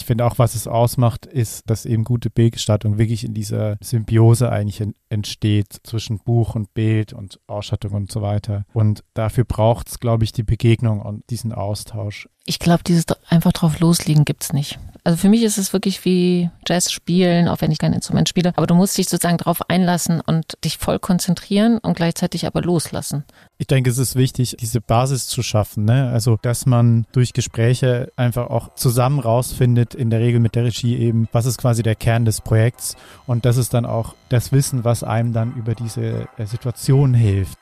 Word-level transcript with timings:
ich 0.00 0.06
finde 0.06 0.24
auch, 0.24 0.38
was 0.38 0.54
es 0.54 0.66
ausmacht, 0.66 1.26
ist, 1.26 1.68
dass 1.68 1.84
eben 1.84 2.04
gute 2.04 2.30
Bildgestaltung 2.30 2.96
wirklich 2.96 3.22
in 3.22 3.34
dieser 3.34 3.76
Symbiose 3.82 4.50
eigentlich 4.50 4.82
entsteht 5.10 5.80
zwischen 5.82 6.18
Buch 6.18 6.54
und 6.54 6.72
Bild 6.72 7.12
und 7.12 7.38
Ausstattung 7.46 7.92
und 7.92 8.10
so 8.10 8.22
weiter. 8.22 8.64
Und 8.72 9.04
dafür 9.12 9.44
braucht 9.44 9.88
es, 9.88 10.00
glaube 10.00 10.24
ich, 10.24 10.32
die 10.32 10.42
Begegnung 10.42 11.02
und 11.02 11.28
diesen 11.28 11.52
Austausch. 11.52 12.28
Ich 12.46 12.58
glaube, 12.58 12.82
dieses 12.82 13.04
einfach 13.28 13.52
drauf 13.52 13.78
loslegen 13.80 14.24
gibt 14.24 14.42
es 14.42 14.52
nicht. 14.52 14.78
Also 15.04 15.18
für 15.18 15.28
mich 15.28 15.42
ist 15.42 15.58
es 15.58 15.72
wirklich 15.72 16.04
wie 16.04 16.50
Jazz 16.66 16.90
spielen, 16.90 17.48
auch 17.48 17.60
wenn 17.60 17.70
ich 17.70 17.78
kein 17.78 17.92
Instrument 17.92 18.28
spiele. 18.28 18.52
Aber 18.56 18.66
du 18.66 18.74
musst 18.74 18.98
dich 18.98 19.08
sozusagen 19.08 19.38
darauf 19.38 19.68
einlassen 19.68 20.20
und 20.20 20.58
dich 20.64 20.78
voll 20.78 20.98
konzentrieren 20.98 21.78
und 21.78 21.96
gleichzeitig 21.96 22.46
aber 22.46 22.62
loslassen. 22.62 23.24
Ich 23.58 23.66
denke, 23.66 23.90
es 23.90 23.98
ist 23.98 24.16
wichtig, 24.16 24.56
diese 24.58 24.80
Basis 24.80 25.26
zu 25.26 25.42
schaffen. 25.42 25.84
Ne? 25.84 26.10
Also, 26.10 26.38
dass 26.40 26.66
man 26.66 27.06
durch 27.12 27.32
Gespräche 27.32 28.12
einfach 28.16 28.48
auch 28.48 28.74
zusammen 28.74 29.20
rausfindet, 29.20 29.89
in 29.94 30.10
der 30.10 30.20
Regel 30.20 30.40
mit 30.40 30.54
der 30.54 30.64
Regie 30.64 30.96
eben, 30.96 31.28
was 31.32 31.46
ist 31.46 31.58
quasi 31.58 31.82
der 31.82 31.94
Kern 31.94 32.24
des 32.24 32.40
Projekts. 32.40 32.96
Und 33.26 33.44
das 33.44 33.56
ist 33.56 33.74
dann 33.74 33.86
auch 33.86 34.14
das 34.28 34.52
Wissen, 34.52 34.84
was 34.84 35.04
einem 35.04 35.32
dann 35.32 35.54
über 35.54 35.74
diese 35.74 36.28
äh, 36.36 36.46
Situation 36.46 37.14
hilft. 37.14 37.58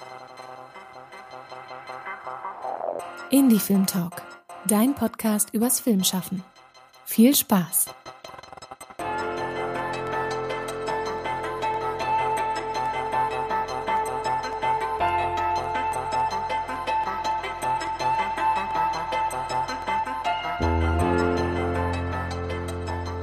Indie 3.30 3.58
Film 3.58 3.86
Talk, 3.86 4.22
dein 4.66 4.94
Podcast 4.94 5.50
übers 5.52 5.80
Filmschaffen. 5.80 6.42
Viel 7.04 7.34
Spaß! 7.34 7.86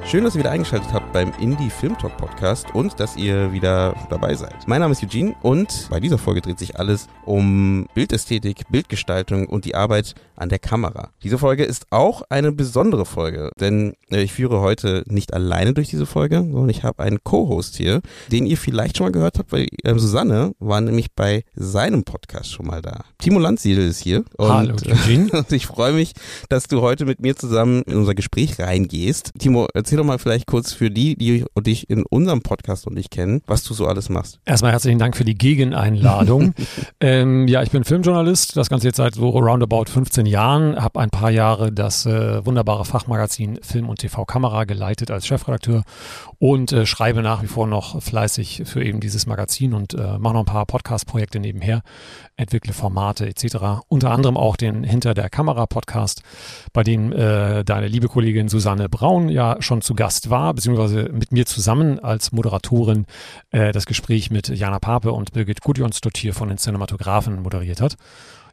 Schön, 0.07 0.23
dass 0.23 0.35
ihr 0.35 0.39
wieder 0.39 0.51
eingeschaltet 0.51 0.93
habt 0.93 1.11
beim 1.13 1.33
Indie 1.39 1.71
Film 1.71 1.97
Talk 1.97 2.15
Podcast 2.17 2.67
und 2.75 2.99
dass 2.99 3.17
ihr 3.17 3.51
wieder 3.51 3.95
dabei 4.11 4.35
seid. 4.35 4.67
Mein 4.67 4.81
Name 4.81 4.91
ist 4.91 5.03
Eugene 5.03 5.35
und 5.41 5.87
bei 5.89 5.99
dieser 5.99 6.19
Folge 6.19 6.41
dreht 6.41 6.59
sich 6.59 6.79
alles 6.79 7.07
um 7.25 7.87
Bildästhetik, 7.95 8.69
Bildgestaltung 8.69 9.47
und 9.47 9.65
die 9.65 9.73
Arbeit 9.73 10.13
an 10.35 10.49
der 10.49 10.59
Kamera. 10.59 11.09
Diese 11.23 11.39
Folge 11.39 11.63
ist 11.63 11.87
auch 11.89 12.21
eine 12.29 12.51
besondere 12.51 13.05
Folge, 13.05 13.49
denn 13.59 13.93
äh, 14.11 14.21
ich 14.21 14.33
führe 14.33 14.59
heute 14.59 15.03
nicht 15.07 15.33
alleine 15.33 15.73
durch 15.73 15.89
diese 15.89 16.05
Folge, 16.05 16.37
sondern 16.37 16.69
ich 16.69 16.83
habe 16.83 17.01
einen 17.01 17.23
Co-Host 17.23 17.75
hier, 17.75 18.01
den 18.31 18.45
ihr 18.45 18.57
vielleicht 18.57 18.97
schon 18.97 19.07
mal 19.07 19.11
gehört 19.11 19.39
habt, 19.39 19.51
weil 19.51 19.67
äh, 19.83 19.97
Susanne 19.97 20.53
war 20.59 20.81
nämlich 20.81 21.13
bei 21.13 21.43
seinem 21.55 22.03
Podcast 22.03 22.51
schon 22.51 22.67
mal 22.67 22.81
da. 22.81 23.05
Timo 23.17 23.39
Landsiedel 23.39 23.87
ist 23.87 24.01
hier. 24.01 24.23
Und, 24.37 24.49
Hallo, 24.49 24.75
Eugene. 24.85 25.31
und 25.31 25.51
ich 25.51 25.65
freue 25.65 25.93
mich, 25.93 26.13
dass 26.49 26.67
du 26.67 26.81
heute 26.81 27.05
mit 27.05 27.21
mir 27.21 27.35
zusammen 27.35 27.81
in 27.83 27.95
unser 27.95 28.13
Gespräch 28.13 28.59
reingehst. 28.59 29.31
Timo, 29.39 29.67
erzähl 29.73 29.94
erzähl 29.95 30.03
doch 30.03 30.07
mal 30.11 30.19
vielleicht 30.19 30.47
kurz 30.47 30.73
für 30.73 30.91
die, 30.91 31.15
die 31.15 31.45
dich 31.57 31.89
in 31.89 32.03
unserem 32.05 32.41
Podcast 32.41 32.85
und 32.85 32.95
nicht 32.95 33.11
kennen, 33.11 33.41
was 33.47 33.63
du 33.63 33.73
so 33.73 33.85
alles 33.85 34.09
machst. 34.09 34.39
Erstmal 34.43 34.73
herzlichen 34.73 34.99
Dank 34.99 35.15
für 35.15 35.23
die 35.23 35.37
Gegeneinladung. 35.37 36.53
ähm, 36.99 37.47
ja, 37.47 37.63
ich 37.63 37.71
bin 37.71 37.85
Filmjournalist, 37.85 38.57
das 38.57 38.69
Ganze 38.69 38.87
jetzt 38.87 38.97
seit 38.97 39.15
so 39.15 39.29
roundabout 39.29 39.85
15 39.85 40.25
Jahren, 40.25 40.75
habe 40.75 40.99
ein 40.99 41.09
paar 41.09 41.31
Jahre 41.31 41.71
das 41.71 42.05
äh, 42.05 42.45
wunderbare 42.45 42.83
Fachmagazin 42.83 43.59
Film 43.61 43.87
und 43.87 43.99
TV 43.99 44.25
Kamera 44.25 44.65
geleitet 44.65 45.11
als 45.11 45.27
Chefredakteur 45.27 45.83
und 46.39 46.73
äh, 46.73 46.85
schreibe 46.85 47.21
nach 47.21 47.41
wie 47.41 47.47
vor 47.47 47.65
noch 47.65 48.01
fleißig 48.01 48.63
für 48.65 48.83
eben 48.83 48.99
dieses 48.99 49.27
Magazin 49.27 49.73
und 49.73 49.93
äh, 49.93 50.17
mache 50.17 50.33
noch 50.33 50.41
ein 50.41 50.45
paar 50.45 50.65
Podcast-Projekte 50.65 51.39
nebenher, 51.39 51.83
entwickle 52.35 52.73
Formate 52.73 53.27
etc. 53.27 53.85
Unter 53.87 54.11
anderem 54.11 54.35
auch 54.35 54.57
den 54.57 54.83
Hinter 54.83 55.13
der 55.13 55.29
Kamera 55.29 55.65
Podcast, 55.67 56.21
bei 56.73 56.83
dem 56.83 57.13
äh, 57.13 57.63
deine 57.63 57.87
liebe 57.87 58.09
Kollegin 58.09 58.49
Susanne 58.49 58.89
Braun 58.89 59.29
ja 59.29 59.55
schon 59.61 59.81
zu 59.85 59.95
Gast 59.95 60.29
war, 60.29 60.53
beziehungsweise 60.53 61.09
mit 61.13 61.31
mir 61.31 61.45
zusammen 61.45 61.99
als 61.99 62.31
Moderatorin 62.31 63.05
äh, 63.51 63.71
das 63.71 63.85
Gespräch 63.85 64.31
mit 64.31 64.49
Jana 64.49 64.79
Pape 64.79 65.11
und 65.11 65.31
Birgit 65.31 65.61
Gudjonsdott 65.61 66.17
hier 66.17 66.33
von 66.33 66.49
den 66.49 66.57
Cinematografen 66.57 67.41
moderiert 67.41 67.81
hat. 67.81 67.95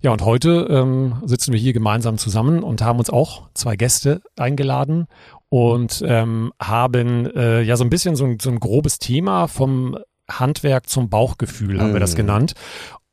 Ja, 0.02 0.10
und 0.10 0.22
heute 0.24 0.66
ähm, 0.68 1.22
sitzen 1.24 1.52
wir 1.52 1.60
hier 1.60 1.72
gemeinsam 1.72 2.18
zusammen 2.18 2.62
und 2.62 2.82
haben 2.82 2.98
uns 2.98 3.08
auch 3.08 3.48
zwei 3.54 3.76
Gäste 3.76 4.20
eingeladen 4.36 5.06
und 5.48 6.02
ähm, 6.06 6.52
haben 6.60 7.26
äh, 7.34 7.62
ja 7.62 7.76
so 7.76 7.84
ein 7.84 7.90
bisschen 7.90 8.16
so 8.16 8.24
ein, 8.24 8.38
so 8.40 8.50
ein 8.50 8.60
grobes 8.60 8.98
Thema 8.98 9.46
vom 9.46 9.96
Handwerk 10.30 10.88
zum 10.88 11.08
Bauchgefühl, 11.08 11.80
haben 11.80 11.92
wir 11.92 12.00
das 12.00 12.12
mhm. 12.12 12.16
genannt. 12.16 12.52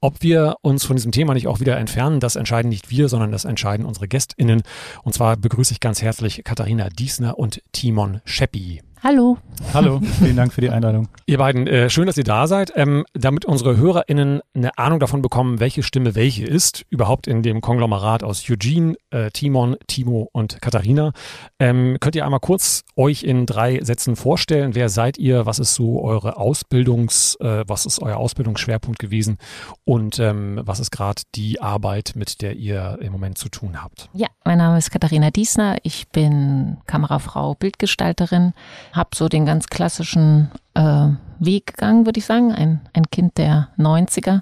Ob 0.02 0.24
wir 0.24 0.56
uns 0.62 0.86
von 0.86 0.96
diesem 0.96 1.12
Thema 1.12 1.34
nicht 1.34 1.48
auch 1.48 1.60
wieder 1.60 1.78
entfernen, 1.78 2.22
das 2.22 2.38
entscheiden 2.38 2.70
nicht 2.70 2.90
wir, 2.90 3.10
sondern 3.10 3.34
das 3.34 3.44
entscheiden 3.44 3.86
unsere 3.86 4.08
GästInnen. 4.08 4.62
Und 5.04 5.14
zwar 5.14 5.36
begrüße 5.36 5.74
ich 5.74 5.82
ganz 5.82 6.02
herzlich 6.02 6.44
Katharina 6.46 6.88
Diesner 6.90 7.38
und 7.38 7.62
Timon 7.74 8.22
Scheppi. 8.24 8.82
Hallo. 9.02 9.38
Hallo, 9.74 10.02
vielen 10.20 10.36
Dank 10.36 10.52
für 10.52 10.60
die 10.60 10.70
Einladung. 10.70 11.08
Ihr 11.26 11.38
beiden, 11.38 11.68
äh, 11.68 11.90
schön, 11.90 12.08
dass 12.08 12.18
ihr 12.18 12.26
da 12.26 12.48
seid. 12.48 12.74
Ähm, 12.76 13.06
damit 13.14 13.46
unsere 13.46 13.78
HörerInnen 13.78 14.42
eine 14.54 14.78
Ahnung 14.78 15.00
davon 15.00 15.22
bekommen, 15.22 15.62
welche 15.62 15.84
Stimme 15.84 16.16
welche 16.16 16.46
ist, 16.46 16.86
überhaupt 16.90 17.28
in 17.28 17.42
dem 17.42 17.62
Konglomerat 17.62 18.24
aus 18.24 18.44
Eugene, 18.50 18.96
äh, 19.12 19.32
Timon, 19.32 19.78
Timo 19.88 20.30
und 20.34 20.62
Katharina, 20.62 21.14
ähm, 21.60 21.98
könnt 22.02 22.16
ihr 22.16 22.26
einmal 22.26 22.42
kurz 22.42 22.84
euch 22.98 23.24
in 23.24 23.46
drei 23.46 23.80
Sätzen 23.82 24.18
vorstellen. 24.18 24.76
Wer 24.76 24.90
seid 24.90 25.18
ihr? 25.18 25.46
Was 25.46 25.60
ist 25.60 25.76
so 25.76 26.04
eure 26.04 26.36
Ausbildungs, 26.36 27.36
äh, 27.40 27.64
was 27.68 27.86
ist 27.86 28.02
euer 28.02 28.18
Ausbildungsschwerpunkt 28.18 29.00
gewesen? 29.00 29.38
Und 29.86 30.20
ähm, 30.20 30.60
was 30.64 30.82
ist 30.82 30.92
gerade 30.92 31.22
die 31.36 31.62
Arbeit, 31.62 32.14
mit 32.16 32.42
der 32.42 32.58
ihr 32.58 32.98
im 33.02 33.14
Moment 33.14 33.38
zu 33.38 33.48
tun 33.48 33.82
habt? 33.82 34.10
Ja, 34.14 34.28
mein 34.44 34.58
Name 34.58 34.78
ist 34.78 34.92
Katharina 34.92 35.32
Diesner. 35.32 35.78
Ich 35.84 36.10
bin 36.10 36.78
Kamerafrau, 36.86 37.56
Bildgestalterin 37.56 38.54
habe 38.94 39.10
so 39.16 39.30
den 39.30 39.46
ganz 39.46 39.68
klassischen 39.68 40.52
äh, 40.74 41.08
Weg 41.40 41.68
gegangen, 41.68 42.06
würde 42.06 42.20
ich 42.20 42.26
sagen. 42.26 42.52
Ein, 42.52 42.82
ein 42.94 43.10
Kind 43.12 43.38
der 43.38 43.70
90er, 43.78 44.42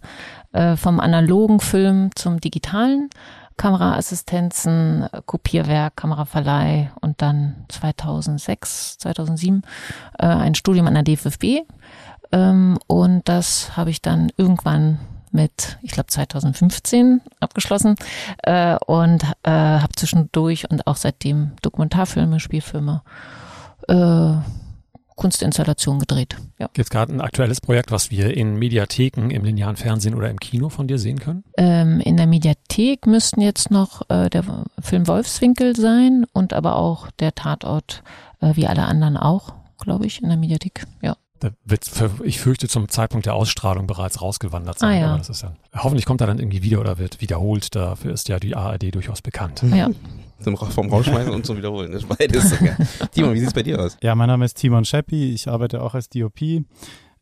äh, 0.54 0.76
vom 0.76 1.00
analogen 1.00 1.60
Film 1.60 2.10
zum 2.16 2.40
digitalen. 2.40 3.10
Kameraassistenzen, 3.58 5.08
Kopierwerk, 5.26 5.96
Kameraverleih 5.96 6.92
und 7.02 7.24
dann 7.24 7.56
2006, 7.70 9.00
2007 9.00 9.64
äh, 10.20 10.28
ein 10.28 10.54
Studium 10.54 10.86
an 10.86 10.94
der 10.94 11.04
DFFB. 11.04 11.68
Ähm, 12.32 12.78
und 12.86 13.28
das 13.28 13.76
habe 13.76 13.90
ich 13.90 14.02
dann 14.04 14.32
irgendwann 14.38 15.00
mit, 15.32 15.78
ich 15.82 15.92
glaube 15.92 16.08
2015 16.08 17.22
abgeschlossen 17.40 17.96
äh, 18.44 18.78
und 18.86 19.24
äh, 19.44 19.50
habe 19.50 19.94
zwischendurch 19.96 20.70
und 20.70 20.86
auch 20.88 20.96
seitdem 20.96 21.52
Dokumentarfilme, 21.62 22.40
Spielfilme 22.40 23.02
äh, 23.88 24.34
Kunstinstallation 25.18 26.00
gedreht. 26.00 26.38
Ja. 26.60 26.68
Gibt 26.68 26.86
es 26.86 26.90
gerade 26.90 27.12
ein 27.12 27.22
aktuelles 27.22 27.60
Projekt, 27.60 27.92
was 27.92 28.12
wir 28.12 28.38
in 28.38 28.56
Mediatheken, 28.56 29.32
im 29.32 29.44
linearen 29.44 29.76
Fernsehen 29.76 30.14
oder 30.14 30.30
im 30.30 30.40
Kino 30.40 30.70
von 30.70 30.88
dir 30.88 31.00
sehen 31.00 31.20
können? 31.20 31.44
Ähm, 31.58 32.00
in 32.00 32.18
der 32.18 32.28
Mediathek 32.28 33.08
müssten 33.08 33.42
jetzt 33.42 33.72
noch 33.72 34.08
äh, 34.10 34.30
der 34.30 34.44
Film 34.80 35.08
Wolfswinkel 35.08 35.76
sein 35.76 36.26
und 36.34 36.54
aber 36.54 36.76
auch 36.76 37.10
der 37.20 37.34
Tatort, 37.34 38.04
äh, 38.42 38.56
wie 38.56 38.68
alle 38.68 38.84
anderen 38.84 39.18
auch, 39.18 39.56
glaube 39.80 40.06
ich, 40.06 40.22
in 40.22 40.30
der 40.30 40.38
Mediathek. 40.38 40.86
Ja. 41.02 41.18
Da 41.40 41.52
wird, 41.66 41.90
ich 42.24 42.40
fürchte, 42.40 42.68
zum 42.68 42.90
Zeitpunkt 42.90 43.26
der 43.26 43.36
Ausstrahlung 43.36 43.88
bereits 43.88 44.22
rausgewandert 44.22 44.80
sein. 44.80 44.98
Ah, 44.98 45.00
ja. 45.00 45.08
Aber 45.10 45.18
das 45.20 45.30
ist 45.30 45.44
ja, 45.44 45.54
hoffentlich 45.76 46.06
kommt 46.06 46.22
er 46.22 46.28
dann 46.28 46.40
irgendwie 46.40 46.64
wieder 46.64 46.80
oder 46.80 46.98
wird 46.98 47.22
wiederholt. 47.22 47.76
Dafür 47.76 48.14
ist 48.14 48.28
ja 48.28 48.40
die 48.40 48.56
ARD 48.56 48.94
durchaus 48.94 49.22
bekannt. 49.22 49.64
Ja. 49.74 49.90
Zum, 50.40 50.56
vom 50.56 50.90
Rausschmeißen 50.90 51.34
und 51.34 51.46
zum 51.46 51.58
Wiederholen. 51.58 51.92
Das 51.92 52.04
ist 52.04 52.18
beides 52.18 52.50
sogar. 52.50 52.78
Timon, 53.12 53.34
wie 53.34 53.40
sieht 53.40 53.48
es 53.48 53.54
bei 53.54 53.64
dir 53.64 53.80
aus? 53.80 53.98
Ja, 54.02 54.14
mein 54.16 54.28
Name 54.28 54.46
ist 54.46 54.56
Timon 54.56 54.86
Scheppi. 54.86 55.34
Ich 55.34 55.48
arbeite 55.48 55.82
auch 55.82 55.96
als 55.96 56.10
DOP. 56.10 56.42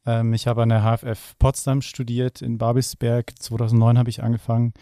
Ähm, 0.06 0.34
ich 0.34 0.48
habe 0.48 0.64
an 0.64 0.70
der 0.70 0.82
HFF 0.82 1.36
Potsdam 1.40 1.82
studiert 1.82 2.42
in 2.42 2.58
Babelsberg. 2.58 3.32
2009 3.40 3.98
habe 3.98 4.10
ich 4.10 4.22
angefangen. 4.24 4.74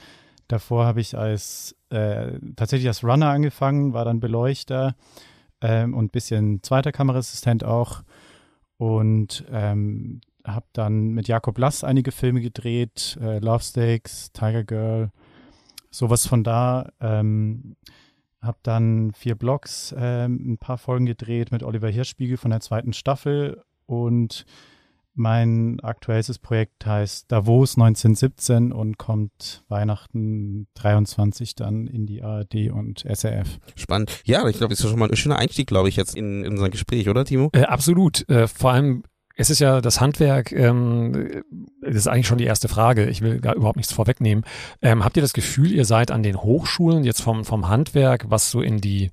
Davor 0.48 0.86
habe 0.86 1.00
ich 1.00 1.18
als 1.18 1.76
äh, 1.90 2.40
tatsächlich 2.56 2.88
als 2.88 3.04
Runner 3.04 3.30
angefangen, 3.30 3.94
war 3.94 4.06
dann 4.06 4.20
Beleuchter 4.20 4.96
ähm, 5.62 5.94
und 5.94 6.12
bisschen 6.12 6.62
zweiter 6.64 6.92
Kameraassistent 6.92 7.64
auch 7.64 8.02
und 8.78 9.46
ähm, 9.52 10.22
habe 10.46 10.66
dann 10.74 11.10
mit 11.10 11.28
Jakob 11.28 11.58
Lass 11.58 11.84
einige 11.84 12.12
Filme 12.12 12.42
gedreht, 12.42 13.18
äh, 13.22 13.40
Love 13.40 13.64
Stakes, 13.64 14.32
Tiger 14.34 14.64
Girl, 14.64 15.12
sowas 15.90 16.28
von 16.28 16.44
da. 16.44 16.92
Ähm, 17.00 17.76
habe 18.42 18.58
dann 18.64 19.14
vier 19.14 19.36
Blogs, 19.36 19.96
ähm, 19.98 20.54
ein 20.54 20.58
paar 20.58 20.78
Folgen 20.78 21.06
gedreht 21.06 21.52
mit 21.52 21.64
Oliver 21.64 21.90
Hirschspiegel 21.90 22.38
von 22.38 22.52
der 22.52 22.60
zweiten 22.60 22.92
Staffel 22.92 23.64
und 23.86 24.46
mein 25.16 25.80
aktuelles 25.82 26.40
Projekt 26.40 26.86
heißt 26.86 27.32
Davos 27.32 27.76
1917 27.78 28.72
und 28.72 28.98
kommt 28.98 29.64
Weihnachten 29.68 30.68
23 30.76 31.56
dann 31.56 31.88
in 31.88 32.06
die 32.06 32.24
ARD 32.24 32.72
und 32.72 33.06
SRF. 33.06 33.60
Spannend. 33.76 34.22
Ja, 34.26 34.48
ich 34.48 34.58
glaube, 34.58 34.74
das 34.74 34.84
ist 34.84 34.90
schon 34.90 35.00
mal 35.00 35.10
ein 35.10 35.16
schöner 35.16 35.38
Einstieg, 35.38 35.68
glaube 35.68 35.90
ich, 35.90 35.96
jetzt 35.96 36.16
in, 36.16 36.44
in 36.44 36.54
unser 36.54 36.70
Gespräch, 36.70 37.10
oder 37.10 37.26
Timo? 37.26 37.50
Äh, 37.54 37.64
absolut. 37.64 38.28
Äh, 38.30 38.48
vor 38.48 38.72
allem 38.72 39.04
es 39.36 39.50
ist 39.50 39.60
ja 39.60 39.82
das 39.82 40.00
Handwerk, 40.00 40.52
ähm, 40.52 41.44
das 41.82 41.96
ist 41.96 42.08
eigentlich 42.08 42.28
schon 42.28 42.38
die 42.38 42.46
erste 42.46 42.68
Frage. 42.68 43.10
Ich 43.10 43.22
will 43.22 43.40
gar 43.40 43.56
überhaupt 43.56 43.78
nichts 43.78 43.92
vorwegnehmen. 43.92 44.44
Ähm, 44.82 45.04
habt 45.04 45.18
ihr 45.18 45.24
das 45.24 45.34
Gefühl, 45.34 45.72
ihr 45.72 45.86
seid 45.86 46.12
an 46.12 46.22
den 46.22 46.42
Hochschulen 46.42 47.04
jetzt 47.04 47.22
vom, 47.22 47.44
vom 47.44 47.68
Handwerk, 47.68 48.26
was 48.30 48.52
so 48.52 48.62
in 48.62 48.80
die 48.80 49.12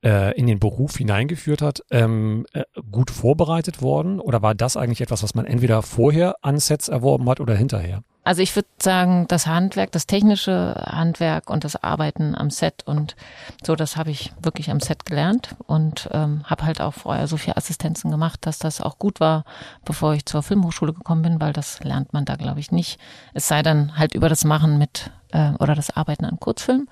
in 0.00 0.46
den 0.46 0.60
Beruf 0.60 0.96
hineingeführt 0.96 1.60
hat, 1.60 1.82
ähm, 1.90 2.46
äh, 2.52 2.62
gut 2.90 3.10
vorbereitet 3.10 3.82
worden? 3.82 4.20
Oder 4.20 4.42
war 4.42 4.54
das 4.54 4.76
eigentlich 4.76 5.00
etwas, 5.00 5.22
was 5.22 5.34
man 5.34 5.44
entweder 5.44 5.82
vorher 5.82 6.36
an 6.42 6.58
Sets 6.58 6.88
erworben 6.88 7.28
hat 7.28 7.40
oder 7.40 7.54
hinterher? 7.54 8.02
Also 8.28 8.42
ich 8.42 8.54
würde 8.54 8.68
sagen, 8.78 9.26
das 9.28 9.46
Handwerk, 9.46 9.90
das 9.92 10.06
technische 10.06 10.74
Handwerk 10.86 11.48
und 11.48 11.64
das 11.64 11.82
Arbeiten 11.82 12.34
am 12.34 12.50
Set 12.50 12.82
und 12.84 13.16
so, 13.64 13.74
das 13.74 13.96
habe 13.96 14.10
ich 14.10 14.34
wirklich 14.42 14.70
am 14.70 14.80
Set 14.80 15.06
gelernt 15.06 15.56
und 15.66 16.10
ähm, 16.12 16.42
habe 16.44 16.64
halt 16.64 16.82
auch 16.82 16.92
vorher 16.92 17.26
so 17.26 17.38
viel 17.38 17.54
Assistenzen 17.56 18.10
gemacht, 18.10 18.44
dass 18.44 18.58
das 18.58 18.82
auch 18.82 18.98
gut 18.98 19.18
war, 19.18 19.44
bevor 19.86 20.12
ich 20.12 20.26
zur 20.26 20.42
Filmhochschule 20.42 20.92
gekommen 20.92 21.22
bin, 21.22 21.40
weil 21.40 21.54
das 21.54 21.82
lernt 21.82 22.12
man 22.12 22.26
da, 22.26 22.36
glaube 22.36 22.60
ich, 22.60 22.70
nicht. 22.70 23.00
Es 23.32 23.48
sei 23.48 23.62
dann 23.62 23.96
halt 23.96 24.14
über 24.14 24.28
das 24.28 24.44
Machen 24.44 24.76
mit 24.76 25.10
äh, 25.32 25.52
oder 25.58 25.74
das 25.74 25.88
Arbeiten 25.88 26.26
an 26.26 26.38
Kurzfilmen. 26.38 26.88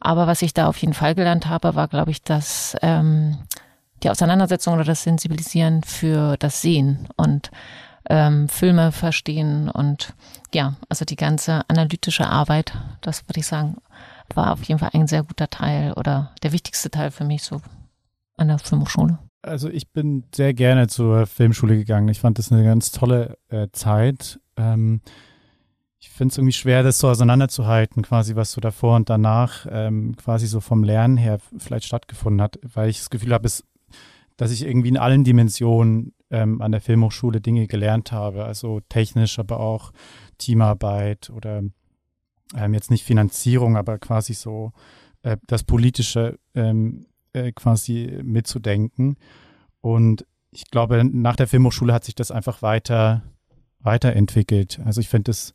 Aber 0.00 0.26
was 0.26 0.42
ich 0.42 0.54
da 0.54 0.66
auf 0.66 0.78
jeden 0.78 0.94
Fall 0.94 1.14
gelernt 1.14 1.46
habe, 1.46 1.74
war, 1.74 1.88
glaube 1.88 2.10
ich, 2.10 2.22
dass 2.22 2.76
ähm, 2.82 3.38
die 4.02 4.10
Auseinandersetzung 4.10 4.74
oder 4.74 4.84
das 4.84 5.02
Sensibilisieren 5.02 5.82
für 5.82 6.36
das 6.38 6.62
Sehen 6.62 7.06
und 7.16 7.50
ähm, 8.08 8.48
Filme 8.48 8.92
verstehen 8.92 9.68
und 9.68 10.14
ja, 10.54 10.74
also 10.88 11.04
die 11.04 11.16
ganze 11.16 11.62
analytische 11.68 12.26
Arbeit, 12.26 12.72
das 13.02 13.28
würde 13.28 13.40
ich 13.40 13.46
sagen, 13.46 13.76
war 14.34 14.52
auf 14.52 14.62
jeden 14.64 14.80
Fall 14.80 14.90
ein 14.94 15.06
sehr 15.06 15.22
guter 15.22 15.50
Teil 15.50 15.92
oder 15.92 16.32
der 16.42 16.52
wichtigste 16.52 16.90
Teil 16.90 17.10
für 17.10 17.24
mich 17.24 17.42
so 17.42 17.60
an 18.36 18.48
der 18.48 18.58
Filmhochschule. 18.58 19.18
Also 19.42 19.68
ich 19.68 19.90
bin 19.90 20.24
sehr 20.34 20.54
gerne 20.54 20.88
zur 20.88 21.26
Filmschule 21.26 21.76
gegangen. 21.76 22.08
Ich 22.08 22.20
fand 22.20 22.38
das 22.38 22.52
eine 22.52 22.64
ganz 22.64 22.90
tolle 22.90 23.38
äh, 23.48 23.68
Zeit. 23.72 24.40
Ähm, 24.56 25.00
ich 26.00 26.10
finde 26.10 26.32
es 26.32 26.38
irgendwie 26.38 26.52
schwer, 26.52 26.82
das 26.82 26.98
so 26.98 27.08
auseinanderzuhalten, 27.08 28.02
quasi 28.02 28.34
was 28.34 28.52
so 28.52 28.60
davor 28.60 28.96
und 28.96 29.10
danach 29.10 29.66
ähm, 29.70 30.16
quasi 30.16 30.46
so 30.46 30.60
vom 30.60 30.82
Lernen 30.82 31.18
her 31.18 31.38
vielleicht 31.58 31.84
stattgefunden 31.84 32.40
hat, 32.40 32.58
weil 32.62 32.88
ich 32.88 32.98
das 32.98 33.10
Gefühl 33.10 33.34
habe, 33.34 33.48
dass 34.36 34.50
ich 34.50 34.64
irgendwie 34.64 34.88
in 34.88 34.96
allen 34.96 35.24
Dimensionen 35.24 36.14
ähm, 36.30 36.62
an 36.62 36.72
der 36.72 36.80
Filmhochschule 36.80 37.42
Dinge 37.42 37.66
gelernt 37.66 38.12
habe, 38.12 38.44
also 38.44 38.80
technisch, 38.88 39.38
aber 39.38 39.60
auch 39.60 39.92
Teamarbeit 40.38 41.28
oder 41.28 41.62
ähm, 42.56 42.74
jetzt 42.74 42.90
nicht 42.90 43.04
Finanzierung, 43.04 43.76
aber 43.76 43.98
quasi 43.98 44.32
so 44.32 44.72
äh, 45.22 45.36
das 45.46 45.64
Politische 45.64 46.38
ähm, 46.54 47.06
äh, 47.34 47.52
quasi 47.52 48.20
mitzudenken. 48.22 49.16
Und 49.82 50.24
ich 50.50 50.70
glaube, 50.70 51.04
nach 51.04 51.36
der 51.36 51.46
Filmhochschule 51.46 51.92
hat 51.92 52.04
sich 52.04 52.14
das 52.14 52.30
einfach 52.30 52.62
weiter 52.62 53.22
weiterentwickelt. 53.82 54.80
Also 54.84 55.00
ich 55.00 55.08
finde 55.08 55.30
es, 55.30 55.54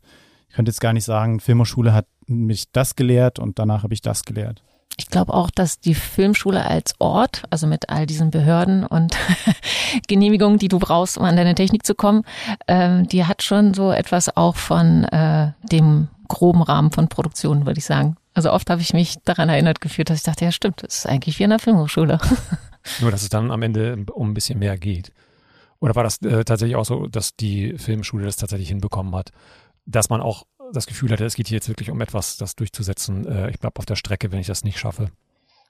könnte 0.56 0.70
jetzt 0.70 0.80
gar 0.80 0.94
nicht 0.94 1.04
sagen, 1.04 1.38
Filmhochschule 1.38 1.92
hat 1.92 2.06
mich 2.26 2.72
das 2.72 2.96
gelehrt 2.96 3.38
und 3.38 3.58
danach 3.58 3.82
habe 3.82 3.92
ich 3.92 4.00
das 4.00 4.24
gelehrt. 4.24 4.62
Ich 4.98 5.08
glaube 5.08 5.34
auch, 5.34 5.50
dass 5.50 5.78
die 5.78 5.94
Filmschule 5.94 6.64
als 6.64 6.94
Ort, 6.98 7.42
also 7.50 7.66
mit 7.66 7.90
all 7.90 8.06
diesen 8.06 8.30
Behörden 8.30 8.86
und 8.86 9.14
Genehmigungen, 10.08 10.58
die 10.58 10.68
du 10.68 10.78
brauchst, 10.78 11.18
um 11.18 11.24
an 11.24 11.36
deine 11.36 11.54
Technik 11.54 11.84
zu 11.84 11.94
kommen, 11.94 12.22
ähm, 12.66 13.06
die 13.06 13.26
hat 13.26 13.42
schon 13.42 13.74
so 13.74 13.92
etwas 13.92 14.34
auch 14.34 14.56
von 14.56 15.04
äh, 15.04 15.52
dem 15.70 16.08
groben 16.28 16.62
Rahmen 16.62 16.90
von 16.90 17.08
Produktion, 17.08 17.66
würde 17.66 17.78
ich 17.78 17.84
sagen. 17.84 18.16
Also 18.32 18.50
oft 18.50 18.70
habe 18.70 18.80
ich 18.80 18.94
mich 18.94 19.16
daran 19.24 19.50
erinnert 19.50 19.82
gefühlt, 19.82 20.08
dass 20.08 20.18
ich 20.18 20.24
dachte, 20.24 20.46
ja 20.46 20.52
stimmt, 20.52 20.82
das 20.82 20.98
ist 20.98 21.06
eigentlich 21.06 21.38
wie 21.38 21.44
in 21.44 21.50
der 21.50 21.58
Filmhochschule. 21.58 22.18
Nur, 23.00 23.10
dass 23.10 23.22
es 23.22 23.28
dann 23.28 23.50
am 23.50 23.62
Ende 23.62 23.98
um 24.14 24.30
ein 24.30 24.34
bisschen 24.34 24.58
mehr 24.58 24.78
geht. 24.78 25.12
Oder 25.80 25.94
war 25.94 26.04
das 26.04 26.22
äh, 26.22 26.44
tatsächlich 26.44 26.76
auch 26.76 26.86
so, 26.86 27.06
dass 27.06 27.36
die 27.36 27.76
Filmschule 27.76 28.24
das 28.24 28.36
tatsächlich 28.36 28.68
hinbekommen 28.68 29.14
hat, 29.14 29.30
dass 29.86 30.10
man 30.10 30.20
auch 30.20 30.46
das 30.72 30.86
Gefühl 30.86 31.10
hatte, 31.10 31.24
es 31.24 31.36
geht 31.36 31.48
hier 31.48 31.56
jetzt 31.56 31.68
wirklich 31.68 31.90
um 31.90 32.00
etwas, 32.00 32.36
das 32.36 32.56
durchzusetzen. 32.56 33.26
Äh, 33.26 33.50
ich 33.50 33.58
bleibe 33.58 33.78
auf 33.78 33.86
der 33.86 33.96
Strecke, 33.96 34.32
wenn 34.32 34.40
ich 34.40 34.46
das 34.46 34.64
nicht 34.64 34.78
schaffe. 34.78 35.10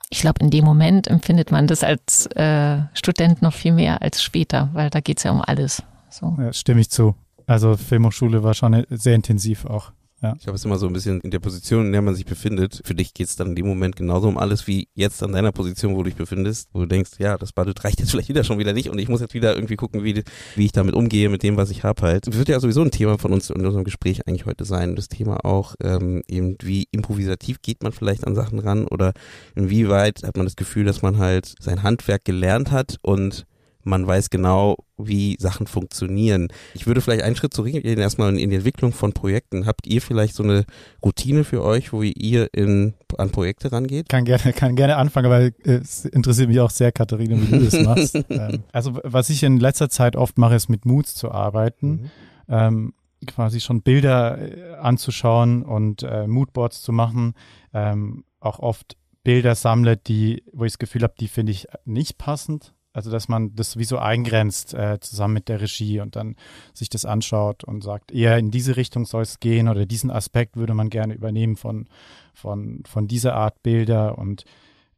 Ich 0.09 0.21
glaube, 0.21 0.41
in 0.41 0.51
dem 0.51 0.65
Moment 0.65 1.09
empfindet 1.09 1.51
man 1.51 1.67
das 1.67 1.83
als 1.83 2.27
äh, 2.27 2.79
Student 2.95 3.43
noch 3.43 3.53
viel 3.53 3.73
mehr 3.73 4.03
als 4.03 4.23
später, 4.23 4.71
weil 4.73 4.89
da 4.91 5.01
geht 5.01 5.19
es 5.19 5.25
ja 5.25 5.33
um 5.33 5.43
alles. 5.43 5.83
So. 6.11 6.37
Ja, 6.39 6.53
stimme 6.53 6.81
ich 6.81 6.91
zu. 6.91 7.15
Also 7.47 7.77
Filmhochschule 7.77 8.43
war 8.43 8.55
schon 8.55 8.85
sehr 8.91 9.15
intensiv 9.15 9.65
auch. 9.65 9.93
Ja. 10.23 10.35
Ich 10.41 10.47
habe 10.47 10.57
es 10.57 10.65
immer 10.65 10.79
so 10.79 10.87
ein 10.87 10.95
bisschen 10.95 11.21
in 11.21 11.31
der 11.31 11.41
Position, 11.41 11.87
in 11.87 11.93
der 11.93 12.01
man 12.01 12.15
sich 12.15 12.25
befindet. 12.25 12.81
Für 12.85 12.95
dich 12.95 13.13
geht 13.13 13.29
es 13.29 13.37
dann 13.37 13.49
in 13.49 13.55
dem 13.55 13.67
Moment 13.67 13.97
genauso 13.97 14.29
um 14.29 14.39
alles 14.39 14.67
wie 14.67 14.89
jetzt 14.95 15.23
an 15.23 15.33
deiner 15.33 15.53
Position, 15.53 15.93
wo 15.93 15.99
du 15.99 16.05
dich 16.05 16.17
befindest, 16.17 16.71
wo 16.73 16.81
du 16.81 16.87
denkst, 16.87 17.13
ja, 17.19 17.37
das 17.37 17.53
Budget 17.53 17.85
reicht 17.85 18.01
jetzt 18.01 18.13
vielleicht 18.13 18.31
wieder 18.31 18.43
schon 18.43 18.59
wieder 18.59 18.73
nicht 18.73 18.89
und 18.89 18.99
ich 18.99 19.09
muss 19.09 19.21
jetzt 19.21 19.35
wieder 19.35 19.55
irgendwie 19.55 19.77
gucken, 19.77 20.05
wie, 20.05 20.25
wie 20.55 20.65
ich 20.65 20.73
damit 20.73 20.95
umgehe, 20.95 21.29
mit 21.29 21.43
dem, 21.43 21.59
was 21.59 21.71
ich 21.71 21.85
habe 21.85 22.01
halt. 22.01 22.27
Das 22.27 22.39
wird 22.39 22.49
ja 22.49 22.59
sowieso 22.61 22.81
ein 22.81 22.91
Thema 22.91 23.19
von 23.19 23.33
uns 23.33 23.51
in 23.51 23.65
unserem 23.65 23.85
Gespräch 23.85 24.27
eigentlich 24.27 24.47
heute 24.47 24.65
sein. 24.65 24.97
Das 24.97 25.09
Thema 25.09 25.45
auch 25.45 25.75
ähm, 25.83 26.23
eben, 26.29 26.57
wie 26.63 26.89
improvisativ 26.93 27.61
geht 27.61 27.83
man 27.83 27.93
vielleicht 27.93 28.27
an 28.27 28.35
Sachen 28.35 28.59
ran 28.59 28.87
oder 28.87 29.13
inwieweit 29.55 30.23
hat 30.23 30.37
man 30.37 30.47
das 30.47 30.57
Gefühl, 30.57 30.85
dass 30.85 31.03
man 31.03 31.19
halt 31.19 31.55
sein 31.61 31.83
Handwerk 31.83 32.25
gelernt 32.25 32.71
hat 32.71 32.97
und 33.03 33.47
man 33.87 34.07
weiß 34.07 34.31
genau, 34.31 34.77
wie 34.99 35.37
Sachen 35.39 35.67
funktionieren. 35.67 36.49
Ich 36.75 36.87
würde 36.87 37.01
vielleicht 37.01 37.23
einen 37.23 37.37
Schritt 37.37 37.55
zurückgehen, 37.55 37.99
erstmal 37.99 38.37
in 38.37 38.51
die 38.51 38.57
Entwicklung 38.57 38.93
von 38.93 39.13
Projekten. 39.13 39.65
Habt 39.65 39.87
ihr 39.87 40.03
vielleicht 40.03 40.35
so 40.35 40.43
eine 40.43 40.65
Routine 41.05 41.45
für 41.45 41.63
euch, 41.63 41.93
wo 41.93 42.03
ihr 42.03 42.53
in, 42.53 42.95
an 43.17 43.31
Projekte 43.31 43.71
rangeht? 43.71 44.09
Kann 44.09 44.25
gerne, 44.25 44.53
kann 44.53 44.75
gerne 44.75 44.97
anfangen, 44.97 45.31
weil 45.31 45.55
es 45.63 46.05
interessiert 46.05 46.49
mich 46.49 46.59
auch 46.59 46.71
sehr, 46.71 46.91
Katharina, 46.91 47.37
wie 47.41 47.59
du 47.59 47.65
das 47.65 47.81
machst. 47.85 48.19
ähm, 48.29 48.65
also 48.73 48.99
was 49.05 49.31
ich 49.31 49.45
in 49.45 49.59
letzter 49.59 49.89
Zeit 49.89 50.17
oft 50.17 50.37
mache, 50.37 50.57
ist 50.57 50.69
mit 50.69 50.85
Moods 50.85 51.15
zu 51.15 51.31
arbeiten. 51.31 51.89
Mhm. 51.89 52.11
Ähm, 52.49 52.95
quasi 53.27 53.61
schon 53.61 53.83
Bilder 53.83 54.39
äh, 54.39 54.75
anzuschauen 54.75 55.63
und 55.63 56.03
äh, 56.03 56.27
Moodboards 56.27 56.83
zu 56.83 56.93
machen. 56.93 57.35
Ähm, 57.73 58.25
auch 58.41 58.59
oft 58.59 58.97
Bilder 59.23 59.55
sammle, 59.55 59.97
die, 59.97 60.43
wo 60.53 60.65
ich 60.65 60.73
das 60.73 60.79
Gefühl 60.79 61.03
habe, 61.03 61.15
die 61.19 61.29
finde 61.29 61.53
ich 61.53 61.67
nicht 61.85 62.19
passend 62.19 62.73
also, 62.97 63.11
dass 63.11 63.29
man 63.29 63.55
das 63.55 63.77
wie 63.77 63.85
so 63.85 63.99
eingrenzt 63.99 64.73
äh, 64.73 64.99
zusammen 65.01 65.35
mit 65.35 65.51
der 65.51 65.61
Regie 65.61 66.01
und 66.01 66.17
dann 66.17 66.35
sich 66.73 66.89
das 66.89 67.05
anschaut 67.05 67.63
und 67.63 67.85
sagt, 67.85 68.11
eher 68.11 68.39
in 68.39 68.51
diese 68.51 68.79
Richtung 68.79 69.05
soll 69.05 69.21
es 69.21 69.39
gehen 69.39 69.69
oder 69.69 69.85
diesen 69.85 70.11
Aspekt 70.11 70.57
würde 70.57 70.73
man 70.73 70.89
gerne 70.89 71.13
übernehmen 71.13 71.57
von, 71.57 71.89
von, 72.33 72.83
von 72.87 73.07
dieser 73.07 73.35
Art 73.35 73.63
Bilder 73.63 74.17
und 74.17 74.45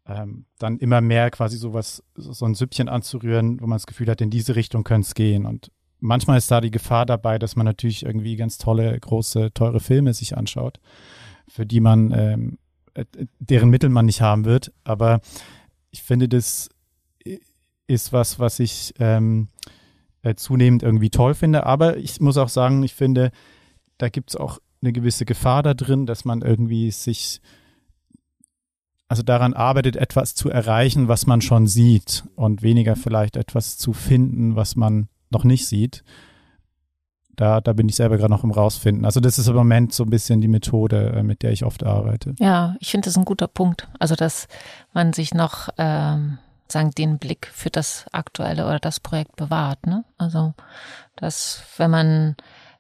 ähm, 0.07 0.45
dann 0.61 0.79
immer 0.79 1.01
mehr 1.01 1.33
quasi 1.33 1.57
sowas, 1.57 2.05
so 2.15 2.47
ein 2.47 2.55
Süppchen 2.55 2.89
anzurühren, 2.89 3.61
wo 3.61 3.67
man 3.67 3.79
das 3.79 3.89
Gefühl 3.89 4.09
hat, 4.09 4.21
in 4.21 4.31
diese 4.31 4.55
Richtung 4.55 4.85
könnte 4.85 5.07
es 5.07 5.15
gehen. 5.15 5.45
Und 5.45 5.73
manchmal 5.99 6.39
ist 6.39 6.53
da 6.53 6.61
die 6.61 6.71
Gefahr 6.71 7.05
dabei, 7.05 7.41
dass 7.41 7.57
man 7.57 7.67
natürlich 7.67 8.05
irgendwie 8.05 8.37
ganz 8.37 8.59
tolle, 8.59 8.97
große, 8.97 9.53
teure 9.55 9.81
Filme 9.81 10.15
sich 10.15 10.37
anschaut, 10.37 10.79
für 11.49 11.67
die 11.67 11.81
man, 11.81 12.13
ähm, 12.13 12.59
äh, 12.95 13.05
deren 13.41 13.71
Mittel 13.71 13.91
man 13.91 14.07
nicht 14.07 14.21
haben 14.21 14.45
wird. 14.45 14.73
Aber 14.85 15.21
ich 15.91 16.05
finde 16.05 16.29
das 16.29 16.69
ist 17.89 18.13
was, 18.13 18.39
was 18.39 18.61
ich 18.61 18.95
ähm, 19.01 19.49
äh, 20.23 20.35
zunehmend 20.35 20.83
irgendwie 20.83 21.11
toll 21.11 21.35
finde. 21.35 21.67
Aber 21.67 21.97
ich 21.97 22.21
muss 22.21 22.37
auch 22.37 22.49
sagen, 22.49 22.83
ich 22.83 22.95
finde, 22.95 23.33
da 23.97 24.09
gibt 24.09 24.31
es 24.31 24.37
auch 24.37 24.61
eine 24.81 24.93
gewisse 24.93 25.25
Gefahr 25.25 25.63
da 25.63 25.75
drin, 25.75 26.07
dass 26.07 26.25
man 26.25 26.43
irgendwie 26.43 26.91
sich 26.91 27.41
also 29.09 29.23
daran 29.23 29.55
arbeitet, 29.55 29.97
etwas 29.97 30.35
zu 30.35 30.51
erreichen, 30.51 31.09
was 31.09 31.27
man 31.27 31.41
schon 31.41 31.67
sieht 31.67 32.25
und 32.37 32.63
weniger 32.63 32.95
vielleicht 32.95 33.37
etwas 33.37 33.79
zu 33.79 33.95
finden, 33.95 34.55
was 34.55 34.77
man 34.77 35.09
noch 35.31 35.45
nicht 35.45 35.67
sieht. 35.67 36.05
Da, 37.35 37.61
da 37.61 37.73
bin 37.73 37.89
ich 37.89 37.95
selber 37.95 38.19
gerade 38.19 38.33
noch 38.33 38.45
im 38.45 38.51
Rausfinden. 38.51 39.05
Also 39.05 39.21
das 39.21 39.39
ist 39.39 39.49
im 39.49 39.55
Moment 39.55 39.95
so 39.95 40.03
ein 40.03 40.11
bisschen 40.11 40.41
die 40.41 40.49
Methode, 40.49 41.13
äh, 41.17 41.23
mit 41.23 41.43
der 41.43 41.53
ich 41.53 41.65
oft 41.65 41.85
arbeite. 41.85 42.35
Ja, 42.39 42.77
ich 42.81 42.91
finde 42.91 43.07
das 43.07 43.17
ein 43.17 43.25
guter 43.25 43.47
Punkt. 43.47 43.89
Also 43.99 44.15
dass 44.15 44.49
man 44.93 45.13
sich 45.13 45.33
noch 45.33 45.69
ähm, 45.79 46.39
sagen, 46.73 46.91
den 46.93 47.19
Blick 47.19 47.51
für 47.53 47.71
das 47.71 48.07
aktuelle 48.13 48.67
oder 48.67 48.79
das 48.79 49.01
Projekt 49.01 49.37
bewahrt. 49.37 49.87
Ne? 49.87 50.05
Also, 50.17 50.55
dass 51.17 51.63
wenn 51.77 51.91
man 51.91 52.37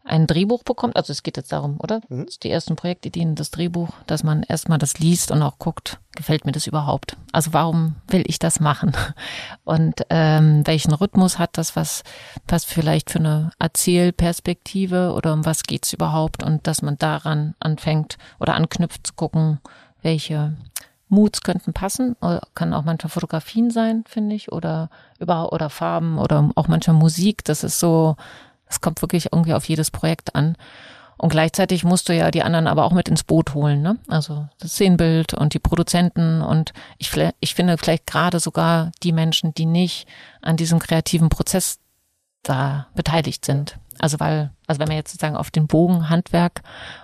ein 0.08 0.26
Drehbuch 0.26 0.62
bekommt, 0.62 0.96
also 0.96 1.12
es 1.12 1.22
geht 1.22 1.36
jetzt 1.36 1.52
darum, 1.52 1.78
oder? 1.80 2.00
Mhm. 2.08 2.26
Die 2.42 2.50
ersten 2.50 2.76
Projektideen, 2.76 3.34
das 3.34 3.50
Drehbuch, 3.50 3.90
dass 4.06 4.24
man 4.24 4.42
erstmal 4.42 4.78
das 4.78 4.98
liest 4.98 5.30
und 5.30 5.42
auch 5.42 5.58
guckt, 5.58 5.98
gefällt 6.16 6.46
mir 6.46 6.52
das 6.52 6.66
überhaupt? 6.66 7.16
Also 7.32 7.52
warum 7.52 7.96
will 8.08 8.24
ich 8.26 8.38
das 8.38 8.58
machen? 8.58 8.92
Und 9.64 10.04
ähm, 10.10 10.66
welchen 10.66 10.92
Rhythmus 10.92 11.38
hat 11.38 11.58
das, 11.58 11.76
was 11.76 12.02
passt 12.46 12.66
vielleicht 12.66 13.10
für 13.10 13.18
eine 13.18 13.50
Erzählperspektive 13.58 15.12
oder 15.12 15.32
um 15.32 15.44
was 15.44 15.62
geht's 15.62 15.92
überhaupt? 15.92 16.42
Und 16.42 16.66
dass 16.66 16.82
man 16.82 16.96
daran 16.96 17.54
anfängt 17.60 18.16
oder 18.40 18.54
anknüpft 18.54 19.06
zu 19.06 19.12
gucken, 19.12 19.60
welche 20.02 20.56
Moods 21.08 21.42
könnten 21.42 21.72
passen, 21.72 22.16
kann 22.54 22.74
auch 22.74 22.84
manchmal 22.84 23.10
Fotografien 23.10 23.70
sein, 23.70 24.04
finde 24.06 24.34
ich, 24.36 24.52
oder 24.52 24.90
über 25.18 25.52
oder 25.52 25.70
Farben 25.70 26.18
oder 26.18 26.50
auch 26.54 26.68
manchmal 26.68 26.96
Musik. 26.96 27.44
Das 27.44 27.64
ist 27.64 27.80
so, 27.80 28.16
es 28.66 28.80
kommt 28.80 29.02
wirklich 29.02 29.32
irgendwie 29.32 29.54
auf 29.54 29.64
jedes 29.68 29.90
Projekt 29.90 30.34
an. 30.34 30.56
Und 31.16 31.30
gleichzeitig 31.30 31.82
musst 31.82 32.08
du 32.08 32.14
ja 32.14 32.30
die 32.30 32.44
anderen 32.44 32.68
aber 32.68 32.84
auch 32.84 32.92
mit 32.92 33.08
ins 33.08 33.24
Boot 33.24 33.52
holen, 33.52 33.82
ne? 33.82 33.98
Also 34.06 34.46
das 34.60 34.72
Szenenbild 34.72 35.34
und 35.34 35.52
die 35.52 35.58
Produzenten 35.58 36.42
und 36.42 36.72
ich, 36.96 37.10
ich 37.40 37.54
finde 37.56 37.76
vielleicht 37.76 38.06
gerade 38.06 38.38
sogar 38.38 38.92
die 39.02 39.12
Menschen, 39.12 39.52
die 39.52 39.66
nicht 39.66 40.06
an 40.42 40.56
diesem 40.56 40.78
kreativen 40.78 41.28
Prozess 41.28 41.80
da 42.44 42.86
beteiligt 42.94 43.44
sind. 43.44 43.78
Also 43.98 44.20
weil, 44.20 44.52
also 44.68 44.78
wenn 44.78 44.86
man 44.86 44.96
jetzt 44.96 45.10
sozusagen 45.10 45.36
auf 45.36 45.50
den 45.50 45.66
Bogen 45.66 46.08
Handwerk 46.08 46.62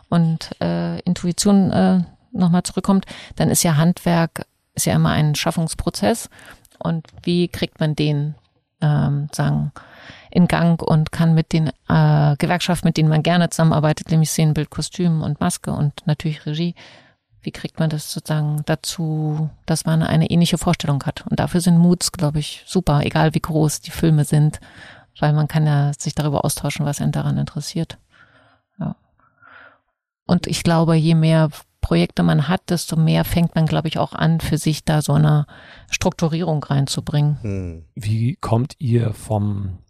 und 0.09 0.51
äh, 0.61 1.01
Intuition 1.01 1.73
äh, 1.73 2.05
nochmal 2.35 2.63
zurückkommt, 2.63 3.07
dann 3.37 3.51
ist 3.51 3.63
ja 3.63 3.77
Handwerk 3.77 4.47
ist 4.75 4.87
ja 4.87 4.95
immer 4.95 5.11
ein 5.11 5.35
Schaffungsprozess. 5.35 6.29
Und 6.79 7.07
wie 7.23 7.49
kriegt 7.49 7.81
man 7.81 7.95
den, 7.95 8.35
ähm, 8.81 9.29
sagen, 9.33 9.73
in 10.31 10.49
Gang 10.49 10.83
und 10.83 11.13
kann 11.13 11.35
mit 11.35 11.53
den 11.53 11.69
äh, 11.89 12.37
Gewerkschaften, 12.37 12.89
mit 12.89 12.97
denen 12.97 13.09
man 13.09 13.23
gerne 13.23 13.51
zusammenarbeitet, 13.51 14.11
nämlich 14.11 14.31
Szenenbild, 14.31 14.71
Kostüm 14.71 15.23
und 15.23 15.41
Maske 15.41 15.73
und 15.73 16.07
natürlich 16.07 16.45
Regie, 16.45 16.75
wie 17.43 17.53
kriegt 17.53 17.79
man 17.79 17.91
das 17.91 18.11
sozusagen 18.11 18.63
dazu, 18.67 19.51
dass 19.67 19.85
man 19.85 20.03
eine 20.03 20.31
ähnliche 20.31 20.59
Vorstellung 20.59 21.05
hat? 21.05 21.25
Und 21.29 21.39
dafür 21.39 21.61
sind 21.61 21.79
Moods, 21.79 22.11
glaube 22.11 22.41
ich, 22.41 22.65
super, 22.67 23.03
egal 23.05 23.35
wie 23.35 23.41
groß 23.41 23.81
die 23.81 23.91
Filme 23.91 24.25
sind, 24.25 24.61
weil 25.21 25.33
man 25.35 25.47
kann 25.47 25.67
ja 25.67 25.93
sich 25.97 26.15
darüber 26.15 26.45
austauschen, 26.45 26.87
was 26.87 27.01
einen 27.01 27.13
daran 27.13 27.39
interessiert. 27.39 27.99
Ja. 28.81 28.97
Und 30.27 30.47
ich 30.47 30.63
glaube, 30.65 30.97
je 30.97 31.15
mehr 31.15 31.51
Projekte 31.85 32.23
man 32.23 32.49
hat, 32.49 32.71
desto 32.71 32.97
mehr 32.97 33.27
fängt 33.27 33.55
man, 33.55 33.67
glaube 33.67 33.89
ich, 33.89 33.99
auch 33.99 34.15
an, 34.15 34.41
für 34.41 34.57
sich 34.57 34.87
da 34.87 35.03
so 35.03 35.13
eine 35.13 35.45
Strukturierung 35.91 36.65
reinzubringen. 36.65 37.37
Hm. 37.43 37.85
Wie 37.95 38.37
kommt 38.37 38.75
ihr 38.79 39.13
vom 39.13 39.81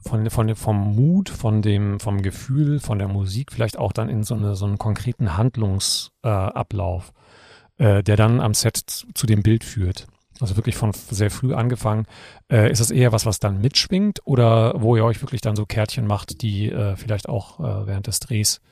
von, 0.00 0.30
von, 0.30 0.56
vom 0.56 0.96
Mut, 0.96 1.28
von 1.28 1.60
dem, 1.60 2.00
vom 2.00 2.22
Gefühl, 2.22 2.80
von 2.80 2.98
der 2.98 3.08
Musik 3.08 3.52
vielleicht 3.52 3.78
auch 3.78 3.92
dann 3.92 4.08
in 4.08 4.22
so, 4.24 4.34
eine, 4.34 4.56
so 4.56 4.64
einen 4.64 4.78
konkreten 4.78 5.36
Handlungsablauf, 5.36 7.12
äh, 7.78 7.98
äh, 7.98 8.02
der 8.02 8.16
dann 8.16 8.40
am 8.40 8.54
Set 8.54 8.78
zu 8.78 9.26
dem 9.26 9.42
Bild 9.42 9.64
führt. 9.64 10.06
Also 10.40 10.56
wirklich 10.56 10.76
von 10.76 10.92
sehr 10.92 11.30
früh 11.30 11.52
angefangen. 11.52 12.06
Äh, 12.50 12.72
ist 12.72 12.80
das 12.80 12.90
eher 12.90 13.12
was, 13.12 13.26
was 13.26 13.38
dann 13.38 13.60
mitschwingt 13.60 14.20
oder 14.24 14.80
wo 14.80 14.96
ihr 14.96 15.04
euch 15.04 15.20
wirklich 15.20 15.42
dann 15.42 15.56
so 15.56 15.66
Kärtchen 15.66 16.06
macht, 16.06 16.40
die 16.40 16.70
äh, 16.70 16.96
vielleicht 16.96 17.28
auch 17.28 17.60
äh, 17.60 17.86
während 17.86 18.06
des 18.06 18.18
Drehs 18.18 18.62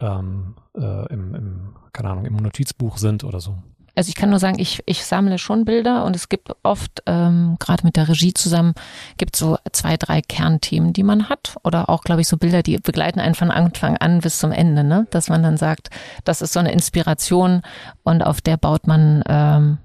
ähm, 0.00 0.54
äh, 0.76 1.12
im, 1.12 1.34
im, 1.34 1.76
keine 1.92 2.10
Ahnung, 2.10 2.26
im 2.26 2.36
Notizbuch 2.36 2.98
sind 2.98 3.24
oder 3.24 3.40
so? 3.40 3.56
Also 3.96 4.10
ich 4.10 4.14
kann 4.14 4.28
nur 4.28 4.38
sagen, 4.38 4.58
ich, 4.58 4.82
ich 4.84 5.06
sammle 5.06 5.38
schon 5.38 5.64
Bilder 5.64 6.04
und 6.04 6.14
es 6.14 6.28
gibt 6.28 6.54
oft, 6.62 7.02
ähm, 7.06 7.56
gerade 7.58 7.82
mit 7.82 7.96
der 7.96 8.08
Regie 8.08 8.34
zusammen, 8.34 8.74
gibt 9.16 9.36
so 9.36 9.56
zwei, 9.72 9.96
drei 9.96 10.20
Kernthemen, 10.20 10.92
die 10.92 11.02
man 11.02 11.30
hat. 11.30 11.56
Oder 11.64 11.88
auch, 11.88 12.02
glaube 12.02 12.20
ich, 12.20 12.28
so 12.28 12.36
Bilder, 12.36 12.62
die 12.62 12.76
begleiten 12.76 13.20
einen 13.20 13.34
von 13.34 13.50
Anfang 13.50 13.96
an 13.96 14.20
bis 14.20 14.38
zum 14.38 14.52
Ende, 14.52 14.84
ne? 14.84 15.06
Dass 15.10 15.30
man 15.30 15.42
dann 15.42 15.56
sagt, 15.56 15.88
das 16.24 16.42
ist 16.42 16.52
so 16.52 16.60
eine 16.60 16.72
Inspiration 16.72 17.62
und 18.02 18.22
auf 18.22 18.42
der 18.42 18.58
baut 18.58 18.86
man 18.86 19.24
ähm, 19.26 19.78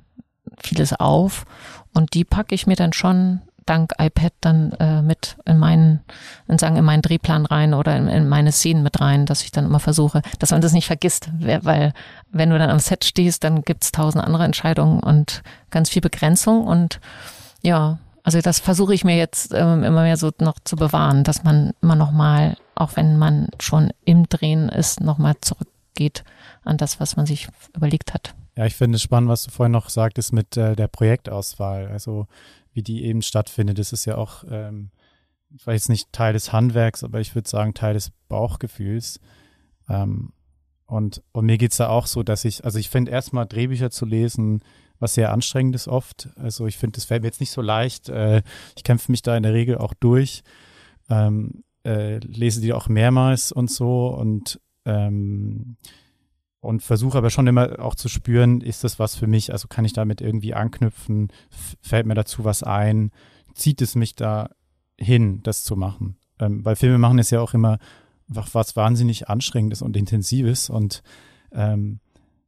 vieles 0.60 0.91
auf. 0.91 1.46
Und 1.94 2.13
die 2.13 2.25
packe 2.25 2.53
ich 2.53 2.68
mir 2.68 2.75
dann 2.75 2.91
schon 2.91 3.41
dank 3.72 3.94
iPad 3.98 4.34
dann 4.42 4.74
äh, 4.74 5.01
mit 5.01 5.38
in 5.46 5.58
meinen, 5.58 6.01
in 6.50 6.58
sagen, 6.58 6.75
in 6.75 6.84
meinen 6.84 7.01
Drehplan 7.01 7.46
rein 7.46 7.74
oder 7.74 7.96
in, 7.96 8.10
in, 8.10 8.28
meine 8.28 8.51
Szenen 8.51 8.84
mit 8.84 9.00
rein, 9.00 9.25
dass 9.25 9.44
ich 9.44 9.51
dann 9.51 9.66
immer 9.66 9.80
versuche, 9.80 10.22
dass 10.40 10.51
man 10.51 10.60
das 10.60 10.74
nicht 10.74 10.88
vergisst, 10.88 11.30
weil 11.40 11.94
wenn 12.32 12.50
du 12.50 12.60
dann 12.60 12.70
am 12.70 12.80
Set 12.80 13.06
stehst, 13.06 13.46
dann 13.46 13.62
gibt's 13.62 13.94
tausend 13.94 14.24
andere 14.24 14.44
Entscheidungen 14.44 15.00
und 15.00 15.42
ganz 15.70 15.90
viel 15.90 16.01
Begrenzung 16.01 16.68
und 16.68 17.00
ja, 17.62 18.00
also 18.24 18.42
das 18.42 18.60
versuche 18.60 18.94
ich 18.94 19.06
mir 19.06 19.16
jetzt 19.16 19.54
ähm, 19.54 19.84
immer 19.84 20.01
mehr 20.01 20.18
so 20.18 20.32
noch 20.40 20.60
zu 20.63 20.75
bewahren, 20.75 21.24
dass 21.24 21.44
man 21.44 21.72
immer 21.82 21.96
noch 21.96 22.12
mal, 22.12 22.58
auch 22.75 22.98
wenn 22.98 23.18
man 23.18 23.48
schon 23.60 23.92
im 24.04 24.28
Drehen 24.28 24.68
ist, 24.68 25.00
noch 25.00 25.18
mal 25.18 25.36
zurückgeht 25.40 26.25
an 26.66 26.78
das, 26.78 27.00
was 27.00 27.16
man 27.16 27.25
sich 27.25 27.48
überlegt 27.74 28.13
hat. 28.13 28.36
Ja, 28.58 28.66
ich 28.66 28.75
finde 28.75 28.98
es 28.98 29.01
spannend, 29.01 29.30
was 29.30 29.44
du 29.44 29.51
vorhin 29.51 29.72
noch 29.72 29.90
sagtest 29.90 30.34
mit 30.34 30.58
äh, 30.58 30.75
der 30.75 30.88
Projektauswahl. 30.88 31.88
Also 31.88 32.28
wie 32.74 32.84
die 32.84 33.04
eben 33.04 33.22
stattfindet. 33.22 33.80
Das 33.80 33.94
ist 33.94 34.06
ja 34.06 34.18
auch, 34.18 34.44
ähm, 34.50 34.92
vielleicht 35.58 35.90
nicht 35.90 36.12
Teil 36.12 36.34
des 36.34 36.54
Handwerks, 36.54 37.04
aber 37.04 37.20
ich 37.20 37.36
würde 37.36 37.50
sagen 37.50 37.74
Teil 37.74 37.94
des 37.94 38.12
Bauchgefühls. 38.30 39.20
Ähm, 39.90 40.34
und, 40.86 41.24
und 41.32 41.46
mir 41.46 41.58
geht's 41.58 41.78
da 41.78 41.88
auch 41.90 42.06
so, 42.06 42.24
dass 42.24 42.46
ich, 42.46 42.66
also 42.66 42.78
ich 42.78 42.90
finde 42.90 43.12
erstmal 43.12 43.46
Drehbücher 43.46 43.92
zu 43.92 44.06
lesen, 44.06 44.62
was 45.00 45.16
sehr 45.16 45.32
anstrengend 45.32 45.75
ist 45.75 45.88
oft. 45.88 46.30
Also 46.36 46.68
ich 46.68 46.78
finde, 46.78 46.96
das 46.96 47.06
fällt 47.06 47.24
mir 47.24 47.30
jetzt 47.30 47.40
nicht 47.40 47.51
so 47.51 47.62
leicht. 47.62 48.10
Äh, 48.10 48.44
ich 48.75 48.84
kämpfe 48.84 49.12
mich 49.12 49.22
da 49.22 49.36
in 49.36 49.44
der 49.44 49.54
Regel 49.54 49.78
auch 49.78 49.94
durch, 49.94 50.44
ähm, 51.10 51.63
äh, 51.84 52.18
lese 52.20 52.62
die 52.62 52.74
auch 52.74 52.88
mehrmals 52.88 53.51
und 53.51 53.72
so 53.72 54.08
und 54.08 54.60
ähm, 54.86 55.78
und 56.62 56.82
versuche 56.82 57.18
aber 57.18 57.32
schon 57.32 57.48
immer 57.48 57.80
auch 57.80 57.96
zu 57.96 58.08
spüren, 58.08 58.62
ist 58.62 58.84
das 58.84 59.00
was 59.00 59.15
für 59.15 59.27
mich? 59.27 59.51
Also 59.51 59.68
kann 59.68 59.84
ich 59.84 59.94
damit 59.94 60.22
irgendwie 60.22 60.53
anknüpfen? 60.53 61.30
Fällt 61.82 62.06
mir 62.06 62.13
dazu 62.13 62.46
was 62.46 62.63
ein? 62.63 63.12
Zieht 63.53 63.82
es 63.82 63.96
mich 63.96 64.15
da 64.15 64.51
hin, 64.98 65.41
das 65.44 65.63
zu 65.63 65.75
machen? 65.75 66.18
Ähm, 66.39 66.63
weil 66.63 66.75
Filme 66.75 67.00
machen 67.00 67.20
ist 67.20 67.32
ja 67.32 67.41
auch 67.41 67.53
immer 67.53 67.80
was 68.27 68.75
wahnsinnig 68.77 69.27
Anstrengendes 69.27 69.82
und 69.82 69.98
Intensives 69.98 70.70
und 70.70 71.03
ähm, 71.51 72.00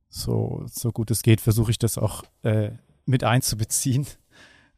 so, 0.08 0.64
so 0.72 0.92
gut 0.92 1.12
es 1.12 1.24
geht, 1.24 1.42
versuche 1.42 1.72
ich 1.72 1.80
das 1.80 1.98
auch 1.98 2.24
äh, 2.44 2.72
mit 3.06 3.24
einzubeziehen. 3.24 4.08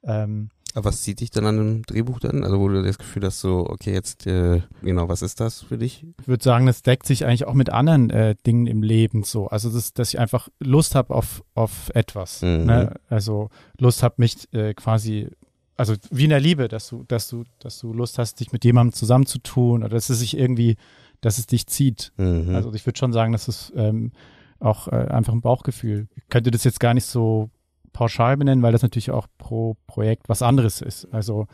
Ähm, 0.08 0.52
aber 0.76 0.90
was 0.90 1.02
zieht 1.04 1.22
dich 1.22 1.32
dann 1.32 1.46
an 1.46 1.58
einem 1.58 1.84
Drehbuch 1.84 2.20
dann? 2.20 2.44
Also 2.44 2.60
wo 2.60 2.68
du 2.68 2.84
das 2.84 2.98
Gefühl 2.98 3.24
hast, 3.24 3.40
so, 3.40 3.66
okay, 3.70 3.94
jetzt, 3.94 4.28
äh, 4.28 4.62
genau, 4.82 5.08
was 5.08 5.22
ist 5.22 5.40
das 5.40 5.62
für 5.62 5.78
dich? 5.78 6.06
Ich 6.20 6.28
würde 6.28 6.44
sagen, 6.44 6.66
das 6.66 6.82
deckt 6.82 7.06
sich 7.08 7.26
eigentlich 7.26 7.48
auch 7.48 7.54
mit 7.54 7.70
anderen 7.70 8.10
äh, 8.10 8.36
Dingen 8.46 8.68
im 8.68 8.84
Leben 8.84 9.24
so. 9.24 9.48
Also 9.48 9.70
das, 9.70 9.94
dass 9.94 10.10
ich 10.10 10.20
einfach 10.20 10.50
Lust 10.60 10.94
habe 10.94 11.16
auf, 11.16 11.46
auf 11.54 11.92
etwas. 11.96 12.42
Mhm. 12.42 12.66
Ne? 12.66 12.96
Also 13.08 13.50
Lust 13.80 14.04
habe 14.04 14.16
mich 14.18 14.54
äh, 14.54 14.74
quasi, 14.74 15.30
also 15.78 15.94
wie 16.12 16.26
in 16.26 16.30
der 16.30 16.42
Liebe, 16.42 16.68
dass 16.68 16.90
du, 16.90 17.06
dass 17.08 17.30
du, 17.30 17.46
dass 17.60 17.80
du 17.80 17.94
Lust 17.94 18.20
hast, 18.20 18.42
dich 18.42 18.52
mit 18.52 18.66
jemandem 18.66 18.92
zusammenzutun 18.92 19.82
oder 19.82 19.96
dass 19.96 20.10
es 20.10 20.20
sich 20.20 20.38
irgendwie, 20.38 20.76
dass 21.22 21.38
es 21.38 21.48
dich 21.48 21.68
zieht. 21.68 22.12
Mhm. 22.18 22.54
Also 22.54 22.74
ich 22.74 22.86
würde 22.86 23.00
schon 23.00 23.14
sagen, 23.14 23.32
dass 23.32 23.48
es 23.48 23.72
ähm, 23.78 24.12
auch 24.60 24.90
äh, 24.90 25.08
einfach 25.08 25.32
ein 25.32 25.42
Bauchgefühl. 25.42 26.10
Ich 26.18 26.28
könnte 26.28 26.52
das 26.52 26.66
jetzt 26.66 26.82
gar 26.82 26.94
nicht 26.94 27.06
so 27.06 27.50
pauschal 27.96 28.36
benennen, 28.36 28.62
weil 28.62 28.74
das 28.74 28.82
natürlich 28.82 29.10
auch 29.10 29.28
pro 29.38 29.78
Projekt 29.88 30.28
was 30.28 30.42
anderes 30.42 30.82
ist. 30.82 31.06
Also 31.14 31.48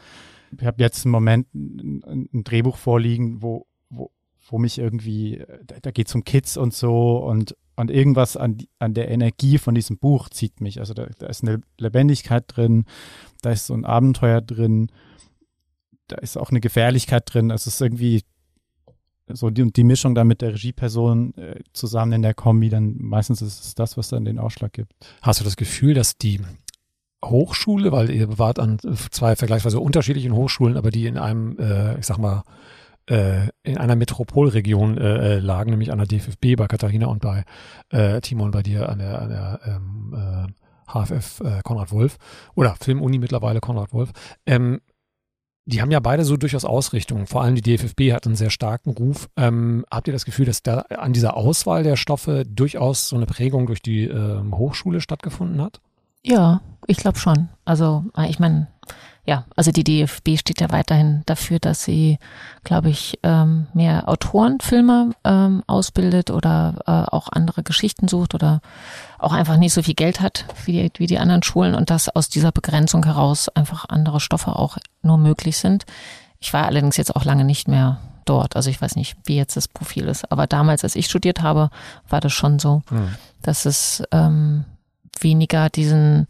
ich 0.59 0.65
habe 0.65 0.81
jetzt 0.81 1.05
im 1.05 1.11
Moment 1.11 1.53
ein, 1.53 2.27
ein 2.33 2.43
Drehbuch 2.43 2.77
vorliegen, 2.77 3.43
wo, 3.43 3.67
wo, 3.89 4.11
wo 4.49 4.57
mich 4.57 4.79
irgendwie, 4.79 5.45
da, 5.65 5.75
da 5.79 5.91
geht 5.91 6.07
es 6.07 6.15
um 6.15 6.23
Kids 6.23 6.57
und 6.57 6.73
so 6.73 7.17
und, 7.17 7.55
und 7.75 7.91
irgendwas 7.91 8.37
an, 8.37 8.57
an 8.79 8.95
der 8.95 9.09
Energie 9.09 9.59
von 9.59 9.75
diesem 9.75 9.99
Buch 9.99 10.29
zieht 10.29 10.61
mich. 10.61 10.79
Also 10.79 10.95
da, 10.95 11.05
da 11.19 11.27
ist 11.27 11.43
eine 11.43 11.61
Lebendigkeit 11.77 12.45
drin, 12.47 12.85
da 13.43 13.51
ist 13.51 13.67
so 13.67 13.75
ein 13.75 13.85
Abenteuer 13.85 14.41
drin, 14.41 14.91
da 16.07 16.17
ist 16.17 16.37
auch 16.37 16.49
eine 16.49 16.59
Gefährlichkeit 16.59 17.31
drin. 17.31 17.51
Also 17.51 17.69
es 17.69 17.75
ist 17.75 17.81
irgendwie 17.81 18.23
so 19.35 19.49
die, 19.49 19.71
die 19.71 19.83
Mischung 19.83 20.15
dann 20.15 20.27
mit 20.27 20.41
der 20.41 20.53
Regieperson 20.53 21.33
äh, 21.35 21.59
zusammen 21.73 22.13
in 22.13 22.21
der 22.21 22.33
Kombi, 22.33 22.69
dann 22.69 22.95
meistens 22.99 23.41
ist 23.41 23.63
es 23.63 23.75
das, 23.75 23.97
was 23.97 24.09
dann 24.09 24.25
den 24.25 24.39
Ausschlag 24.39 24.73
gibt. 24.73 24.93
Hast 25.21 25.39
du 25.39 25.43
das 25.43 25.55
Gefühl, 25.55 25.93
dass 25.93 26.17
die 26.17 26.41
Hochschule, 27.23 27.91
weil 27.91 28.09
ihr 28.09 28.37
wart 28.39 28.59
an 28.59 28.79
zwei 29.11 29.35
vergleichsweise 29.35 29.79
unterschiedlichen 29.79 30.33
Hochschulen, 30.33 30.77
aber 30.77 30.89
die 30.89 31.05
in 31.05 31.17
einem, 31.17 31.57
äh, 31.59 31.99
ich 31.99 32.05
sag 32.05 32.17
mal, 32.17 32.43
äh, 33.07 33.47
in 33.63 33.77
einer 33.77 33.95
Metropolregion 33.95 34.97
äh, 34.97 35.35
äh 35.35 35.39
lagen, 35.39 35.71
nämlich 35.71 35.91
an 35.91 35.97
der 35.97 36.07
DFFB 36.07 36.55
bei 36.55 36.67
Katharina 36.67 37.07
und 37.07 37.21
bei 37.21 37.43
äh, 37.89 38.21
Timon 38.21 38.51
bei 38.51 38.63
dir 38.63 38.89
an 38.89 38.99
der, 38.99 39.21
an 39.21 39.29
der 39.29 39.59
ähm, 39.65 40.15
äh, 40.15 40.61
HFF 40.93 41.41
äh, 41.41 41.61
Konrad 41.63 41.91
Wolf 41.91 42.17
oder 42.55 42.75
Filmuni 42.79 43.19
mittlerweile 43.19 43.59
Konrad 43.59 43.93
Wolf. 43.93 44.11
Ähm, 44.45 44.81
die 45.65 45.81
haben 45.81 45.91
ja 45.91 45.99
beide 45.99 46.23
so 46.25 46.37
durchaus 46.37 46.65
Ausrichtungen. 46.65 47.27
Vor 47.27 47.41
allem 47.43 47.55
die 47.55 47.61
DFFB 47.61 48.13
hat 48.13 48.25
einen 48.25 48.35
sehr 48.35 48.49
starken 48.49 48.91
Ruf. 48.91 49.29
Ähm, 49.37 49.85
habt 49.91 50.07
ihr 50.07 50.13
das 50.13 50.25
Gefühl, 50.25 50.45
dass 50.45 50.63
da 50.63 50.79
an 50.79 51.13
dieser 51.13 51.37
Auswahl 51.37 51.83
der 51.83 51.95
Stoffe 51.95 52.43
durchaus 52.45 53.09
so 53.09 53.15
eine 53.15 53.25
Prägung 53.27 53.67
durch 53.67 53.81
die 53.81 54.05
ähm, 54.05 54.57
Hochschule 54.57 55.01
stattgefunden 55.01 55.61
hat? 55.61 55.79
Ja, 56.23 56.61
ich 56.87 56.97
glaube 56.97 57.19
schon. 57.19 57.49
Also 57.63 58.03
äh, 58.17 58.29
ich 58.29 58.39
meine, 58.39 58.67
ja, 59.23 59.45
also 59.55 59.71
die 59.71 59.83
DFB 59.83 60.37
steht 60.37 60.61
ja 60.61 60.71
weiterhin 60.71 61.21
dafür, 61.27 61.59
dass 61.59 61.83
sie, 61.83 62.17
glaube 62.63 62.89
ich, 62.89 63.19
ähm, 63.21 63.67
mehr 63.73 64.09
Autoren, 64.09 64.59
Filmer 64.59 65.11
ähm, 65.23 65.63
ausbildet 65.67 66.31
oder 66.31 66.75
äh, 66.87 66.91
auch 66.91 67.29
andere 67.31 67.61
Geschichten 67.61 68.07
sucht 68.07 68.33
oder 68.33 68.61
auch 69.19 69.33
einfach 69.33 69.57
nicht 69.57 69.73
so 69.73 69.83
viel 69.83 69.93
Geld 69.93 70.21
hat 70.21 70.45
wie 70.65 70.71
die, 70.71 70.91
wie 70.97 71.05
die 71.05 71.19
anderen 71.19 71.43
Schulen 71.43 71.75
und 71.75 71.91
dass 71.91 72.09
aus 72.09 72.29
dieser 72.29 72.51
Begrenzung 72.51 73.05
heraus 73.05 73.47
einfach 73.49 73.85
andere 73.89 74.19
Stoffe 74.19 74.55
auch 74.55 74.77
nur 75.03 75.19
möglich 75.19 75.57
sind. 75.57 75.85
Ich 76.39 76.51
war 76.53 76.65
allerdings 76.65 76.97
jetzt 76.97 77.15
auch 77.15 77.23
lange 77.23 77.45
nicht 77.45 77.67
mehr 77.67 77.99
dort. 78.25 78.55
Also 78.55 78.71
ich 78.71 78.81
weiß 78.81 78.95
nicht, 78.95 79.15
wie 79.25 79.35
jetzt 79.35 79.55
das 79.55 79.67
Profil 79.67 80.07
ist. 80.07 80.31
Aber 80.31 80.47
damals, 80.47 80.83
als 80.83 80.95
ich 80.95 81.05
studiert 81.05 81.41
habe, 81.43 81.69
war 82.09 82.21
das 82.21 82.33
schon 82.33 82.57
so, 82.57 82.81
mhm. 82.89 83.09
dass 83.43 83.65
es 83.65 84.01
ähm, 84.11 84.65
weniger 85.19 85.69
diesen 85.69 86.27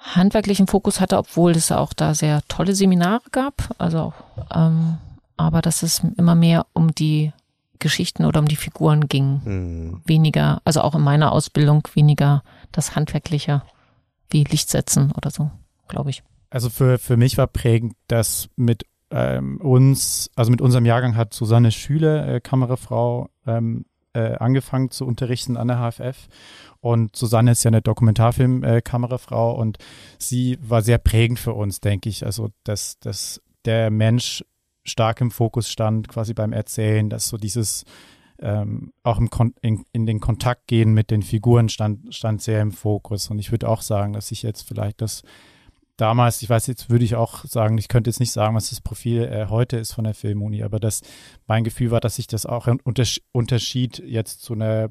handwerklichen 0.00 0.66
Fokus 0.66 1.00
hatte, 1.00 1.18
obwohl 1.18 1.52
es 1.52 1.70
auch 1.70 1.92
da 1.92 2.14
sehr 2.14 2.42
tolle 2.48 2.74
Seminare 2.74 3.22
gab. 3.30 3.74
Also, 3.78 4.12
ähm, 4.54 4.98
aber 5.36 5.62
dass 5.62 5.82
es 5.82 6.02
immer 6.16 6.34
mehr 6.34 6.66
um 6.72 6.94
die 6.94 7.32
Geschichten 7.78 8.24
oder 8.24 8.40
um 8.40 8.48
die 8.48 8.56
Figuren 8.56 9.08
ging. 9.08 9.40
Mhm. 9.44 10.02
Weniger, 10.04 10.60
also 10.64 10.82
auch 10.82 10.94
in 10.94 11.02
meiner 11.02 11.32
Ausbildung 11.32 11.86
weniger 11.94 12.42
das 12.72 12.94
Handwerkliche 12.94 13.62
wie 14.28 14.44
Lichtsetzen 14.44 15.12
oder 15.12 15.30
so, 15.30 15.50
glaube 15.88 16.10
ich. 16.10 16.22
Also 16.50 16.68
für, 16.70 16.98
für 16.98 17.16
mich 17.16 17.38
war 17.38 17.46
prägend, 17.46 17.94
dass 18.08 18.48
mit 18.56 18.84
ähm, 19.10 19.60
uns, 19.60 20.30
also 20.36 20.50
mit 20.50 20.60
unserem 20.60 20.86
Jahrgang 20.86 21.16
hat 21.16 21.34
Susanne 21.34 21.72
Schüler, 21.72 22.28
äh, 22.28 22.40
Kamerafrau, 22.40 23.28
ähm, 23.46 23.86
äh, 24.12 24.34
angefangen 24.36 24.90
zu 24.90 25.06
unterrichten 25.06 25.56
an 25.56 25.68
der 25.68 25.78
HFF. 25.78 26.28
Und 26.80 27.14
Susanne 27.14 27.52
ist 27.52 27.64
ja 27.64 27.68
eine 27.68 27.82
Dokumentarfilm-Kamerafrau 27.82 29.52
und 29.52 29.78
sie 30.18 30.58
war 30.62 30.82
sehr 30.82 30.98
prägend 30.98 31.38
für 31.38 31.52
uns, 31.52 31.80
denke 31.80 32.08
ich. 32.08 32.24
Also, 32.24 32.50
dass, 32.64 32.98
dass 33.00 33.40
der 33.64 33.90
Mensch 33.90 34.44
stark 34.84 35.20
im 35.20 35.30
Fokus 35.30 35.70
stand, 35.70 36.08
quasi 36.08 36.34
beim 36.34 36.52
Erzählen, 36.52 37.10
dass 37.10 37.28
so 37.28 37.36
dieses 37.36 37.84
ähm, 38.40 38.92
auch 39.02 39.18
im 39.18 39.28
Kon 39.28 39.54
in, 39.60 39.84
in 39.92 40.06
den 40.06 40.20
Kontakt 40.20 40.66
gehen 40.66 40.94
mit 40.94 41.10
den 41.10 41.22
Figuren 41.22 41.68
stand, 41.68 42.14
stand 42.14 42.40
sehr 42.40 42.62
im 42.62 42.72
Fokus. 42.72 43.28
Und 43.30 43.38
ich 43.38 43.50
würde 43.50 43.68
auch 43.68 43.82
sagen, 43.82 44.14
dass 44.14 44.32
ich 44.32 44.42
jetzt 44.42 44.62
vielleicht 44.62 45.02
das 45.02 45.22
damals, 46.00 46.42
ich 46.42 46.48
weiß 46.48 46.66
jetzt, 46.66 46.90
würde 46.90 47.04
ich 47.04 47.14
auch 47.14 47.44
sagen, 47.44 47.76
ich 47.78 47.88
könnte 47.88 48.10
jetzt 48.10 48.20
nicht 48.20 48.32
sagen, 48.32 48.56
was 48.56 48.70
das 48.70 48.80
Profil 48.80 49.24
äh, 49.24 49.46
heute 49.48 49.76
ist 49.76 49.92
von 49.92 50.04
der 50.04 50.14
Filmuni, 50.14 50.62
aber 50.62 50.80
das, 50.80 51.02
mein 51.46 51.64
Gefühl 51.64 51.90
war, 51.90 52.00
dass 52.00 52.16
sich 52.16 52.26
das 52.26 52.46
auch 52.46 52.66
untersch 52.84 53.20
unterschied 53.32 53.98
jetzt 53.98 54.42
zu 54.42 54.54
einer 54.54 54.88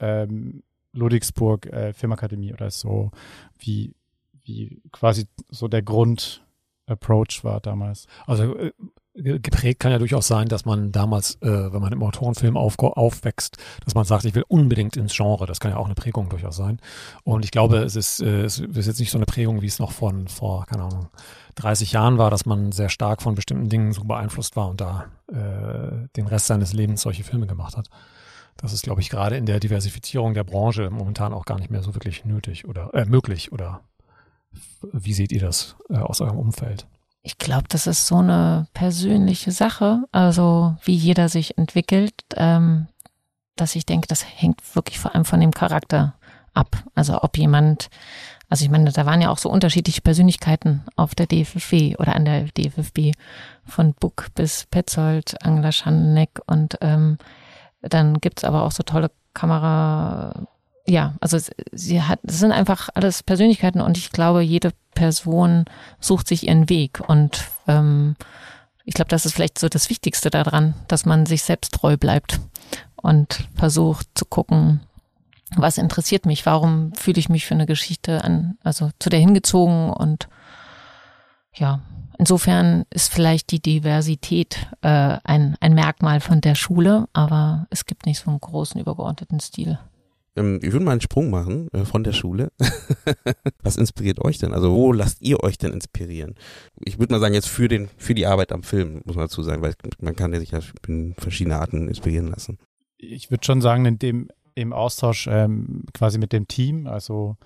ähm, 0.00 0.62
Ludwigsburg 0.92 1.66
äh, 1.66 1.92
Filmakademie 1.92 2.52
oder 2.52 2.70
so, 2.70 3.10
wie, 3.58 3.94
wie 4.44 4.82
quasi 4.90 5.26
so 5.48 5.68
der 5.68 5.82
Grund-Approach 5.82 7.44
war 7.44 7.60
damals. 7.60 8.06
Also 8.26 8.56
äh, 8.56 8.72
geprägt 9.14 9.80
kann 9.80 9.92
ja 9.92 9.98
durchaus 9.98 10.28
sein, 10.28 10.48
dass 10.48 10.64
man 10.64 10.92
damals, 10.92 11.34
äh, 11.42 11.72
wenn 11.72 11.80
man 11.80 11.92
im 11.92 12.02
Autorenfilm 12.02 12.56
auf, 12.56 12.78
aufwächst, 12.78 13.56
dass 13.84 13.94
man 13.94 14.04
sagt, 14.04 14.24
ich 14.24 14.34
will 14.34 14.44
unbedingt 14.46 14.96
ins 14.96 15.16
Genre. 15.16 15.46
Das 15.46 15.60
kann 15.60 15.72
ja 15.72 15.78
auch 15.78 15.86
eine 15.86 15.94
Prägung 15.94 16.28
durchaus 16.28 16.56
sein. 16.56 16.80
Und 17.24 17.44
ich 17.44 17.50
glaube, 17.50 17.78
es 17.78 17.96
ist, 17.96 18.22
äh, 18.22 18.42
es 18.42 18.60
ist 18.60 18.86
jetzt 18.86 19.00
nicht 19.00 19.10
so 19.10 19.18
eine 19.18 19.26
Prägung, 19.26 19.62
wie 19.62 19.66
es 19.66 19.78
noch 19.78 19.92
von 19.92 20.28
vor, 20.28 20.66
keine 20.66 20.84
Ahnung, 20.84 21.08
30 21.56 21.92
Jahren 21.92 22.18
war, 22.18 22.30
dass 22.30 22.46
man 22.46 22.72
sehr 22.72 22.88
stark 22.88 23.22
von 23.22 23.34
bestimmten 23.34 23.68
Dingen 23.68 23.92
so 23.92 24.04
beeinflusst 24.04 24.56
war 24.56 24.68
und 24.68 24.80
da 24.80 25.06
äh, 25.28 26.08
den 26.16 26.26
Rest 26.26 26.46
seines 26.46 26.72
Lebens 26.72 27.02
solche 27.02 27.24
Filme 27.24 27.46
gemacht 27.46 27.76
hat. 27.76 27.88
Das 28.56 28.72
ist, 28.72 28.82
glaube 28.82 29.00
ich, 29.00 29.10
gerade 29.10 29.36
in 29.36 29.46
der 29.46 29.58
Diversifizierung 29.58 30.34
der 30.34 30.44
Branche 30.44 30.90
momentan 30.90 31.32
auch 31.32 31.46
gar 31.46 31.58
nicht 31.58 31.70
mehr 31.70 31.82
so 31.82 31.94
wirklich 31.94 32.24
nötig 32.24 32.66
oder 32.66 32.94
äh, 32.94 33.06
möglich. 33.06 33.52
Oder 33.52 33.80
wie 34.92 35.14
seht 35.14 35.32
ihr 35.32 35.40
das 35.40 35.76
äh, 35.88 35.96
aus 35.96 36.20
eurem 36.20 36.38
Umfeld? 36.38 36.86
Ich 37.22 37.36
glaube, 37.38 37.64
das 37.68 37.86
ist 37.86 38.06
so 38.06 38.16
eine 38.16 38.66
persönliche 38.72 39.52
Sache, 39.52 40.04
also 40.10 40.76
wie 40.84 40.94
jeder 40.94 41.28
sich 41.28 41.58
entwickelt, 41.58 42.14
ähm, 42.36 42.86
dass 43.56 43.76
ich 43.76 43.84
denke, 43.84 44.08
das 44.08 44.24
hängt 44.24 44.74
wirklich 44.74 44.98
vor 44.98 45.14
allem 45.14 45.26
von 45.26 45.40
dem 45.40 45.52
Charakter 45.52 46.14
ab. 46.54 46.82
Also 46.94 47.22
ob 47.22 47.36
jemand, 47.36 47.90
also 48.48 48.64
ich 48.64 48.70
meine, 48.70 48.90
da 48.90 49.04
waren 49.04 49.20
ja 49.20 49.30
auch 49.30 49.38
so 49.38 49.50
unterschiedliche 49.50 50.00
Persönlichkeiten 50.00 50.82
auf 50.96 51.14
der 51.14 51.26
DFFB 51.26 51.98
oder 51.98 52.16
an 52.16 52.24
der 52.24 52.44
DFFB, 52.44 53.12
von 53.66 53.94
Buck 53.94 54.28
bis 54.34 54.66
Petzold, 54.70 55.44
Angela 55.44 55.72
Schanneck 55.72 56.40
und 56.46 56.78
ähm, 56.80 57.18
dann 57.82 58.18
gibt's 58.18 58.44
aber 58.44 58.62
auch 58.62 58.72
so 58.72 58.82
tolle 58.82 59.10
Kamera, 59.34 60.46
ja, 60.90 61.14
also 61.20 61.38
sie 61.72 62.02
hat, 62.02 62.18
es 62.24 62.40
sind 62.40 62.52
einfach 62.52 62.88
alles 62.94 63.22
Persönlichkeiten 63.22 63.80
und 63.80 63.96
ich 63.96 64.10
glaube, 64.10 64.42
jede 64.42 64.72
Person 64.94 65.64
sucht 66.00 66.26
sich 66.26 66.48
ihren 66.48 66.68
Weg 66.68 67.00
und 67.08 67.44
ähm, 67.68 68.16
ich 68.84 68.94
glaube, 68.94 69.08
das 69.08 69.24
ist 69.24 69.34
vielleicht 69.34 69.58
so 69.58 69.68
das 69.68 69.88
Wichtigste 69.88 70.30
daran, 70.30 70.74
dass 70.88 71.06
man 71.06 71.26
sich 71.26 71.44
selbst 71.44 71.72
treu 71.72 71.96
bleibt 71.96 72.40
und 72.96 73.48
versucht 73.54 74.08
zu 74.16 74.24
gucken, 74.24 74.80
was 75.56 75.78
interessiert 75.78 76.26
mich, 76.26 76.44
warum 76.44 76.92
fühle 76.94 77.18
ich 77.18 77.28
mich 77.28 77.46
für 77.46 77.54
eine 77.54 77.66
Geschichte 77.66 78.24
an, 78.24 78.58
also 78.64 78.90
zu 78.98 79.10
der 79.10 79.20
hingezogen 79.20 79.90
und 79.90 80.28
ja, 81.54 81.80
insofern 82.18 82.84
ist 82.90 83.12
vielleicht 83.12 83.52
die 83.52 83.60
Diversität 83.60 84.66
äh, 84.82 85.18
ein, 85.22 85.56
ein 85.60 85.74
Merkmal 85.74 86.20
von 86.20 86.40
der 86.40 86.56
Schule, 86.56 87.08
aber 87.12 87.66
es 87.70 87.86
gibt 87.86 88.06
nicht 88.06 88.18
so 88.18 88.30
einen 88.30 88.40
großen 88.40 88.80
übergeordneten 88.80 89.38
Stil. 89.38 89.78
Ähm, 90.40 90.58
ich 90.62 90.72
würde 90.72 90.84
mal 90.84 90.92
einen 90.92 91.00
Sprung 91.00 91.30
machen 91.30 91.68
äh, 91.72 91.84
von 91.84 92.02
der 92.02 92.12
Schule. 92.12 92.50
Was 93.62 93.76
inspiriert 93.76 94.20
euch 94.24 94.38
denn? 94.38 94.52
Also 94.52 94.72
wo 94.72 94.92
lasst 94.92 95.22
ihr 95.22 95.42
euch 95.42 95.58
denn 95.58 95.72
inspirieren? 95.72 96.34
Ich 96.78 96.98
würde 96.98 97.12
mal 97.12 97.20
sagen, 97.20 97.34
jetzt 97.34 97.48
für 97.48 97.68
den, 97.68 97.88
für 97.96 98.14
die 98.14 98.26
Arbeit 98.26 98.52
am 98.52 98.62
Film, 98.62 99.02
muss 99.04 99.16
man 99.16 99.24
dazu 99.24 99.42
sagen, 99.42 99.62
weil 99.62 99.74
man 100.00 100.16
kann 100.16 100.32
ja 100.32 100.40
sich 100.40 100.50
ja 100.50 100.60
in 100.88 101.14
verschiedene 101.14 101.56
Arten 101.56 101.88
inspirieren 101.88 102.28
lassen. 102.28 102.58
Ich 102.96 103.30
würde 103.30 103.44
schon 103.44 103.60
sagen, 103.60 103.84
in 103.86 103.98
dem, 103.98 104.28
im 104.54 104.72
Austausch 104.72 105.26
ähm, 105.30 105.84
quasi 105.94 106.18
mit 106.18 106.32
dem 106.32 106.48
Team, 106.48 106.86
also 106.86 107.36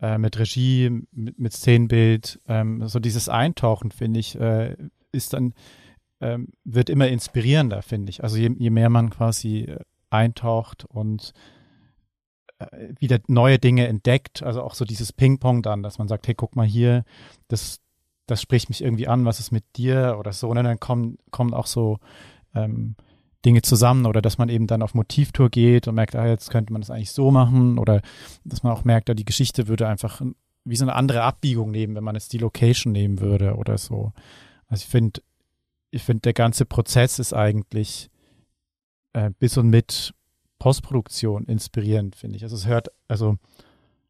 äh, 0.00 0.18
mit 0.18 0.38
Regie, 0.38 0.90
mit, 1.12 1.38
mit 1.38 1.52
Szenenbild, 1.52 2.40
ähm, 2.48 2.86
so 2.88 2.98
dieses 2.98 3.28
Eintauchen, 3.28 3.90
finde 3.90 4.20
ich, 4.20 4.38
äh, 4.38 4.76
ist 5.12 5.32
dann, 5.32 5.54
ähm, 6.20 6.48
wird 6.64 6.88
immer 6.88 7.08
inspirierender, 7.08 7.82
finde 7.82 8.10
ich. 8.10 8.22
Also 8.22 8.36
je, 8.36 8.50
je 8.58 8.70
mehr 8.70 8.88
man 8.88 9.10
quasi 9.10 9.62
äh, 9.62 9.80
eintaucht 10.08 10.84
und 10.84 11.32
wieder 12.98 13.18
neue 13.28 13.58
Dinge 13.58 13.86
entdeckt. 13.86 14.42
Also 14.42 14.62
auch 14.62 14.74
so 14.74 14.84
dieses 14.84 15.12
Ping-Pong 15.12 15.62
dann, 15.62 15.82
dass 15.82 15.98
man 15.98 16.08
sagt, 16.08 16.26
hey, 16.26 16.34
guck 16.34 16.56
mal 16.56 16.66
hier, 16.66 17.04
das, 17.48 17.80
das 18.26 18.40
spricht 18.40 18.68
mich 18.68 18.82
irgendwie 18.82 19.08
an, 19.08 19.24
was 19.24 19.40
ist 19.40 19.52
mit 19.52 19.64
dir 19.76 20.16
oder 20.18 20.32
so. 20.32 20.48
Und 20.48 20.56
dann 20.56 20.80
kommen, 20.80 21.18
kommen 21.30 21.54
auch 21.54 21.66
so 21.66 21.98
ähm, 22.54 22.96
Dinge 23.44 23.62
zusammen 23.62 24.06
oder 24.06 24.22
dass 24.22 24.38
man 24.38 24.48
eben 24.48 24.66
dann 24.66 24.82
auf 24.82 24.94
Motivtour 24.94 25.50
geht 25.50 25.86
und 25.86 25.94
merkt, 25.94 26.16
ah, 26.16 26.26
jetzt 26.26 26.50
könnte 26.50 26.72
man 26.72 26.82
das 26.82 26.90
eigentlich 26.90 27.12
so 27.12 27.30
machen 27.30 27.78
oder 27.78 28.00
dass 28.44 28.62
man 28.62 28.72
auch 28.72 28.84
merkt, 28.84 29.10
ah, 29.10 29.14
die 29.14 29.24
Geschichte 29.24 29.68
würde 29.68 29.86
einfach 29.86 30.22
wie 30.64 30.76
so 30.76 30.84
eine 30.84 30.94
andere 30.94 31.22
Abbiegung 31.22 31.70
nehmen, 31.70 31.94
wenn 31.94 32.02
man 32.02 32.16
jetzt 32.16 32.32
die 32.32 32.38
Location 32.38 32.92
nehmen 32.92 33.20
würde 33.20 33.54
oder 33.54 33.78
so. 33.78 34.12
Also 34.66 34.82
ich 34.82 34.88
finde, 34.88 35.20
ich 35.90 36.02
finde, 36.02 36.22
der 36.22 36.32
ganze 36.32 36.64
Prozess 36.64 37.20
ist 37.20 37.32
eigentlich 37.32 38.10
äh, 39.12 39.30
bis 39.38 39.56
und 39.56 39.68
mit 39.68 40.12
Postproduktion 40.58 41.44
inspirierend, 41.44 42.16
finde 42.16 42.36
ich. 42.36 42.42
Also 42.42 42.56
es 42.56 42.66
hört, 42.66 42.88
also 43.08 43.36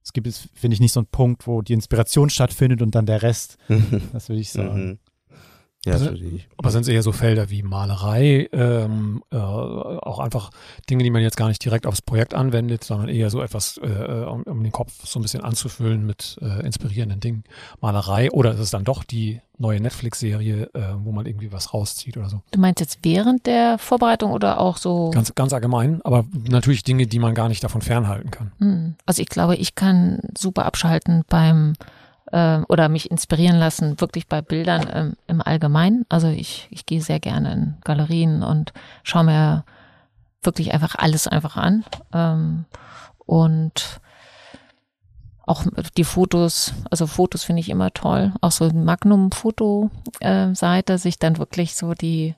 es 0.03 0.13
gibt 0.13 0.27
jetzt, 0.27 0.49
finde 0.55 0.75
ich, 0.75 0.81
nicht 0.81 0.93
so 0.93 1.01
einen 1.01 1.09
Punkt, 1.09 1.47
wo 1.47 1.63
die 1.63 1.73
Inspiration 1.73 2.31
stattfindet 2.31 2.83
und 2.83 2.95
dann 2.95 3.07
der 3.07 3.23
Rest. 3.23 3.59
das 4.13 4.29
würde 4.29 4.41
ich 4.41 4.51
sagen. 4.53 4.99
Ja, 5.87 5.93
also, 5.95 6.11
aber 6.57 6.71
sind 6.73 6.83
es 6.83 6.89
eher 6.89 7.03
so 7.03 7.13
Felder 7.13 7.49
wie 7.49 7.63
Malerei, 7.63 8.49
ähm, 8.53 9.23
äh, 9.31 9.37
auch 9.37 10.19
einfach 10.19 10.51
Dinge, 10.91 11.05
die 11.05 11.11
man 11.11 11.23
jetzt 11.23 11.37
gar 11.37 11.47
nicht 11.47 11.65
direkt 11.65 11.87
aufs 11.87 12.03
Projekt 12.03 12.35
anwendet, 12.35 12.83
sondern 12.83 13.09
eher 13.09 13.31
so 13.31 13.41
etwas, 13.41 13.79
äh, 13.79 13.87
äh, 13.87 14.25
um, 14.25 14.43
um 14.43 14.63
den 14.65 14.73
Kopf 14.73 14.93
so 15.07 15.21
ein 15.21 15.23
bisschen 15.23 15.45
anzufüllen 15.45 16.05
mit 16.05 16.39
äh, 16.43 16.67
inspirierenden 16.67 17.21
Dingen. 17.21 17.45
Malerei 17.81 18.33
oder 18.33 18.53
ist 18.53 18.59
es 18.59 18.71
dann 18.71 18.83
doch 18.83 19.05
die 19.05 19.41
neue 19.59 19.81
Netflix-Serie, 19.81 20.71
äh, 20.75 20.81
wo 20.99 21.13
man 21.13 21.25
irgendwie 21.25 21.53
was 21.53 21.73
rauszieht 21.73 22.17
oder 22.17 22.29
so? 22.29 22.43
Du 22.51 22.61
meinst 22.61 22.81
jetzt 22.81 22.99
während 23.03 23.47
der 23.47 23.79
Vorbereitung 23.79 24.33
oder 24.33 24.61
auch 24.61 24.77
so? 24.79 25.11
Ganz, 25.11 25.35
ganz 25.37 25.53
allgemein, 25.53 26.03
aber 26.03 26.25
natürlich 26.49 26.83
Dinge, 26.83 27.07
die 27.07 27.21
man 27.21 27.35
gar 27.35 27.49
nicht 27.49 27.63
davon 27.63 27.81
fernhalten 27.81 28.33
kann. 28.33 28.53
Hm. 28.59 28.97
Also 29.07 29.23
ich 29.23 29.29
glaube, 29.29 29.55
ich 29.57 29.77
kann 29.77 30.21
super 30.37 30.67
abschalten 30.67 31.23
beim 31.29 31.75
äh, 32.33 32.59
oder 32.69 32.89
mich 32.89 33.11
inspirieren 33.11 33.59
lassen, 33.59 34.01
wirklich 34.01 34.27
bei 34.27 34.43
Bildern 34.43 34.87
ähm, 34.93 35.17
im 35.27 35.43
Allgemeinen. 35.43 36.05
Also 36.09 36.29
ich, 36.29 36.69
ich 36.71 36.87
gehe 36.87 37.01
sehr 37.01 37.21
gerne 37.21 37.53
in 37.53 37.77
Galerien 37.85 38.43
und 38.43 38.73
schaue 39.03 39.25
mir 39.25 39.65
wirklich 40.43 40.73
einfach 40.73 40.95
alles 40.97 41.29
einfach 41.29 41.57
an. 41.57 41.85
Ähm, 42.13 42.65
und 43.27 44.01
auch 45.47 45.65
die 45.97 46.05
Fotos, 46.05 46.75
also 46.91 47.07
Fotos 47.07 47.45
finde 47.45 47.61
ich 47.61 47.69
immer 47.69 47.93
toll. 47.93 48.33
Auch 48.41 48.51
so 48.51 48.69
Magnum-Foto-Seite, 48.69 50.93
äh, 50.93 50.99
sich 50.99 51.21
dann 51.21 51.39
wirklich 51.39 51.77
so 51.77 51.95
die 51.95 52.35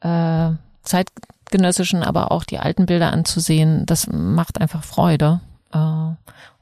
äh, 0.00 0.50
zeitgenössischen, 0.82 2.04
aber 2.04 2.30
auch 2.30 2.44
die 2.44 2.60
alten 2.60 2.86
Bilder 2.86 3.12
anzusehen, 3.12 3.84
das 3.86 4.06
macht 4.06 4.60
einfach 4.60 4.84
Freude. 4.84 5.40
Äh, 5.72 6.12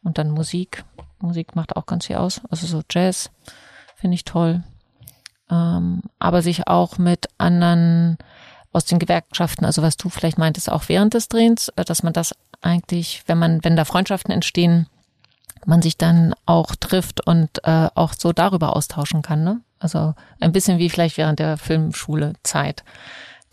und 0.03 0.17
dann 0.17 0.31
Musik. 0.31 0.83
Musik 1.23 1.57
macht 1.57 1.77
auch 1.77 1.87
ganz 1.87 2.07
viel 2.07 2.17
aus. 2.17 2.41
Also 2.51 2.67
so 2.67 2.83
Jazz 2.91 3.31
finde 3.97 4.15
ich 4.15 4.25
toll. 4.25 4.63
Ähm, 5.51 6.03
aber 6.19 6.43
sich 6.43 6.69
auch 6.69 6.99
mit 6.99 7.29
anderen 7.39 8.19
aus 8.73 8.85
den 8.85 8.99
Gewerkschaften, 8.99 9.65
also 9.65 9.83
was 9.83 9.97
du 9.97 10.09
vielleicht 10.09 10.39
meintest, 10.39 10.71
auch 10.71 10.85
während 10.89 11.15
des 11.15 11.29
Drehens, 11.29 11.69
äh, 11.77 11.85
dass 11.85 12.03
man 12.03 12.13
das 12.13 12.35
eigentlich, 12.63 13.25
wenn 13.27 13.39
man, 13.39 13.65
wenn 13.65 13.77
da 13.77 13.85
Freundschaften 13.85 14.33
entstehen, 14.33 14.87
man 15.67 15.83
sich 15.83 15.99
dann 15.99 16.35
auch 16.47 16.75
trifft 16.77 17.27
und 17.27 17.65
äh, 17.65 17.89
auch 17.95 18.15
so 18.17 18.33
darüber 18.33 18.77
austauschen 18.77 19.23
kann. 19.23 19.45
Ne? 19.45 19.61
Also 19.79 20.15
ein 20.41 20.53
bisschen 20.53 20.79
wie 20.79 20.91
vielleicht 20.91 21.17
während 21.17 21.39
der 21.39 21.59
Filmschule 21.59 22.35
Zeit 22.43 22.85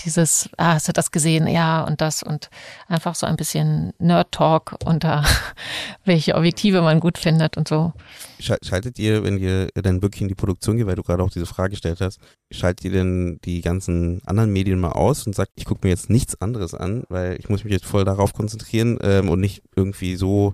dieses, 0.06 0.50
ah, 0.58 0.74
hast 0.74 0.88
du 0.88 0.94
das 0.94 1.12
gesehen? 1.12 1.48
Ja, 1.48 1.84
und 1.84 2.02
das 2.02 2.24
und 2.24 2.50
einfach 2.88 3.16
so 3.16 3.26
ein 3.26 3.36
bisschen 3.36 3.94
Nerd-Talk 4.00 4.76
unter 4.86 5.24
welche 6.06 6.36
Objektive 6.36 6.82
man 6.82 7.00
gut 7.00 7.18
findet 7.18 7.58
und 7.58 7.68
so. 7.68 7.94
Schaltet 8.40 9.00
ihr, 9.00 9.24
wenn 9.24 9.38
ihr 9.38 9.70
dann 9.74 10.02
wirklich 10.02 10.22
in 10.22 10.28
die 10.28 10.36
Produktion 10.36 10.78
geht, 10.78 10.86
weil 10.86 10.96
du 10.96 11.04
gerade 11.04 11.24
auch 11.24 11.32
diese 11.32 11.46
Frage 11.46 11.72
gestellt 11.72 12.02
hast, 12.02 12.20
schaltet 12.52 12.86
ihr 12.86 12.92
denn 12.92 13.40
die 13.44 13.62
ganzen 13.62 14.22
anderen 14.26 14.54
Medien 14.54 14.80
mal 14.80 14.92
aus 14.92 15.26
und 15.26 15.36
sagt, 15.36 15.52
ich 15.56 15.66
gucke 15.66 15.86
mir 15.86 15.90
jetzt 15.90 16.10
nichts 16.10 16.40
anderes 16.42 16.74
an, 16.74 17.04
weil 17.10 17.38
ich 17.40 17.50
muss 17.50 17.64
mich 17.64 17.74
jetzt 17.74 17.86
voll 17.86 18.06
darauf 18.06 18.34
konzentrieren 18.34 19.00
ähm, 19.02 19.30
und 19.30 19.40
nicht 19.40 19.64
irgendwie 19.76 20.16
so 20.16 20.54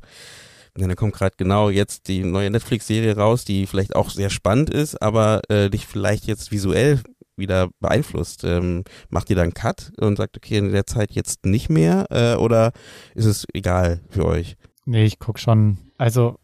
ja, 0.78 0.88
da 0.88 0.96
kommt 0.96 1.14
gerade 1.14 1.36
genau 1.38 1.70
jetzt 1.70 2.08
die 2.08 2.24
neue 2.24 2.50
Netflix-Serie 2.50 3.16
raus, 3.16 3.46
die 3.46 3.68
vielleicht 3.68 3.96
auch 3.96 4.10
sehr 4.10 4.32
spannend 4.32 4.72
ist, 4.72 5.00
aber 5.02 5.42
äh, 5.50 5.70
dich 5.70 5.86
vielleicht 5.86 6.26
jetzt 6.26 6.52
visuell 6.52 7.00
wieder 7.36 7.70
beeinflusst? 7.80 8.44
Ähm, 8.44 8.84
macht 9.10 9.30
ihr 9.30 9.36
dann 9.36 9.54
Cut 9.54 9.92
und 10.00 10.18
sagt, 10.18 10.38
okay, 10.38 10.58
in 10.58 10.72
der 10.72 10.86
Zeit 10.86 11.12
jetzt 11.14 11.46
nicht 11.46 11.70
mehr 11.70 12.06
äh, 12.10 12.36
oder 12.36 12.72
ist 13.16 13.26
es 13.26 13.46
egal 13.54 14.02
für 14.10 14.26
euch? 14.26 14.56
Nee, 14.86 15.06
ich 15.06 15.20
guck 15.20 15.40
schon, 15.40 15.78
also 15.98 16.38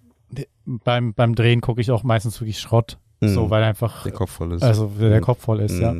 beim, 0.65 1.13
beim 1.13 1.36
Drehen 1.36 1.62
gucke 1.62 1.82
ich 1.82 1.91
auch 1.91 2.04
meistens 2.04 2.39
wirklich 2.39 2.60
Schrott, 2.60 2.97
Hm. 3.21 3.34
so 3.34 3.49
weil 3.49 3.63
einfach, 3.63 4.04
Der 4.04 4.13
Kopf 4.13 4.32
voll 4.32 4.54
ist. 4.54 4.63
also 4.63 4.88
der 4.99 5.15
Hm. 5.17 5.21
Kopf 5.23 5.41
voll 5.41 5.60
ist, 5.60 5.78
ja. 5.80 5.95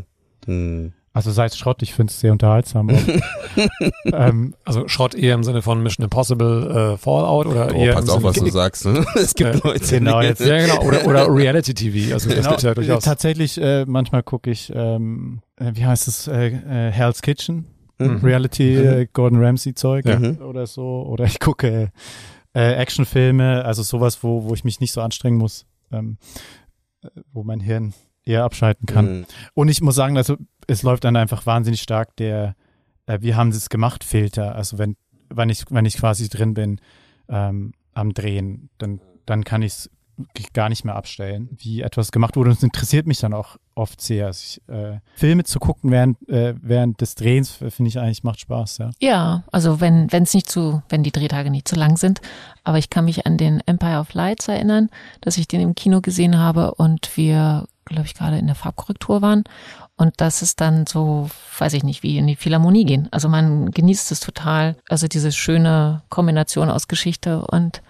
Also 1.20 1.32
sei 1.32 1.46
es 1.48 1.58
Schrott, 1.58 1.82
ich 1.82 1.94
finde 1.94 2.12
es 2.12 2.20
sehr 2.22 2.32
unterhaltsam. 2.32 2.90
ähm, 4.06 4.56
Also 4.64 4.88
Schrott 4.88 5.16
eher 5.16 5.36
im 5.36 5.44
Sinne 5.44 5.62
von 5.62 5.84
Mission 5.84 6.06
Impossible 6.06 6.94
äh, 6.94 6.98
Fallout 6.98 7.46
oder 7.46 7.76
Oh, 7.76 7.78
eher 7.78 7.94
pass 7.94 8.08
auf, 8.08 8.16
Sinne 8.22 8.24
was 8.24 8.36
du 8.38 8.50
sagst. 8.50 8.86
Ne? 8.86 9.06
Es 9.16 9.36
gibt 9.36 9.56
Äh, 9.56 9.60
Leute, 9.68 9.86
genau, 10.00 10.22
jetzt- 10.22 10.40
Ja, 10.40 10.58
genau. 10.66 10.82
Oder, 10.84 11.06
oder 11.06 11.28
Reality 11.28 11.74
TV. 11.74 12.14
Also 12.14 12.30
das 12.30 12.38
genau, 12.38 12.50
gibt's 12.52 12.64
ja 12.64 12.74
durchaus. 12.74 13.04
tatsächlich, 13.04 13.60
äh, 13.62 13.84
manchmal 13.86 14.24
gucke 14.24 14.50
ich, 14.50 14.72
ähm, 14.74 15.42
äh, 15.58 15.72
wie 15.74 15.86
heißt 15.86 16.08
es, 16.08 16.28
äh, 16.30 16.48
äh, 16.48 16.92
Hell's 16.92 17.22
Kitchen, 17.22 17.66
Mhm. 18.02 18.22
Reality 18.24 18.78
äh, 18.78 19.08
Gordon 19.12 19.44
Ramsay 19.44 19.74
Zeug 19.74 20.06
Ja. 20.06 20.18
oder 20.42 20.66
so. 20.68 21.06
Oder 21.06 21.26
ich 21.26 21.38
gucke 21.42 21.92
äh, 22.54 22.74
Actionfilme, 22.76 23.66
also 23.66 23.84
sowas, 23.84 24.24
wo, 24.24 24.46
wo 24.46 24.54
ich 24.54 24.64
mich 24.64 24.80
nicht 24.80 24.94
so 24.94 25.02
anstrengen 25.02 25.38
muss, 25.38 25.66
ähm, 25.92 26.18
äh, 27.04 27.10
wo 27.34 27.44
mein 27.44 27.60
Hirn 27.60 27.94
eher 28.30 28.44
abschalten 28.44 28.86
kann. 28.86 29.20
Mhm. 29.20 29.26
Und 29.54 29.68
ich 29.68 29.82
muss 29.82 29.96
sagen, 29.96 30.16
also 30.16 30.38
es 30.68 30.84
läuft 30.84 31.04
dann 31.04 31.16
einfach 31.16 31.46
wahnsinnig 31.46 31.82
stark 31.82 32.16
der, 32.18 32.56
äh, 33.08 33.20
wie 33.22 33.36
haben 33.36 33.52
sie 33.52 33.58
es 33.58 33.70
gemacht, 33.70 34.04
Filter. 34.04 34.56
Also 34.56 34.78
wenn, 34.78 34.96
wenn 35.30 35.50
ich, 35.50 35.66
wenn 35.70 35.86
ich 35.86 35.98
quasi 35.98 36.30
drin 36.30 36.54
bin 36.54 36.80
ähm, 37.28 37.74
am 37.94 38.14
Drehen, 38.14 38.70
dann, 38.78 39.02
dann 39.26 39.44
kann 39.44 39.64
ich 39.64 39.74
es 39.74 39.90
gar 40.54 40.70
nicht 40.70 40.86
mehr 40.86 40.96
abstellen, 40.96 41.50
wie 41.58 41.82
etwas 41.82 42.12
gemacht 42.12 42.36
wurde. 42.36 42.50
Und 42.50 42.58
es 42.58 42.64
interessiert 42.64 43.08
mich 43.08 43.20
dann 43.20 43.34
auch 43.34 43.58
oft 43.76 44.02
sehr. 44.02 44.28
Also 44.28 44.42
ich, 44.44 44.62
äh, 44.68 45.00
Filme 45.16 45.44
zu 45.44 45.60
gucken 45.60 45.92
während, 45.92 46.18
äh, 46.30 46.56
während 46.62 47.02
des 47.02 47.16
Drehens, 47.16 47.62
äh, 47.62 47.72
finde 47.72 47.90
ich 47.90 48.00
eigentlich, 48.00 48.24
macht 48.24 48.40
Spaß, 48.40 48.80
ja. 48.80 48.92
Ja, 49.00 49.44
also 49.52 49.82
wenn 49.82 50.12
wenn 50.12 50.24
es 50.24 50.34
nicht 50.34 50.50
zu, 50.50 50.82
wenn 50.90 51.04
die 51.04 51.12
Drehtage 51.12 51.50
nicht 51.50 51.68
zu 51.68 51.76
lang 51.76 51.98
sind. 51.98 52.22
Aber 52.64 52.78
ich 52.78 52.90
kann 52.90 53.06
mich 53.06 53.26
an 53.26 53.38
den 53.38 53.62
Empire 53.66 54.00
of 54.00 54.14
Lights 54.14 54.48
erinnern, 54.48 54.90
dass 55.22 55.38
ich 55.38 55.48
den 55.48 55.62
im 55.62 55.76
Kino 55.76 56.02
gesehen 56.02 56.38
habe 56.38 56.76
und 56.76 57.16
wir, 57.18 57.66
glaube 57.86 58.06
ich, 58.06 58.14
gerade 58.14 58.38
in 58.38 58.48
der 58.48 58.56
Farbkorrektur 58.56 59.22
waren. 59.22 59.44
Und 60.00 60.14
das 60.18 60.42
ist 60.42 60.62
dann 60.62 60.88
so, 60.88 61.30
weiß 61.58 61.74
ich 61.74 61.84
nicht, 61.84 62.04
wie 62.04 62.18
in 62.18 62.26
die 62.26 62.38
Philharmonie 62.38 62.86
gehen. 62.86 63.10
Also 63.12 63.28
man 63.28 63.70
genießt 63.72 64.14
es 64.14 64.22
total. 64.22 64.78
Also 64.88 65.10
diese 65.10 65.34
schöne 65.34 66.04
Kombination 66.08 66.70
aus 66.70 66.88
Geschichte 66.88 67.46
und 67.46 67.82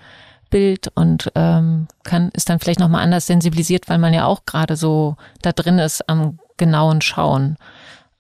Bild 0.50 0.90
und 0.96 1.32
ähm, 1.36 1.88
kann 2.04 2.30
ist 2.34 2.50
dann 2.50 2.60
vielleicht 2.60 2.80
nochmal 2.80 3.04
anders 3.04 3.28
sensibilisiert, 3.28 3.88
weil 3.90 3.98
man 3.98 4.14
ja 4.14 4.26
auch 4.26 4.46
gerade 4.46 4.76
so 4.76 5.16
da 5.42 5.52
drin 5.52 5.80
ist 5.80 6.08
am 6.10 6.40
genauen 6.58 7.02
Schauen. 7.02 7.58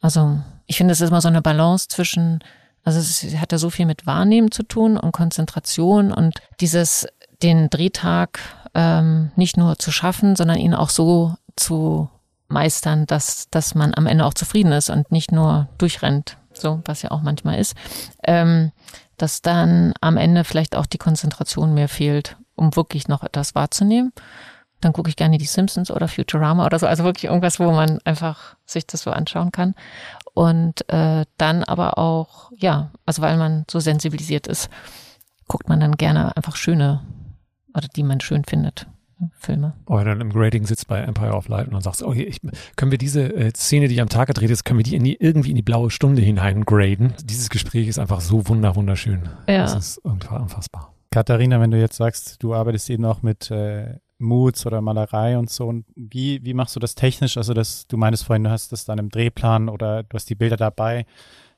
Also 0.01 0.39
ich 0.65 0.77
finde, 0.77 0.93
es 0.93 1.01
ist 1.01 1.09
immer 1.09 1.21
so 1.21 1.27
eine 1.27 1.41
Balance 1.41 1.87
zwischen, 1.87 2.43
also 2.83 2.99
es 2.99 3.23
hat 3.39 3.51
ja 3.51 3.57
so 3.57 3.69
viel 3.69 3.85
mit 3.85 4.05
Wahrnehmen 4.05 4.51
zu 4.51 4.63
tun 4.63 4.97
und 4.97 5.11
Konzentration 5.11 6.11
und 6.11 6.35
dieses, 6.59 7.07
den 7.41 7.69
Drehtag 7.69 8.39
ähm, 8.73 9.31
nicht 9.35 9.57
nur 9.57 9.77
zu 9.79 9.91
schaffen, 9.91 10.35
sondern 10.35 10.57
ihn 10.57 10.73
auch 10.73 10.89
so 10.89 11.35
zu 11.55 12.09
meistern, 12.47 13.05
dass, 13.05 13.49
dass 13.49 13.75
man 13.75 13.93
am 13.93 14.07
Ende 14.07 14.25
auch 14.25 14.33
zufrieden 14.33 14.71
ist 14.71 14.89
und 14.89 15.11
nicht 15.11 15.31
nur 15.31 15.67
durchrennt, 15.77 16.37
so 16.53 16.81
was 16.85 17.01
ja 17.01 17.11
auch 17.11 17.21
manchmal 17.21 17.59
ist, 17.59 17.75
ähm, 18.23 18.71
dass 19.19 19.41
dann 19.41 19.93
am 20.01 20.17
Ende 20.17 20.43
vielleicht 20.43 20.75
auch 20.75 20.85
die 20.85 20.97
Konzentration 20.97 21.73
mehr 21.73 21.89
fehlt, 21.89 22.37
um 22.55 22.75
wirklich 22.75 23.07
noch 23.07 23.23
etwas 23.23 23.53
wahrzunehmen. 23.53 24.13
Dann 24.81 24.93
gucke 24.93 25.09
ich 25.09 25.17
gerne 25.17 25.37
die 25.37 25.45
Simpsons 25.45 25.91
oder 25.91 26.07
Futurama 26.07 26.65
oder 26.65 26.79
so, 26.79 26.87
also 26.87 27.03
wirklich 27.03 27.25
irgendwas, 27.25 27.59
wo 27.59 27.69
man 27.71 27.99
einfach 28.05 28.55
sich 28.65 28.87
das 28.87 29.01
so 29.01 29.11
anschauen 29.11 29.51
kann. 29.51 29.75
Und 30.33 30.89
äh, 30.89 31.25
dann 31.37 31.65
aber 31.65 31.97
auch, 31.97 32.51
ja, 32.55 32.91
also 33.05 33.21
weil 33.21 33.35
man 33.35 33.65
so 33.69 33.81
sensibilisiert 33.81 34.47
ist, 34.47 34.69
guckt 35.49 35.67
man 35.67 35.81
dann 35.81 35.97
gerne 35.97 36.35
einfach 36.37 36.55
schöne 36.55 37.01
oder 37.75 37.89
die 37.93 38.03
man 38.03 38.21
schön 38.21 38.45
findet, 38.45 38.87
Filme. 39.33 39.73
Oder 39.85 40.05
dann 40.05 40.21
im 40.21 40.31
Grading 40.31 40.65
sitzt 40.65 40.87
bei 40.87 40.99
Empire 40.99 41.33
of 41.33 41.47
Light 41.47 41.67
und 41.67 41.73
dann 41.73 41.81
sagst 41.81 42.01
du, 42.01 42.07
okay, 42.07 42.23
ich, 42.23 42.41
können 42.75 42.91
wir 42.91 42.97
diese 42.97 43.33
äh, 43.33 43.51
Szene, 43.53 43.87
die 43.87 44.01
am 44.01 44.09
Tag 44.09 44.27
gedreht 44.27 44.49
ist, 44.49 44.63
können 44.63 44.79
wir 44.79 44.83
die, 44.83 44.95
in 44.95 45.03
die 45.03 45.15
irgendwie 45.15 45.49
in 45.49 45.55
die 45.55 45.61
blaue 45.61 45.89
Stunde 45.89 46.21
hinein 46.21 46.65
graden? 46.65 47.13
Dieses 47.23 47.49
Gespräch 47.49 47.87
ist 47.87 47.99
einfach 47.99 48.21
so 48.21 48.47
wunder 48.47 48.75
wunderschön. 48.75 49.29
Ja. 49.47 49.63
Das 49.63 49.75
ist 49.75 50.01
irgendwie 50.03 50.33
unfassbar. 50.33 50.93
Katharina, 51.11 51.59
wenn 51.59 51.71
du 51.71 51.79
jetzt 51.79 51.97
sagst, 51.97 52.41
du 52.41 52.53
arbeitest 52.53 52.89
eben 52.89 53.05
auch 53.05 53.23
mit 53.23 53.49
äh, 53.49 53.95
Moods 54.19 54.65
oder 54.65 54.81
Malerei 54.81 55.37
und 55.37 55.49
so, 55.49 55.67
und 55.67 55.85
wie, 55.95 56.43
wie 56.43 56.53
machst 56.53 56.75
du 56.75 56.79
das 56.79 56.93
technisch? 56.93 57.37
Also 57.37 57.53
das, 57.53 57.87
du 57.87 57.97
meinst 57.97 58.25
vorhin, 58.25 58.43
du 58.43 58.51
hast 58.51 58.71
das 58.71 58.85
dann 58.85 58.99
im 58.99 59.09
Drehplan 59.09 59.69
oder 59.69 60.03
du 60.03 60.13
hast 60.13 60.29
die 60.29 60.35
Bilder 60.35 60.57
dabei. 60.57 61.05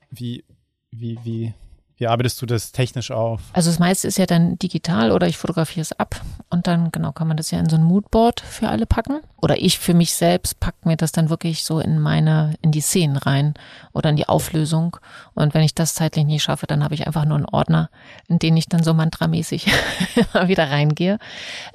Wie, 0.10 0.44
wie, 0.92 1.20
wie, 1.24 1.54
wie 2.02 2.08
arbeitest 2.08 2.42
du 2.42 2.48
das 2.48 2.72
technisch 2.72 3.12
auf? 3.12 3.42
Also 3.54 3.70
das 3.70 3.78
meiste 3.78 4.08
ist 4.08 4.18
ja 4.18 4.26
dann 4.26 4.58
digital 4.58 5.12
oder 5.12 5.28
ich 5.28 5.38
fotografiere 5.38 5.84
es 5.84 5.92
ab 5.92 6.20
und 6.50 6.66
dann 6.66 6.92
genau 6.92 7.12
kann 7.12 7.28
man 7.28 7.38
das 7.38 7.52
ja 7.52 7.60
in 7.60 7.70
so 7.70 7.76
ein 7.76 7.84
Moodboard 7.84 8.40
für 8.40 8.70
alle 8.70 8.88
packen. 8.88 9.20
Oder 9.40 9.62
ich 9.62 9.78
für 9.78 9.94
mich 9.94 10.16
selbst 10.16 10.60
packe 10.60 10.88
mir 10.88 10.98
das 10.98 11.12
dann 11.12 11.30
wirklich 11.30 11.64
so 11.64 11.80
in 11.80 12.00
meine, 12.00 12.56
in 12.64 12.72
die 12.72 12.82
Szenen 12.82 13.18
rein 13.18 13.54
oder 13.94 14.10
in 14.10 14.16
die 14.16 14.28
Auflösung. 14.28 14.98
Und 15.36 15.54
wenn 15.54 15.62
ich 15.62 15.76
das 15.76 15.94
zeitlich 15.94 16.26
nicht 16.26 16.42
schaffe, 16.42 16.66
dann 16.66 16.84
habe 16.84 16.96
ich 16.96 17.06
einfach 17.06 17.26
nur 17.26 17.38
einen 17.38 17.46
Ordner, 17.46 17.92
in 18.28 18.40
den 18.40 18.58
ich 18.58 18.68
dann 18.68 18.82
so 18.82 18.96
mantramäßig 18.96 19.68
wieder 20.46 20.72
reingehe. 20.72 21.20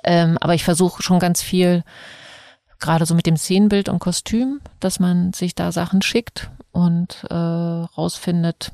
Ähm, 0.02 0.38
aber 0.40 0.54
ich 0.54 0.64
versuche 0.64 1.04
schon 1.04 1.20
ganz 1.20 1.40
viel, 1.40 1.84
gerade 2.80 3.06
so 3.06 3.14
mit 3.14 3.26
dem 3.26 3.36
Szenenbild 3.36 3.88
und 3.88 4.00
Kostüm, 4.00 4.60
dass 4.80 4.98
man 4.98 5.32
sich 5.32 5.54
da 5.54 5.70
Sachen 5.70 6.02
schickt 6.02 6.50
und 6.72 7.24
äh, 7.30 7.34
rausfindet, 7.34 8.72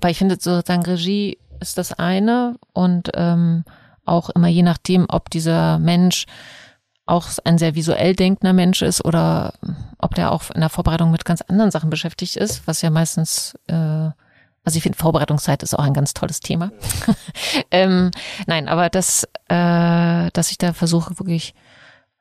weil 0.00 0.10
ich 0.10 0.18
finde 0.18 0.36
sozusagen 0.38 0.84
Regie 0.84 1.38
ist 1.60 1.78
das 1.78 1.92
eine 1.92 2.56
und 2.72 3.10
ähm, 3.14 3.64
auch 4.04 4.30
immer 4.30 4.48
je 4.48 4.62
nachdem, 4.62 5.06
ob 5.08 5.30
dieser 5.30 5.78
Mensch 5.78 6.26
auch 7.06 7.28
ein 7.44 7.58
sehr 7.58 7.74
visuell 7.74 8.14
denkender 8.14 8.52
Mensch 8.52 8.82
ist 8.82 9.04
oder 9.04 9.54
ob 9.98 10.14
der 10.14 10.32
auch 10.32 10.50
in 10.50 10.60
der 10.60 10.70
Vorbereitung 10.70 11.10
mit 11.10 11.24
ganz 11.24 11.42
anderen 11.42 11.70
Sachen 11.70 11.90
beschäftigt 11.90 12.36
ist, 12.36 12.66
was 12.66 12.82
ja 12.82 12.90
meistens, 12.90 13.54
äh, 13.66 13.74
also 13.74 14.76
ich 14.76 14.82
finde 14.82 14.98
Vorbereitungszeit 14.98 15.62
ist 15.62 15.74
auch 15.74 15.84
ein 15.84 15.92
ganz 15.92 16.14
tolles 16.14 16.40
Thema. 16.40 16.70
ähm, 17.70 18.10
nein, 18.46 18.68
aber 18.68 18.88
das, 18.88 19.24
äh, 19.48 20.30
dass 20.32 20.50
ich 20.50 20.58
da 20.58 20.72
versuche 20.72 21.18
wirklich 21.18 21.54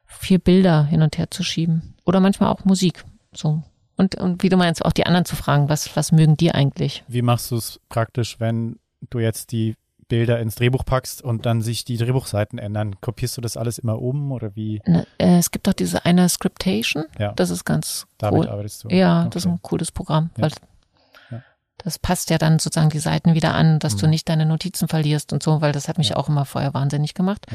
vier 0.05 0.39
Bilder 0.39 0.83
hin 0.83 1.01
und 1.01 1.17
her 1.17 1.31
zu 1.31 1.43
schieben 1.43 1.95
oder 2.05 2.19
manchmal 2.19 2.49
auch 2.49 2.65
Musik, 2.65 3.05
so 3.33 3.63
und, 3.97 4.15
und 4.15 4.43
wie 4.43 4.49
du 4.49 4.57
meinst, 4.57 4.83
auch 4.85 4.91
die 4.91 5.05
anderen 5.05 5.25
zu 5.25 5.35
fragen, 5.35 5.69
was, 5.69 5.95
was 5.95 6.11
mögen 6.11 6.35
die 6.37 6.51
eigentlich? 6.51 7.03
Wie 7.07 7.21
machst 7.21 7.51
du 7.51 7.55
es 7.57 7.79
praktisch, 7.89 8.39
wenn 8.39 8.79
du 9.09 9.19
jetzt 9.19 9.51
die 9.51 9.75
Bilder 10.09 10.39
ins 10.39 10.55
Drehbuch 10.55 10.83
packst 10.85 11.21
und 11.23 11.45
dann 11.45 11.61
sich 11.61 11.85
die 11.85 11.97
Drehbuchseiten 11.97 12.59
ändern? 12.59 12.99
Kopierst 13.01 13.37
du 13.37 13.41
das 13.41 13.57
alles 13.57 13.77
immer 13.79 14.01
um 14.01 14.31
oder 14.31 14.55
wie? 14.55 14.81
Ne, 14.85 15.07
äh, 15.17 15.37
Es 15.37 15.51
gibt 15.51 15.67
doch 15.67 15.73
diese 15.73 16.05
eine 16.05 16.27
Scriptation, 16.29 17.05
Ja. 17.19 17.31
das 17.33 17.49
ist 17.49 17.65
ganz 17.65 18.05
Damit 18.17 18.41
cool. 18.41 18.49
arbeitest 18.49 18.83
du? 18.83 18.89
Ja, 18.89 19.25
das 19.25 19.43
ist 19.43 19.45
Okay. 19.47 19.55
ein 19.55 19.61
cooles 19.61 19.91
Programm, 19.91 20.29
Ja. 20.37 20.43
weil 20.43 20.51
Ja. 21.31 21.41
das 21.77 21.97
passt 21.99 22.29
ja 22.29 22.37
dann 22.37 22.59
sozusagen 22.59 22.89
die 22.89 22.99
Seiten 22.99 23.33
wieder 23.33 23.53
an, 23.55 23.79
dass 23.79 23.95
du 23.95 24.05
Mhm. 24.05 24.11
nicht 24.11 24.29
deine 24.29 24.45
Notizen 24.45 24.87
verlierst 24.87 25.33
und 25.33 25.41
so, 25.41 25.61
weil 25.61 25.71
das 25.71 25.87
hat 25.87 25.97
mich 25.97 26.09
Ja. 26.09 26.17
auch 26.17 26.29
immer 26.29 26.45
vorher 26.45 26.73
wahnsinnig 26.73 27.13
gemacht. 27.13 27.45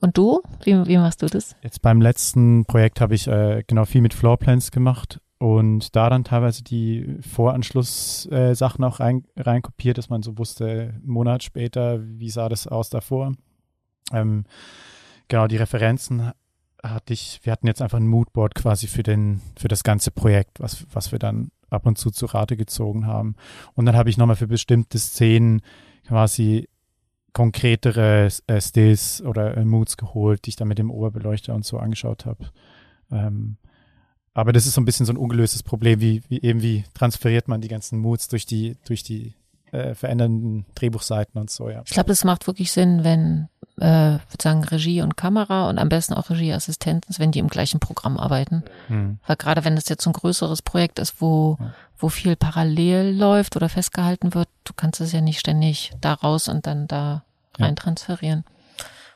Und 0.00 0.18
du? 0.18 0.42
Wie, 0.64 0.86
wie 0.86 0.98
machst 0.98 1.22
du 1.22 1.26
das? 1.26 1.54
Jetzt 1.62 1.80
beim 1.80 2.02
letzten 2.02 2.64
Projekt 2.66 3.00
habe 3.00 3.14
ich 3.14 3.26
äh, 3.28 3.62
genau 3.66 3.84
viel 3.86 4.00
mit 4.02 4.12
Floorplans 4.14 4.70
gemacht 4.72 5.20
und 5.38 5.94
da 5.96 6.10
dann 6.10 6.24
teilweise 6.24 6.62
die 6.62 7.16
Voranschluss-Sachen 7.20 8.84
äh, 8.84 8.86
auch 8.86 9.00
rein, 9.00 9.24
reinkopiert, 9.36 9.98
dass 9.98 10.08
man 10.08 10.22
so 10.22 10.38
wusste, 10.38 10.94
Monat 11.04 11.42
später, 11.42 12.00
wie 12.02 12.30
sah 12.30 12.48
das 12.48 12.66
aus 12.66 12.88
davor. 12.88 13.32
Ähm, 14.12 14.44
genau, 15.28 15.46
die 15.46 15.56
Referenzen 15.56 16.32
hatte 16.82 17.12
ich, 17.12 17.40
wir 17.42 17.52
hatten 17.52 17.66
jetzt 17.66 17.82
einfach 17.82 17.98
ein 17.98 18.06
Moodboard 18.06 18.54
quasi 18.54 18.86
für 18.86 19.02
den, 19.02 19.40
für 19.56 19.68
das 19.68 19.82
ganze 19.84 20.10
Projekt, 20.10 20.60
was, 20.60 20.86
was 20.92 21.12
wir 21.12 21.18
dann 21.18 21.50
ab 21.70 21.86
und 21.86 21.98
zu 21.98 22.10
zu 22.10 22.26
Rate 22.26 22.56
gezogen 22.56 23.06
haben. 23.06 23.34
Und 23.74 23.86
dann 23.86 23.96
habe 23.96 24.10
ich 24.10 24.18
nochmal 24.18 24.36
für 24.36 24.46
bestimmte 24.46 24.98
Szenen 24.98 25.62
quasi 26.06 26.68
konkretere 27.32 28.28
äh, 28.46 28.60
Stills 28.60 29.22
oder 29.22 29.56
äh, 29.56 29.64
Moods 29.64 29.96
geholt, 29.96 30.44
die 30.44 30.50
ich 30.50 30.56
dann 30.56 30.68
mit 30.68 30.78
dem 30.78 30.90
Oberbeleuchter 30.90 31.54
und 31.54 31.64
so 31.64 31.78
angeschaut 31.78 32.26
habe. 32.26 32.50
Ähm, 33.10 33.56
aber 34.34 34.52
das 34.52 34.66
ist 34.66 34.74
so 34.74 34.80
ein 34.80 34.84
bisschen 34.84 35.06
so 35.06 35.12
ein 35.12 35.16
ungelöstes 35.16 35.62
Problem, 35.62 36.00
wie, 36.00 36.22
wie 36.28 36.42
eben 36.42 36.60
wie 36.62 36.84
transferiert 36.94 37.48
man 37.48 37.60
die 37.60 37.68
ganzen 37.68 37.98
Moods 37.98 38.28
durch 38.28 38.46
die, 38.46 38.76
durch 38.86 39.02
die 39.02 39.34
äh, 39.72 39.94
verändernden 39.94 40.66
Drehbuchseiten 40.74 41.40
und 41.40 41.50
so, 41.50 41.68
ja. 41.70 41.82
Ich 41.84 41.92
glaube, 41.92 42.08
das 42.08 42.24
macht 42.24 42.46
wirklich 42.46 42.70
Sinn, 42.70 43.02
wenn, 43.04 43.48
äh, 43.80 44.18
würde 44.18 44.42
sagen, 44.42 44.62
Regie 44.64 45.02
und 45.02 45.16
Kamera 45.16 45.68
und 45.68 45.78
am 45.78 45.88
besten 45.88 46.14
auch 46.14 46.30
Regieassistenten, 46.30 47.14
wenn 47.18 47.32
die 47.32 47.40
im 47.40 47.48
gleichen 47.48 47.80
Programm 47.80 48.16
arbeiten. 48.18 48.62
Hm. 48.88 49.18
Weil 49.26 49.36
gerade 49.36 49.64
wenn 49.64 49.76
es 49.76 49.88
jetzt 49.88 50.04
so 50.04 50.10
ein 50.10 50.14
größeres 50.14 50.62
Projekt 50.62 50.98
ist, 51.00 51.20
wo, 51.20 51.56
Ja. 51.60 51.74
wo 51.98 52.08
viel 52.08 52.36
parallel 52.36 53.16
läuft 53.16 53.56
oder 53.56 53.68
festgehalten 53.68 54.34
wird, 54.34 54.48
du 54.64 54.72
kannst 54.76 55.00
es 55.00 55.10
ja 55.12 55.20
nicht 55.20 55.40
ständig 55.40 55.92
da 56.00 56.12
raus 56.14 56.48
und 56.48 56.66
dann 56.66 56.86
da 56.86 57.24
Ja. 57.58 57.66
rein 57.66 57.74
transferieren. 57.76 58.44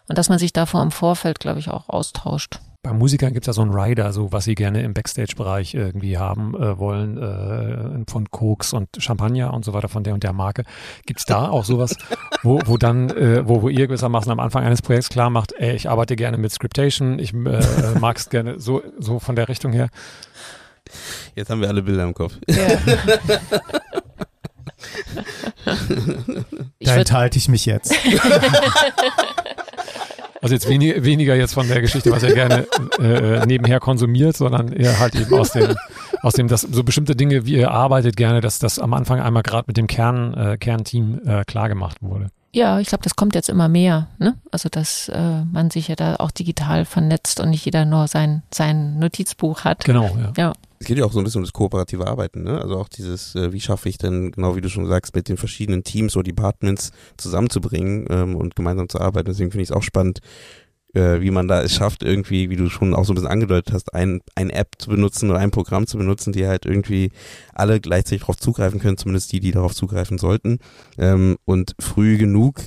Und 0.09 0.17
dass 0.19 0.29
man 0.29 0.39
sich 0.39 0.53
davor 0.53 0.83
im 0.83 0.91
Vorfeld, 0.91 1.39
glaube 1.39 1.59
ich, 1.61 1.69
auch 1.71 1.89
austauscht. 1.89 2.61
Bei 2.89 2.95
Musikern 2.95 3.35
gibt 3.35 3.45
es 3.45 3.49
ja 3.49 3.53
so 3.53 3.61
einen 3.61 3.73
Rider, 3.75 4.15
so 4.15 4.33
was 4.33 4.45
sie 4.45 4.55
gerne 4.55 4.83
im 4.83 4.95
Backstage-Bereich 4.95 5.75
irgendwie 5.75 6.17
haben 6.17 6.55
äh, 6.55 6.79
wollen, 6.79 7.19
äh, 7.19 8.11
von 8.11 8.31
Koks 8.31 8.73
und 8.73 8.89
Champagner 8.99 9.53
und 9.53 9.63
so 9.63 9.75
weiter 9.75 9.91
von 9.91 10.05
der 10.05 10.15
und 10.15 10.23
der 10.23 10.33
Marke. 10.33 10.65
Gibt 11.05 11.21
es 11.21 11.27
da 11.27 11.51
auch 11.51 11.67
sowas, 11.67 11.97
wo, 12.43 12.61
wo 12.65 12.79
dann, 12.79 13.11
äh, 13.11 13.47
wo, 13.47 13.61
wo 13.61 13.69
ihr 13.69 13.89
gewissermaßen 13.89 14.33
am 14.33 14.41
Anfang 14.41 14.65
eines 14.65 14.81
Projekts 14.81 15.11
klar 15.11 15.29
macht, 15.29 15.53
ey, 15.59 15.77
ich 15.77 15.91
arbeite 15.91 16.17
gerne 16.17 16.39
mit 16.39 16.51
Scriptation, 16.51 17.19
ich 17.19 17.35
äh, 17.35 17.61
mag 18.01 18.17
es 18.17 18.31
gerne 18.31 18.59
so, 18.59 18.83
so 18.99 19.19
von 19.19 19.37
der 19.37 19.51
Richtung 19.51 19.75
her? 19.75 19.91
Jetzt 21.35 21.51
haben 21.51 21.61
wir 21.61 21.69
alle 21.69 21.83
Bilder 21.83 22.05
im 22.05 22.15
Kopf. 22.15 22.39
Ja. 22.49 22.69
da 26.81 26.97
enthalte 26.97 27.37
ich 27.37 27.51
mich 27.51 27.67
jetzt. 27.67 27.95
Also 30.41 30.55
jetzt 30.55 30.69
wenig, 30.69 31.05
weniger 31.05 31.35
jetzt 31.35 31.55
von 31.55 31.69
der 31.69 31.81
Geschichte, 31.81 32.11
was 32.11 32.23
er 32.23 32.35
gerne 32.35 32.67
äh, 33.01 33.45
nebenher 33.47 33.81
konsumiert, 33.81 34.37
sondern 34.37 34.73
eher 34.73 34.99
halt 34.99 35.15
eben 35.15 35.35
aus 35.35 35.53
dem, 35.53 35.75
aus 36.23 36.35
dem, 36.35 36.49
dass 36.49 36.63
so 36.63 36.85
bestimmte 36.85 37.17
Dinge, 37.17 37.45
wie 37.47 37.57
er 37.57 37.73
arbeitet 37.73 38.17
gerne, 38.17 38.41
dass 38.41 38.59
das 38.59 38.79
am 38.79 38.95
Anfang 38.95 39.21
einmal 39.21 39.43
gerade 39.43 39.65
mit 39.67 39.77
dem 39.77 39.87
Kern, 39.87 40.35
äh, 40.35 40.57
Kernteam 40.57 41.21
äh, 41.27 41.45
klar 41.45 41.69
gemacht 41.69 41.99
wurde. 42.01 42.31
Ja, 42.53 42.81
ich 42.81 42.89
glaube, 42.89 43.05
das 43.05 43.15
kommt 43.15 43.35
jetzt 43.35 43.49
immer 43.49 43.69
mehr. 43.69 44.09
Ne? 44.19 44.35
Also, 44.51 44.69
dass 44.71 45.09
äh, 45.11 45.45
man 45.53 45.71
sich 45.71 45.89
ja 45.89 45.97
da 45.97 46.17
auch 46.17 46.31
digital 46.31 46.85
vernetzt 46.85 47.41
und 47.41 47.51
nicht 47.51 47.65
jeder 47.65 47.85
nur 47.85 48.09
sein, 48.09 48.43
sein 48.53 48.99
Notizbuch 48.99 49.65
hat. 49.65 49.85
Genau, 49.85 50.17
ja. 50.17 50.33
Ja, 50.37 50.53
Es 50.81 50.87
geht 50.87 50.99
ja 50.99 51.05
auch 51.05 51.13
so 51.13 51.19
ein 51.19 51.25
bisschen 51.25 51.41
um 51.41 51.45
das 51.45 51.53
kooperative 51.53 52.07
Arbeiten, 52.07 52.43
ne? 52.45 52.61
Also 52.61 52.77
auch 52.77 52.89
dieses, 52.89 53.35
äh, 53.35 53.53
wie 53.53 53.61
schaffe 53.61 53.89
ich 53.89 53.99
denn, 53.99 54.31
genau 54.33 54.55
wie 54.57 54.61
du 54.61 54.69
schon 54.69 54.87
sagst, 54.87 55.15
mit 55.15 55.29
den 55.29 55.37
verschiedenen 55.37 55.83
Teams 55.83 56.17
oder 56.17 56.25
Departments 56.25 56.93
zusammenzubringen 57.17 58.07
ähm, 58.11 58.37
und 58.37 58.55
gemeinsam 58.55 58.89
zu 58.89 59.01
arbeiten. 59.01 59.29
Deswegen 59.29 59.51
finde 59.51 59.63
ich 59.63 59.71
es 59.71 59.77
auch 59.77 59.83
spannend, 59.83 60.21
äh, 60.95 61.21
wie 61.21 61.31
man 61.31 61.49
da 61.49 61.63
es 61.63 61.75
schafft, 61.75 62.03
irgendwie, 62.03 62.51
wie 62.51 62.57
du 62.57 62.69
schon 62.69 62.95
auch 62.95 63.05
so 63.05 63.13
ein 63.13 63.17
bisschen 63.17 63.31
angedeutet 63.31 63.75
hast, 63.75 63.95
ein, 63.95 64.21
ein 64.35 64.51
App 64.51 64.77
zu 64.79 64.91
benutzen 64.91 65.31
oder 65.31 65.39
ein 65.39 65.51
Programm 65.51 65.87
zu 65.87 65.99
benutzen, 65.99 66.33
die 66.33 66.47
halt 66.47 66.65
irgendwie 66.65 67.11
alle 67.53 67.81
gleichzeitig 67.81 68.21
darauf 68.21 68.37
zugreifen 68.37 68.81
können, 68.81 68.99
zumindest 68.99 69.33
die, 69.33 69.41
die 69.41 69.51
darauf 69.51 69.75
zugreifen 69.75 70.19
sollten. 70.19 70.59
Ähm, 70.97 71.37
und 71.45 71.75
früh 71.79 72.19
genug 72.19 72.61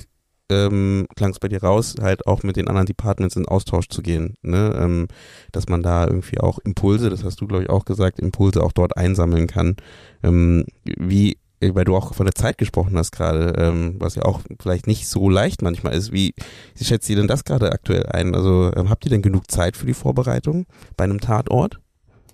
ähm, 0.52 1.06
klang 1.16 1.30
es 1.30 1.38
bei 1.38 1.48
dir 1.48 1.62
raus, 1.62 1.94
halt 2.00 2.26
auch 2.26 2.42
mit 2.42 2.56
den 2.56 2.68
anderen 2.68 2.86
Departments 2.86 3.36
in 3.36 3.46
Austausch 3.46 3.88
zu 3.88 4.02
gehen, 4.02 4.34
ne? 4.42 4.76
ähm, 4.78 5.08
dass 5.52 5.68
man 5.68 5.82
da 5.82 6.06
irgendwie 6.06 6.40
auch 6.40 6.58
Impulse, 6.60 7.10
das 7.10 7.24
hast 7.24 7.40
du 7.40 7.46
glaube 7.46 7.64
ich 7.64 7.70
auch 7.70 7.84
gesagt, 7.84 8.20
Impulse 8.20 8.62
auch 8.62 8.72
dort 8.72 8.96
einsammeln 8.96 9.46
kann. 9.46 9.76
Ähm, 10.22 10.64
wie, 10.84 11.38
weil 11.60 11.84
du 11.84 11.96
auch 11.96 12.14
von 12.14 12.26
der 12.26 12.34
Zeit 12.34 12.58
gesprochen 12.58 12.96
hast 12.96 13.12
gerade, 13.12 13.54
ähm, 13.56 13.96
was 13.98 14.16
ja 14.16 14.24
auch 14.24 14.40
vielleicht 14.60 14.86
nicht 14.86 15.08
so 15.08 15.28
leicht 15.28 15.62
manchmal 15.62 15.94
ist. 15.94 16.12
Wie, 16.12 16.34
wie 16.76 16.84
schätzt 16.84 17.08
ihr 17.08 17.16
denn 17.16 17.28
das 17.28 17.44
gerade 17.44 17.70
aktuell 17.72 18.06
ein? 18.06 18.34
Also 18.34 18.72
ähm, 18.74 18.90
habt 18.90 19.04
ihr 19.04 19.10
denn 19.10 19.22
genug 19.22 19.50
Zeit 19.50 19.76
für 19.76 19.86
die 19.86 19.94
Vorbereitung 19.94 20.66
bei 20.96 21.04
einem 21.04 21.20
Tatort? 21.20 21.81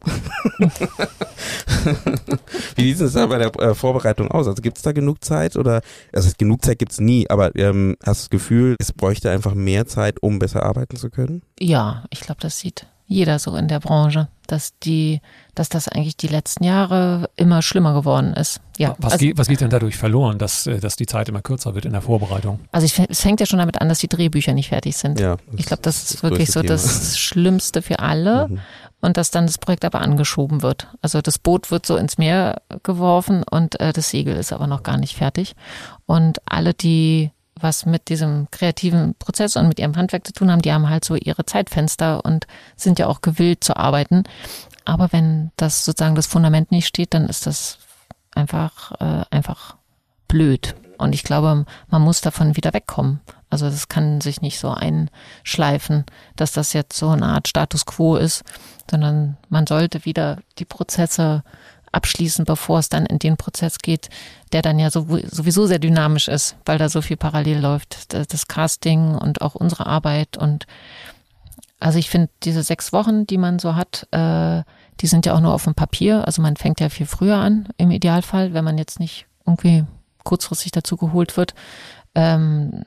Wie 2.76 2.92
sieht 2.92 3.06
es 3.06 3.14
da 3.14 3.26
bei 3.26 3.38
der 3.38 3.54
äh, 3.56 3.74
Vorbereitung 3.74 4.30
aus? 4.30 4.46
Also 4.46 4.62
gibt 4.62 4.76
es 4.76 4.82
da 4.82 4.92
genug 4.92 5.24
Zeit 5.24 5.56
oder 5.56 5.80
also 6.12 6.30
genug 6.36 6.64
Zeit 6.64 6.78
gibt 6.78 6.92
es 6.92 7.00
nie, 7.00 7.28
aber 7.28 7.54
ähm, 7.56 7.96
hast 8.04 8.20
du 8.20 8.24
das 8.24 8.30
Gefühl, 8.30 8.76
es 8.78 8.92
bräuchte 8.92 9.30
einfach 9.30 9.54
mehr 9.54 9.86
Zeit, 9.86 10.22
um 10.22 10.38
besser 10.38 10.62
arbeiten 10.62 10.96
zu 10.96 11.10
können? 11.10 11.42
ja 11.58 12.04
ich 12.10 12.20
glaube, 12.20 12.40
das 12.40 12.58
sieht 12.58 12.86
jeder 13.08 13.38
so 13.38 13.56
in 13.56 13.68
der 13.68 13.80
Branche, 13.80 14.28
dass 14.46 14.78
die, 14.80 15.20
dass 15.54 15.70
das 15.70 15.88
eigentlich 15.88 16.18
die 16.18 16.28
letzten 16.28 16.62
Jahre 16.62 17.30
immer 17.36 17.62
schlimmer 17.62 17.94
geworden 17.94 18.34
ist. 18.34 18.60
Ja, 18.76 18.94
Was, 18.98 19.14
also, 19.14 19.24
geht, 19.24 19.38
was 19.38 19.48
geht 19.48 19.62
denn 19.62 19.70
dadurch 19.70 19.96
verloren, 19.96 20.38
dass, 20.38 20.66
äh, 20.66 20.78
dass 20.78 20.96
die 20.96 21.06
Zeit 21.06 21.28
immer 21.30 21.40
kürzer 21.40 21.74
wird 21.74 21.86
in 21.86 21.92
der 21.92 22.02
Vorbereitung? 22.02 22.60
also 22.70 22.84
ich, 22.84 22.98
es 23.08 23.22
fängt 23.22 23.40
ja 23.40 23.46
schon 23.46 23.58
damit 23.58 23.80
an, 23.80 23.88
dass 23.88 23.98
die 23.98 24.08
Drehbücher 24.08 24.52
nicht 24.52 24.68
fertig 24.68 24.96
sind. 24.96 25.18
Ja. 25.18 25.38
Ich 25.56 25.66
glaube, 25.66 25.82
das 25.82 26.02
ist 26.02 26.14
das 26.14 26.22
wirklich 26.22 26.50
so 26.50 26.60
größte 26.60 26.68
das 26.68 27.18
Schlimmste 27.18 27.80
für 27.82 27.98
alle. 27.98 28.48
Mhm. 28.48 28.60
und 29.00 29.16
dass 29.16 29.30
dann 29.30 29.46
das 29.46 29.58
Projekt 29.58 29.84
aber 29.84 30.02
angeschoben 30.02 30.62
wird. 30.62 30.88
Also 31.00 31.22
das 31.22 31.38
Boot 31.38 31.70
wird 31.70 31.86
so 31.86 31.96
ins 31.96 32.18
Meer 32.18 32.60
geworfen 32.82 33.42
und 33.50 33.80
äh, 33.80 33.92
das 33.92 34.10
Segel 34.10 34.36
ist 34.36 34.52
aber 34.52 34.66
noch 34.66 34.82
gar 34.82 34.98
nicht 34.98 35.16
fertig. 35.16 35.54
Und 36.04 36.38
alle, 36.44 36.74
die 36.74 37.30
was 37.60 37.86
mit 37.86 38.08
diesem 38.08 38.48
kreativen 38.50 39.14
Prozess 39.18 39.56
und 39.56 39.68
mit 39.68 39.78
ihrem 39.78 39.96
Handwerk 39.96 40.26
zu 40.26 40.32
tun 40.32 40.50
haben, 40.50 40.62
die 40.62 40.72
haben 40.72 40.88
halt 40.88 41.04
so 41.04 41.14
ihre 41.14 41.46
Zeitfenster 41.46 42.24
und 42.24 42.46
sind 42.76 42.98
ja 42.98 43.06
auch 43.06 43.20
gewillt 43.20 43.64
zu 43.64 43.76
arbeiten. 43.76 44.24
Aber 44.84 45.12
wenn 45.12 45.50
das 45.56 45.84
sozusagen 45.84 46.14
das 46.14 46.26
Fundament 46.26 46.70
nicht 46.70 46.86
steht, 46.86 47.14
dann 47.14 47.28
ist 47.28 47.46
das 47.46 47.78
einfach, 48.34 48.92
äh, 49.00 49.24
einfach 49.30 49.76
blöd. 50.28 50.74
Und 50.98 51.14
ich 51.14 51.22
glaube, 51.22 51.64
man 51.88 52.02
muss 52.02 52.20
davon 52.20 52.56
wieder 52.56 52.74
wegkommen. 52.74 53.20
Also 53.50 53.66
das 53.66 53.88
kann 53.88 54.20
sich 54.20 54.42
nicht 54.42 54.58
so 54.58 54.70
einschleifen, 54.70 56.04
dass 56.36 56.52
das 56.52 56.72
jetzt 56.72 56.98
so 56.98 57.08
eine 57.08 57.26
Art 57.26 57.48
Status 57.48 57.86
quo 57.86 58.16
ist, 58.16 58.42
sondern 58.90 59.36
man 59.48 59.66
sollte 59.66 60.04
wieder 60.04 60.38
die 60.58 60.64
Prozesse 60.64 61.44
abschließen, 61.92 62.44
bevor 62.44 62.78
es 62.78 62.88
dann 62.88 63.06
in 63.06 63.18
den 63.18 63.36
Prozess 63.36 63.78
geht, 63.78 64.08
der 64.52 64.62
dann 64.62 64.78
ja 64.78 64.88
sow- 64.88 65.24
sowieso 65.30 65.66
sehr 65.66 65.78
dynamisch 65.78 66.28
ist, 66.28 66.56
weil 66.64 66.78
da 66.78 66.88
so 66.88 67.02
viel 67.02 67.16
parallel 67.16 67.58
läuft. 67.60 68.12
Das- 68.12 68.26
Das 68.28 68.48
Casting 68.48 69.14
und 69.14 69.40
auch 69.42 69.54
unsere 69.54 69.86
Arbeit 69.86 70.36
und 70.36 70.66
also 71.80 71.98
ich 71.98 72.10
finde 72.10 72.28
diese 72.42 72.62
sechs 72.64 72.92
Wochen, 72.92 73.24
die 73.26 73.38
man 73.38 73.60
so 73.60 73.76
hat, 73.76 74.08
äh, 74.10 74.62
die 75.00 75.06
sind 75.06 75.26
ja 75.26 75.34
auch 75.34 75.40
nur 75.40 75.54
auf 75.54 75.62
dem 75.62 75.76
Papier. 75.76 76.26
Also 76.26 76.42
man 76.42 76.56
fängt 76.56 76.80
ja 76.80 76.88
viel 76.88 77.06
früher 77.06 77.36
an, 77.36 77.68
im 77.76 77.92
Idealfall, 77.92 78.52
wenn 78.52 78.64
man 78.64 78.78
jetzt 78.78 78.98
nicht 78.98 79.26
irgendwie 79.46 79.84
kurzfristig 80.24 80.72
dazu 80.72 80.96
geholt 80.96 81.36
wird. 81.36 81.54
Ähm, 82.16 82.82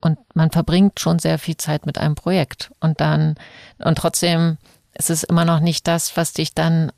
und 0.00 0.18
man 0.34 0.50
verbringt 0.50 0.98
schon 0.98 1.18
sehr 1.18 1.38
viel 1.38 1.58
Zeit 1.58 1.84
mit 1.84 1.98
einem 1.98 2.14
Projekt. 2.14 2.72
Und 2.80 3.00
dann, 3.02 3.34
und 3.78 3.98
trotzdem 3.98 4.56
ist 4.94 5.10
es 5.10 5.24
immer 5.24 5.44
noch 5.44 5.60
nicht 5.60 5.86
das, 5.86 6.16
was 6.16 6.32
dich 6.32 6.54
dann, 6.54 6.90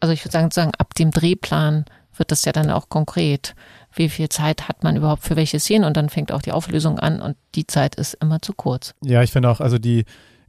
also 0.00 0.12
ich 0.12 0.24
würde 0.24 0.32
sagen, 0.32 0.46
sozusagen 0.46 0.74
ab 0.78 0.94
dem 0.94 1.10
Drehplan 1.10 1.84
wird 2.16 2.30
das 2.30 2.44
ja 2.44 2.52
dann 2.52 2.70
auch 2.70 2.88
konkret. 2.88 3.54
Wie 3.92 4.08
viel 4.08 4.28
Zeit 4.28 4.68
hat 4.68 4.82
man 4.82 4.96
überhaupt 4.96 5.22
für 5.22 5.36
welche 5.36 5.60
Szenen? 5.60 5.84
Und 5.84 5.96
dann 5.96 6.08
fängt 6.08 6.32
auch 6.32 6.42
die 6.42 6.52
Auflösung 6.52 6.98
an 6.98 7.20
und 7.20 7.36
die 7.54 7.66
Zeit 7.66 7.94
ist 7.94 8.14
immer 8.14 8.40
zu 8.40 8.52
kurz. 8.52 8.94
Ja, 9.02 9.22
ich 9.22 9.32
finde 9.32 9.50
auch, 9.50 9.60
also 9.60 9.78
die, 9.78 10.04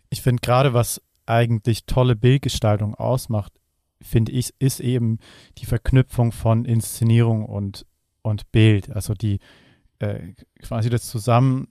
ich 0.09 0.21
finde 0.21 0.41
gerade, 0.41 0.73
was 0.73 1.01
eigentlich 1.25 1.85
tolle 1.85 2.15
Bildgestaltung 2.15 2.95
ausmacht, 2.95 3.53
finde 4.01 4.31
ich, 4.31 4.53
ist 4.59 4.79
eben 4.79 5.19
die 5.57 5.65
Verknüpfung 5.65 6.31
von 6.31 6.65
Inszenierung 6.65 7.45
und, 7.45 7.85
und 8.21 8.51
Bild. 8.51 8.91
Also 8.91 9.13
die 9.13 9.39
äh, 9.99 10.33
quasi 10.61 10.89
das 10.89 11.07
Zusammen, 11.07 11.67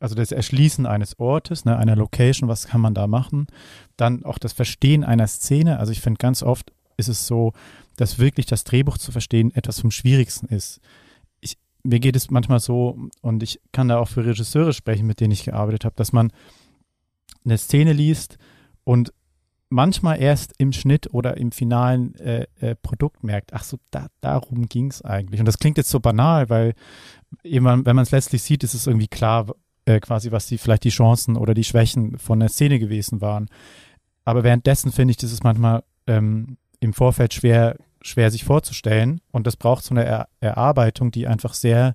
also 0.00 0.14
das 0.14 0.32
Erschließen 0.32 0.86
eines 0.86 1.18
Ortes, 1.18 1.64
ne, 1.64 1.76
einer 1.76 1.96
Location, 1.96 2.48
was 2.48 2.68
kann 2.68 2.80
man 2.80 2.94
da 2.94 3.06
machen? 3.06 3.46
Dann 3.96 4.24
auch 4.24 4.38
das 4.38 4.52
Verstehen 4.52 5.04
einer 5.04 5.26
Szene. 5.26 5.78
Also 5.78 5.92
ich 5.92 6.00
finde 6.00 6.18
ganz 6.18 6.42
oft 6.42 6.72
ist 6.96 7.08
es 7.08 7.26
so, 7.26 7.52
dass 7.96 8.18
wirklich 8.18 8.46
das 8.46 8.64
Drehbuch 8.64 8.98
zu 8.98 9.12
verstehen 9.12 9.54
etwas 9.54 9.80
vom 9.80 9.90
Schwierigsten 9.90 10.46
ist. 10.46 10.80
Ich, 11.40 11.58
mir 11.82 12.00
geht 12.00 12.16
es 12.16 12.30
manchmal 12.30 12.60
so, 12.60 12.98
und 13.22 13.42
ich 13.42 13.60
kann 13.72 13.88
da 13.88 13.98
auch 13.98 14.08
für 14.08 14.24
Regisseure 14.24 14.72
sprechen, 14.72 15.06
mit 15.06 15.20
denen 15.20 15.32
ich 15.32 15.44
gearbeitet 15.44 15.84
habe, 15.84 15.96
dass 15.96 16.12
man 16.12 16.32
eine 17.44 17.58
Szene 17.58 17.92
liest 17.92 18.38
und 18.84 19.12
manchmal 19.68 20.20
erst 20.20 20.54
im 20.58 20.72
Schnitt 20.72 21.12
oder 21.12 21.36
im 21.36 21.52
finalen 21.52 22.14
äh, 22.16 22.46
äh, 22.60 22.74
Produkt 22.76 23.24
merkt, 23.24 23.52
ach 23.52 23.64
so, 23.64 23.78
da, 23.90 24.06
darum 24.20 24.68
ging 24.68 24.88
es 24.90 25.02
eigentlich. 25.02 25.40
Und 25.40 25.46
das 25.46 25.58
klingt 25.58 25.76
jetzt 25.76 25.90
so 25.90 26.00
banal, 26.00 26.48
weil 26.48 26.74
eben, 27.42 27.64
wenn 27.64 27.96
man 27.96 28.04
es 28.04 28.10
letztlich 28.10 28.42
sieht, 28.42 28.62
ist 28.64 28.74
es 28.74 28.86
irgendwie 28.86 29.08
klar, 29.08 29.46
äh, 29.86 30.00
quasi, 30.00 30.30
was 30.30 30.46
die 30.46 30.58
vielleicht 30.58 30.84
die 30.84 30.90
Chancen 30.90 31.36
oder 31.36 31.54
die 31.54 31.64
Schwächen 31.64 32.18
von 32.18 32.40
der 32.40 32.48
Szene 32.48 32.78
gewesen 32.78 33.20
waren. 33.20 33.48
Aber 34.24 34.44
währenddessen 34.44 34.92
finde 34.92 35.12
ich, 35.12 35.16
das 35.16 35.32
ist 35.32 35.44
manchmal 35.44 35.84
ähm, 36.06 36.58
im 36.80 36.92
Vorfeld 36.92 37.34
schwer, 37.34 37.76
schwer 38.02 38.30
sich 38.30 38.44
vorzustellen. 38.44 39.20
Und 39.32 39.46
das 39.46 39.56
braucht 39.56 39.84
so 39.84 39.94
eine 39.94 40.04
er 40.04 40.28
Erarbeitung, 40.40 41.10
die 41.10 41.26
einfach 41.26 41.54
sehr 41.54 41.94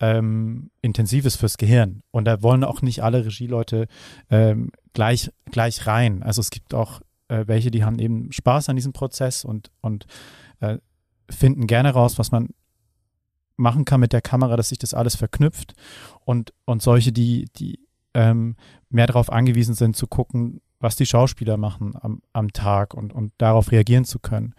ähm, 0.00 0.70
intensiv 0.80 1.24
ist 1.24 1.36
fürs 1.36 1.58
Gehirn. 1.58 2.02
Und 2.10 2.24
da 2.24 2.42
wollen 2.42 2.64
auch 2.64 2.82
nicht 2.82 3.02
alle 3.02 3.24
Regieleute 3.24 3.86
ähm, 4.30 4.70
gleich, 4.92 5.30
gleich 5.50 5.86
rein. 5.86 6.22
Also 6.22 6.40
es 6.40 6.50
gibt 6.50 6.74
auch 6.74 7.00
äh, 7.28 7.46
welche, 7.46 7.70
die 7.70 7.84
haben 7.84 7.98
eben 7.98 8.30
Spaß 8.32 8.68
an 8.68 8.76
diesem 8.76 8.92
Prozess 8.92 9.44
und, 9.44 9.70
und 9.80 10.06
äh, 10.60 10.78
finden 11.30 11.66
gerne 11.66 11.90
raus, 11.90 12.18
was 12.18 12.30
man 12.30 12.50
machen 13.56 13.84
kann 13.84 14.00
mit 14.00 14.12
der 14.12 14.22
Kamera, 14.22 14.56
dass 14.56 14.70
sich 14.70 14.78
das 14.78 14.94
alles 14.94 15.16
verknüpft. 15.16 15.74
Und, 16.24 16.52
und 16.64 16.82
solche, 16.82 17.12
die, 17.12 17.48
die 17.56 17.80
ähm, 18.14 18.56
mehr 18.90 19.06
darauf 19.06 19.30
angewiesen 19.30 19.74
sind, 19.74 19.96
zu 19.96 20.06
gucken, 20.06 20.60
was 20.82 20.96
die 20.96 21.06
Schauspieler 21.06 21.56
machen 21.56 21.94
am, 22.00 22.22
am 22.32 22.52
Tag 22.52 22.92
und, 22.92 23.12
und 23.12 23.32
darauf 23.38 23.70
reagieren 23.70 24.04
zu 24.04 24.18
können. 24.18 24.54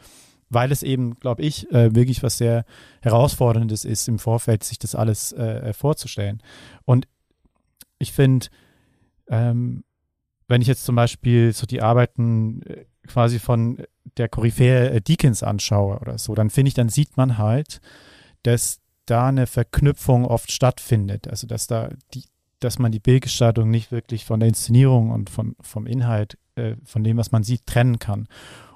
Weil 0.50 0.72
es 0.72 0.84
eben, 0.84 1.20
glaube 1.20 1.42
ich, 1.42 1.70
äh, 1.72 1.94
wirklich 1.94 2.24
was 2.24 2.38
sehr 2.38 2.66
Herausforderndes 3.02 3.86
ist, 3.86 4.08
im 4.08 4.20
Vorfeld 4.20 4.64
sich 4.64 4.80
das 4.80 4.96
alles 4.96 5.34
äh, 5.34 5.74
vorzustellen. 5.74 6.42
Und 6.86 7.08
ich 8.00 8.14
finde, 8.14 8.48
ähm, 9.28 9.84
wenn 10.48 10.62
ich 10.62 10.68
jetzt 10.68 10.86
zum 10.86 10.96
Beispiel 10.96 11.54
so 11.54 11.66
die 11.66 11.82
Arbeiten 11.82 12.62
äh, 12.64 12.86
quasi 13.08 13.40
von 13.40 13.84
der 14.18 14.30
Koryphäe 14.30 14.92
äh, 14.92 15.02
Deakins 15.02 15.44
anschaue 15.44 16.00
oder 16.00 16.18
so, 16.18 16.36
dann 16.36 16.50
finde 16.50 16.70
ich, 16.70 16.74
dann 16.74 16.90
sieht 16.90 17.18
man 17.18 17.38
halt, 17.38 17.82
dass 18.44 18.80
da 19.06 19.28
eine 19.28 19.48
Verknüpfung 19.48 20.26
oft 20.26 20.52
stattfindet. 20.52 21.28
Also 21.28 21.48
dass 21.48 21.68
da 21.68 21.90
die, 22.14 22.24
dass 22.64 22.80
man 22.80 22.92
die 22.92 23.00
Bildgestaltung 23.00 23.70
nicht 23.70 23.92
wirklich 23.92 24.26
von 24.26 24.40
der 24.40 24.50
Inszenierung 24.50 25.12
und 25.12 25.30
von, 25.30 25.56
vom 25.62 25.86
Inhalt 25.86 26.38
äh, 26.56 26.76
von 26.84 27.04
dem, 27.04 27.18
was 27.18 27.32
man 27.32 27.44
sieht, 27.44 27.66
trennen 27.66 28.00
kann. 28.00 28.28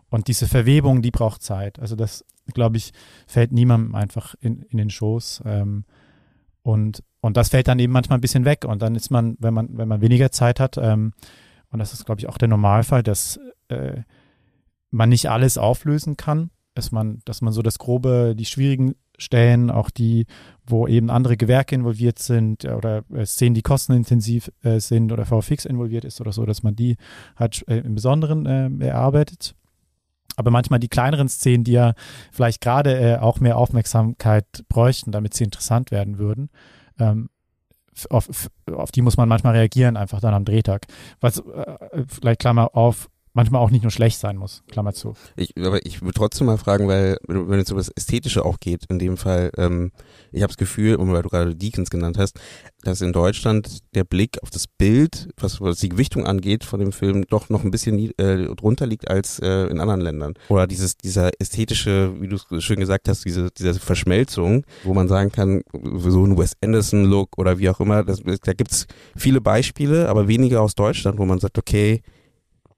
Und 0.10 0.28
diese 0.28 0.48
Verwebung, 0.48 1.02
die 1.02 1.12
braucht 1.12 1.42
Zeit. 1.42 1.80
Also 1.80 1.96
das, 1.96 2.26
glaube 2.54 2.78
ich, 2.78 2.92
fällt 3.26 3.52
niemandem 3.52 3.96
einfach 3.96 4.36
in, 4.40 4.62
in 4.64 4.78
den 4.78 4.90
Schoß. 4.90 5.44
Ähm, 5.46 5.86
und, 6.62 7.04
und 7.22 7.38
das 7.38 7.50
fällt 7.50 7.68
dann 7.68 7.80
eben 7.80 7.94
manchmal 7.94 8.18
ein 8.18 8.22
bisschen 8.22 8.46
weg. 8.46 8.66
Und 8.66 8.82
dann 8.82 8.96
ist 8.96 9.10
man, 9.10 9.36
wenn 9.40 9.54
man, 9.54 9.78
wenn 9.78 9.88
man 9.88 10.02
weniger 10.02 10.32
Zeit 10.32 10.60
hat, 10.60 10.78
ähm, 10.78 11.14
und 11.70 11.80
das 11.80 11.94
ist, 11.94 12.06
glaube 12.06 12.22
ich, 12.22 12.30
auch 12.30 12.38
der 12.38 12.48
Normalfall, 12.48 13.04
dass 13.04 13.40
äh, 13.68 14.02
man 14.90 15.10
nicht 15.10 15.30
alles 15.30 15.58
auflösen 15.58 16.16
kann, 16.16 16.50
dass 16.74 16.92
man, 16.92 17.20
dass 17.26 17.42
man 17.42 17.52
so 17.52 17.62
das 17.62 17.78
Grobe, 17.78 18.36
die 18.38 18.46
schwierigen 18.46 18.96
Stellen, 19.18 19.72
auch 19.72 19.90
die, 19.90 20.26
wo 20.66 20.88
eben 20.88 21.10
andere 21.10 21.38
Gewerke 21.38 21.76
involviert 21.76 22.20
sind 22.20 22.66
oder 22.66 23.04
äh, 23.14 23.26
Szenen, 23.26 23.56
die 23.56 23.62
kostenintensiv 23.62 24.52
äh, 24.64 24.80
sind 24.80 25.12
oder 25.12 25.26
VFX 25.26 25.66
involviert 25.66 26.06
ist 26.06 26.22
oder 26.22 26.32
so, 26.32 26.46
dass 26.46 26.64
man 26.64 26.76
die 26.76 26.98
halt 27.36 27.64
äh, 27.68 27.78
im 27.78 27.96
Besonderen 27.96 28.46
äh, 28.46 28.86
erarbeitet. 28.86 29.56
Aber 30.36 30.52
manchmal 30.52 30.80
die 30.80 30.88
kleineren 30.88 31.30
Szenen, 31.30 31.64
die 31.64 31.72
ja 31.72 31.94
vielleicht 32.32 32.62
gerade 32.62 33.00
äh, 33.00 33.18
auch 33.18 33.40
mehr 33.40 33.58
Aufmerksamkeit 33.58 34.46
bräuchten, 34.70 35.12
damit 35.12 35.34
sie 35.34 35.44
interessant 35.44 35.90
werden 35.90 36.20
würden, 36.20 36.50
ähm, 37.00 37.30
auf, 38.12 38.30
auf 38.72 38.92
die 38.92 39.02
muss 39.02 39.18
man 39.18 39.28
manchmal 39.28 39.56
reagieren, 39.56 39.98
einfach 39.98 40.22
dann 40.22 40.36
am 40.36 40.46
Drehtag. 40.46 40.86
Was 41.20 41.40
äh, 41.40 42.04
vielleicht 42.08 42.42
Klammer 42.42 42.76
auf, 42.76 43.10
manchmal 43.38 43.62
auch 43.62 43.70
nicht 43.70 43.84
nur 43.84 43.92
schlecht 43.92 44.20
sein 44.20 44.36
muss, 44.36 44.64
Klammer 44.70 44.94
zu. 44.94 45.14
Ich, 45.36 45.54
aber 45.58 45.86
ich 45.86 46.02
würde 46.02 46.14
trotzdem 46.14 46.48
mal 46.48 46.58
fragen, 46.58 46.88
weil 46.88 47.18
wenn 47.28 47.60
es 47.60 47.72
um 47.72 47.78
das 47.78 47.90
Ästhetische 47.90 48.44
auch 48.44 48.60
geht, 48.60 48.86
in 48.90 48.98
dem 48.98 49.16
Fall, 49.16 49.52
ähm, 49.58 49.92
ich 50.32 50.42
habe 50.42 50.50
das 50.50 50.58
Gefühl, 50.58 50.98
weil 51.00 51.22
du 51.22 51.30
gerade 51.30 51.56
Deacons 51.56 51.92
genannt 51.92 52.18
hast, 52.18 52.40
dass 52.82 53.02
in 53.02 53.14
Deutschland 53.14 53.78
der 53.94 54.04
Blick 54.04 54.42
auf 54.42 54.50
das 54.50 54.66
Bild, 54.68 55.30
was, 55.38 55.62
was 55.62 55.78
die 55.78 55.90
Gewichtung 55.90 56.26
angeht 56.26 56.64
von 56.64 56.80
dem 56.80 56.92
Film, 56.92 57.26
doch 57.30 57.50
noch 57.50 57.64
ein 57.64 57.70
bisschen 57.70 58.12
äh, 58.18 58.48
drunter 58.56 58.88
liegt 58.88 59.08
als 59.08 59.40
äh, 59.40 59.68
in 59.68 59.80
anderen 59.80 60.02
Ländern. 60.02 60.34
Oder 60.50 60.66
dieses, 60.66 60.98
dieser 60.98 61.30
ästhetische, 61.40 62.20
wie 62.20 62.28
du 62.28 62.38
es 62.38 62.64
schön 62.64 62.80
gesagt 62.80 63.08
hast, 63.08 63.24
diese, 63.24 63.52
diese 63.52 63.76
Verschmelzung, 63.76 64.66
wo 64.84 64.96
man 64.96 65.08
sagen 65.08 65.32
kann, 65.32 65.62
so 65.72 66.26
ein 66.26 66.38
Wes 66.40 66.54
Anderson-Look 66.64 67.38
oder 67.38 67.60
wie 67.60 67.70
auch 67.70 67.80
immer, 67.80 68.04
das, 68.04 68.22
da 68.42 68.54
gibt's 68.54 68.88
viele 69.16 69.42
Beispiele, 69.42 70.10
aber 70.10 70.28
weniger 70.28 70.62
aus 70.64 70.74
Deutschland, 70.74 71.20
wo 71.20 71.26
man 71.26 71.38
sagt, 71.38 71.60
okay, 71.60 72.02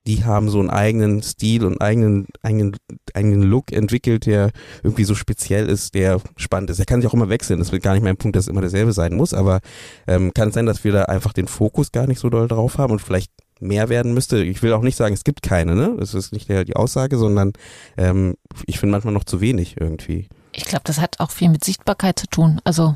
die 0.07 0.23
haben 0.23 0.49
so 0.49 0.59
einen 0.59 0.69
eigenen 0.69 1.21
Stil 1.21 1.65
und 1.65 1.81
eigenen, 1.81 2.27
eigenen, 2.41 2.75
eigenen 3.13 3.43
Look 3.43 3.71
entwickelt, 3.71 4.25
der 4.25 4.51
irgendwie 4.81 5.03
so 5.03 5.13
speziell 5.13 5.67
ist, 5.67 5.93
der 5.93 6.21
spannend 6.37 6.69
ist. 6.69 6.79
Er 6.79 6.85
kann 6.85 7.01
sich 7.01 7.09
auch 7.09 7.13
immer 7.13 7.29
wechseln. 7.29 7.59
Das 7.59 7.71
wird 7.71 7.83
gar 7.83 7.93
nicht 7.93 8.03
mein 8.03 8.17
Punkt, 8.17 8.35
dass 8.35 8.45
es 8.45 8.49
immer 8.49 8.61
derselbe 8.61 8.93
sein 8.93 9.15
muss, 9.15 9.33
aber 9.33 9.59
ähm, 10.07 10.33
kann 10.33 10.49
es 10.49 10.55
sein, 10.55 10.65
dass 10.65 10.83
wir 10.83 10.91
da 10.93 11.03
einfach 11.03 11.33
den 11.33 11.47
Fokus 11.47 11.91
gar 11.91 12.07
nicht 12.07 12.19
so 12.19 12.29
doll 12.29 12.47
drauf 12.47 12.77
haben 12.77 12.91
und 12.91 13.01
vielleicht 13.01 13.31
mehr 13.59 13.89
werden 13.89 14.13
müsste. 14.13 14.43
Ich 14.43 14.63
will 14.63 14.73
auch 14.73 14.81
nicht 14.81 14.95
sagen, 14.95 15.13
es 15.13 15.23
gibt 15.23 15.41
keine, 15.41 15.75
ne? 15.75 15.95
Das 15.99 16.13
ist 16.13 16.31
nicht 16.31 16.49
der, 16.49 16.63
die 16.63 16.75
Aussage, 16.75 17.17
sondern 17.17 17.53
ähm, 17.97 18.35
ich 18.65 18.79
finde 18.79 18.91
manchmal 18.91 19.13
noch 19.13 19.25
zu 19.25 19.41
wenig 19.41 19.75
irgendwie. 19.79 20.29
Ich 20.53 20.65
glaube, 20.65 20.83
das 20.85 20.99
hat 20.99 21.19
auch 21.19 21.31
viel 21.31 21.49
mit 21.49 21.63
Sichtbarkeit 21.63 22.17
zu 22.17 22.27
tun. 22.27 22.61
Also 22.63 22.95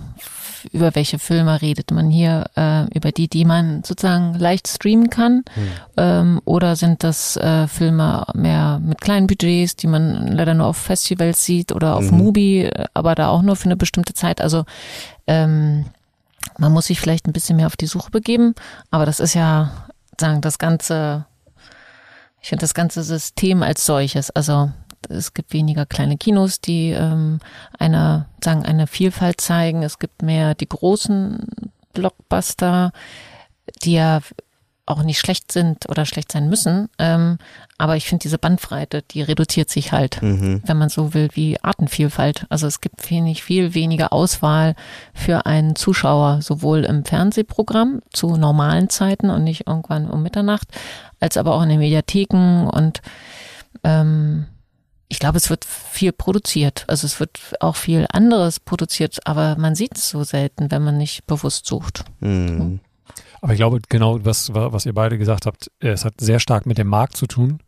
über 0.72 0.96
welche 0.96 1.20
Filme 1.20 1.62
redet 1.62 1.92
man 1.92 2.10
hier? 2.10 2.46
Äh, 2.56 2.86
über 2.96 3.12
die, 3.12 3.28
die 3.28 3.46
man 3.46 3.84
sozusagen 3.84 4.36
leicht 4.36 4.68
streamen 4.68 5.10
kann? 5.10 5.44
Hm. 5.54 5.68
Ähm, 5.98 6.42
oder 6.46 6.76
sind 6.76 7.04
das 7.04 7.38
äh, 7.38 7.68
Filme 7.68 8.26
mehr 8.34 8.80
mit 8.84 9.02
kleinen 9.02 9.28
Budgets, 9.28 9.76
die 9.76 9.88
man 9.88 10.28
leider 10.28 10.54
nur 10.54 10.68
auf 10.68 10.78
Festivals 10.78 11.44
sieht 11.44 11.72
oder 11.72 11.96
auf 11.96 12.12
mhm. 12.12 12.18
Mubi, 12.18 12.72
aber 12.94 13.16
da 13.16 13.30
auch 13.30 13.42
nur 13.42 13.56
für 13.56 13.66
eine 13.66 13.78
bestimmte 13.78 14.14
Zeit? 14.14 14.42
Also 14.42 14.66
ähm, 15.28 15.86
man 16.58 16.72
muss 16.72 16.88
sich 16.88 17.00
vielleicht 17.00 17.28
ein 17.28 17.34
bisschen 17.34 17.58
mehr 17.58 17.68
auf 17.68 17.78
die 17.78 17.88
Suche 17.88 18.12
begeben, 18.12 18.56
aber 18.92 19.06
das 19.06 19.20
ist 19.20 19.34
ja 19.34 19.72
sagen 20.20 20.42
das 20.42 20.58
ganze, 20.58 21.26
ich 22.42 22.50
finde 22.50 22.64
das 22.64 22.74
ganze 22.74 23.04
System 23.04 23.64
als 23.64 23.86
solches. 23.86 24.30
Also 24.32 24.72
es 25.10 25.34
gibt 25.34 25.54
weniger 25.54 25.86
kleine 25.86 26.18
Kinos, 26.18 26.62
die 26.62 26.92
ähm, 26.92 27.40
eine, 27.78 28.28
sagen, 28.44 28.66
eine 28.66 28.88
Vielfalt 28.88 29.42
zeigen. 29.42 29.84
Es 29.84 30.00
gibt 30.00 30.22
mehr 30.22 30.56
die 30.56 30.70
großen 30.70 31.46
Blockbuster, 31.94 32.92
die 33.84 33.94
ja 33.94 34.22
auch 34.86 35.04
nicht 35.04 35.20
schlecht 35.20 35.52
sind 35.52 35.90
oder 35.90 36.06
schlecht 36.06 36.32
sein 36.32 36.50
müssen. 36.50 36.90
Ähm, 37.00 37.38
aber 37.78 37.96
ich 37.96 38.06
finde 38.06 38.24
diese 38.24 38.38
Bandbreite, 38.38 39.02
die 39.02 39.22
reduziert 39.22 39.70
sich 39.70 39.94
halt, 39.94 40.22
mhm. 40.22 40.62
wenn 40.66 40.78
man 40.78 40.90
so 40.90 41.14
will, 41.14 41.30
wie 41.34 41.58
Artenvielfalt. 41.62 42.46
Also 42.50 42.68
es 42.68 42.82
gibt 42.82 43.10
wenig, 43.10 43.44
viel 43.44 43.74
weniger 43.74 44.12
Auswahl 44.12 44.76
für 45.14 45.46
einen 45.46 45.76
Zuschauer, 45.76 46.42
sowohl 46.42 46.84
im 46.84 47.06
Fernsehprogramm 47.06 48.02
zu 48.12 48.36
normalen 48.36 48.90
Zeiten 48.90 49.30
und 49.30 49.46
nicht 49.46 49.68
irgendwann 49.68 50.10
um 50.10 50.22
Mitternacht, 50.22 50.68
als 51.20 51.38
aber 51.38 51.56
auch 51.56 51.64
in 51.64 51.70
den 51.70 51.80
Mediatheken 51.80 52.68
und 52.68 53.02
ähm, 53.86 54.48
ich 55.14 55.20
glaube, 55.20 55.38
es 55.38 55.52
wird 55.52 55.64
viel 55.64 56.12
produziert. 56.12 56.86
Also 56.88 57.06
es 57.06 57.20
wird 57.20 57.40
auch 57.60 57.76
viel 57.76 58.08
anderes 58.12 58.60
produziert, 58.60 59.20
aber 59.26 59.56
man 59.58 59.76
sieht 59.76 59.96
es 59.96 60.10
so 60.10 60.24
selten, 60.24 60.72
wenn 60.72 60.84
man 60.84 60.98
nicht 60.98 61.28
bewusst 61.28 61.68
sucht. 61.68 62.04
Mhm. 62.20 62.80
Aber 63.40 63.54
ich 63.54 63.58
glaube, 63.58 63.80
genau 63.90 64.26
was, 64.26 64.54
was 64.56 64.88
ihr 64.88 64.94
beide 64.94 65.20
gesagt 65.20 65.46
habt, 65.46 65.70
es 65.80 66.04
hat 66.04 66.16
sehr 66.18 66.40
stark 66.40 66.66
mit 66.66 66.80
dem 66.80 66.88
Markt 66.88 67.16
zu 67.16 67.28
tun. 67.28 67.60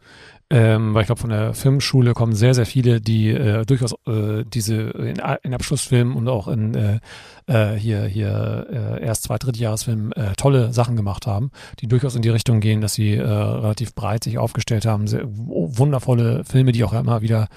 Ähm, 0.51 0.93
weil 0.93 1.01
ich 1.01 1.07
glaube, 1.07 1.21
von 1.21 1.31
der 1.31 1.55
Filmschule 1.55 2.13
kommen 2.13 2.33
sehr, 2.35 2.53
sehr 2.53 2.67
viele, 2.67 3.01
die 3.01 3.29
äh, 3.29 3.65
durchaus 3.65 3.95
äh, 4.05 4.43
diese 4.45 4.75
in, 4.75 5.19
in 5.41 5.53
Abschlussfilmen 5.55 6.15
und 6.15 6.27
auch 6.27 6.47
in 6.47 6.75
äh, 6.75 6.99
äh, 7.47 7.73
hier, 7.73 8.03
hier 8.03 8.67
äh, 8.69 9.03
erst 9.03 9.23
zwei, 9.23 9.39
Drittjahresfilmen 9.39 10.11
äh, 10.11 10.33
tolle 10.37 10.71
Sachen 10.71 10.95
gemacht 10.95 11.25
haben, 11.25 11.49
die 11.79 11.87
durchaus 11.87 12.15
in 12.15 12.21
die 12.21 12.29
Richtung 12.29 12.59
gehen, 12.59 12.79
dass 12.79 12.93
sie 12.93 13.15
äh, 13.15 13.23
relativ 13.23 13.95
breit 13.95 14.23
sich 14.23 14.37
aufgestellt 14.37 14.85
haben. 14.85 15.07
Sehr, 15.07 15.23
wundervolle 15.25 16.43
Filme, 16.43 16.73
die 16.73 16.83
auch 16.83 16.93
immer 16.93 17.23
wieder 17.23 17.47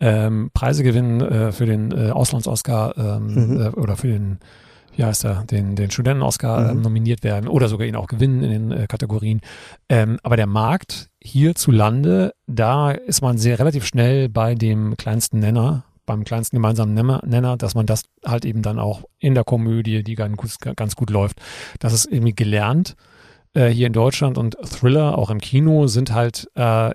ähm, 0.00 0.50
Preise 0.52 0.82
gewinnen 0.82 1.20
äh, 1.20 1.52
für 1.52 1.66
den 1.66 1.92
äh, 1.92 2.10
Auslands-Oscar 2.10 2.94
ähm, 2.96 3.26
mhm. 3.54 3.60
äh, 3.60 3.68
oder 3.68 3.96
für 3.96 4.08
den 4.08 4.40
wie 4.96 5.04
heißt 5.04 5.24
er, 5.24 5.44
den, 5.44 5.76
den 5.76 5.90
Studenten-Oscar 5.90 6.74
mhm. 6.74 6.82
nominiert 6.82 7.24
werden 7.24 7.48
oder 7.48 7.68
sogar 7.68 7.86
ihn 7.86 7.96
auch 7.96 8.06
gewinnen 8.06 8.42
in 8.42 8.50
den 8.50 8.72
äh, 8.72 8.86
Kategorien. 8.86 9.40
Ähm, 9.88 10.18
aber 10.22 10.36
der 10.36 10.46
Markt 10.46 11.10
hierzulande, 11.20 12.34
da 12.46 12.90
ist 12.90 13.22
man 13.22 13.38
sehr 13.38 13.58
relativ 13.58 13.86
schnell 13.86 14.28
bei 14.28 14.54
dem 14.54 14.96
kleinsten 14.96 15.38
Nenner, 15.38 15.84
beim 16.04 16.24
kleinsten 16.24 16.56
gemeinsamen 16.56 16.94
Nenner, 16.94 17.56
dass 17.56 17.74
man 17.74 17.86
das 17.86 18.02
halt 18.24 18.44
eben 18.44 18.62
dann 18.62 18.78
auch 18.78 19.04
in 19.18 19.34
der 19.34 19.44
Komödie, 19.44 20.02
die 20.02 20.14
ganz 20.14 20.36
gut, 20.36 20.76
ganz 20.76 20.96
gut 20.96 21.10
läuft, 21.10 21.40
das 21.78 21.92
ist 21.92 22.06
irgendwie 22.06 22.34
gelernt 22.34 22.96
äh, 23.54 23.68
hier 23.68 23.86
in 23.86 23.92
Deutschland 23.92 24.38
und 24.38 24.56
Thriller 24.64 25.18
auch 25.18 25.30
im 25.30 25.40
Kino 25.40 25.86
sind 25.86 26.12
halt 26.12 26.48
äh, 26.54 26.90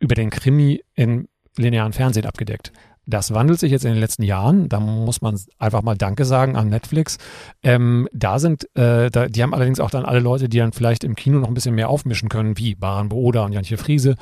über 0.00 0.14
den 0.14 0.30
Krimi 0.30 0.82
in 0.94 1.28
linearen 1.56 1.92
Fernsehen 1.92 2.26
abgedeckt. 2.26 2.72
Das 3.08 3.32
wandelt 3.32 3.58
sich 3.58 3.72
jetzt 3.72 3.84
in 3.84 3.92
den 3.92 4.00
letzten 4.00 4.22
Jahren. 4.22 4.68
Da 4.68 4.80
muss 4.80 5.22
man 5.22 5.38
einfach 5.58 5.82
mal 5.82 5.96
Danke 5.96 6.26
sagen 6.26 6.56
an 6.56 6.68
Netflix. 6.68 7.16
Ähm, 7.62 8.06
da 8.12 8.38
sind, 8.38 8.64
äh, 8.76 9.10
da, 9.10 9.26
die 9.28 9.42
haben 9.42 9.54
allerdings 9.54 9.80
auch 9.80 9.90
dann 9.90 10.04
alle 10.04 10.20
Leute, 10.20 10.48
die 10.48 10.58
dann 10.58 10.72
vielleicht 10.72 11.04
im 11.04 11.14
Kino 11.14 11.38
noch 11.38 11.48
ein 11.48 11.54
bisschen 11.54 11.74
mehr 11.74 11.88
aufmischen 11.88 12.28
können, 12.28 12.58
wie 12.58 12.74
Baran 12.74 13.08
Booda 13.08 13.44
und 13.44 13.52
Janche 13.52 13.78
Friese 13.78 14.16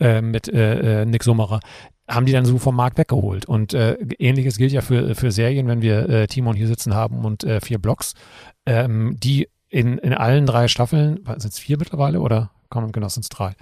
äh, 0.00 0.20
mit 0.20 0.48
äh, 0.48 1.02
äh, 1.02 1.06
Nick 1.06 1.22
Sommerer 1.22 1.60
haben 2.08 2.26
die 2.26 2.32
dann 2.32 2.44
so 2.44 2.58
vom 2.58 2.74
Markt 2.74 2.98
weggeholt. 2.98 3.46
Und 3.46 3.74
äh, 3.74 3.94
ähnliches 4.18 4.58
gilt 4.58 4.72
ja 4.72 4.80
für, 4.80 5.14
für 5.14 5.30
Serien, 5.30 5.68
wenn 5.68 5.82
wir 5.82 6.08
äh, 6.08 6.26
Timon 6.26 6.56
hier 6.56 6.66
sitzen 6.66 6.94
haben 6.94 7.24
und 7.24 7.44
äh, 7.44 7.60
vier 7.60 7.78
Blogs, 7.78 8.14
ähm, 8.66 9.16
die 9.22 9.48
in, 9.68 9.98
in 9.98 10.12
allen 10.12 10.46
drei 10.46 10.68
Staffeln, 10.68 11.20
sind 11.38 11.52
es 11.52 11.58
vier 11.58 11.78
mittlerweile 11.78 12.20
oder 12.20 12.50
komm, 12.68 12.90
genau, 12.90 13.08
sind 13.08 13.22
es 13.22 13.28
drei, 13.28 13.54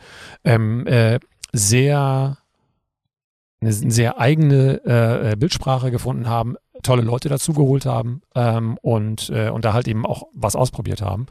ähm, 0.42 0.86
äh, 0.86 1.20
sehr 1.52 2.38
eine 3.60 3.72
sehr 3.72 4.18
eigene 4.18 4.80
äh, 4.86 5.32
äh, 5.32 5.36
Bildsprache 5.36 5.90
gefunden 5.90 6.28
haben, 6.28 6.56
tolle 6.82 7.02
Leute 7.02 7.28
dazugeholt 7.28 7.84
haben 7.84 8.22
ähm, 8.34 8.78
und, 8.80 9.28
äh, 9.28 9.50
und 9.50 9.66
da 9.66 9.74
halt 9.74 9.86
eben 9.86 10.06
auch 10.06 10.28
was 10.32 10.56
ausprobiert 10.56 11.02
haben, 11.02 11.26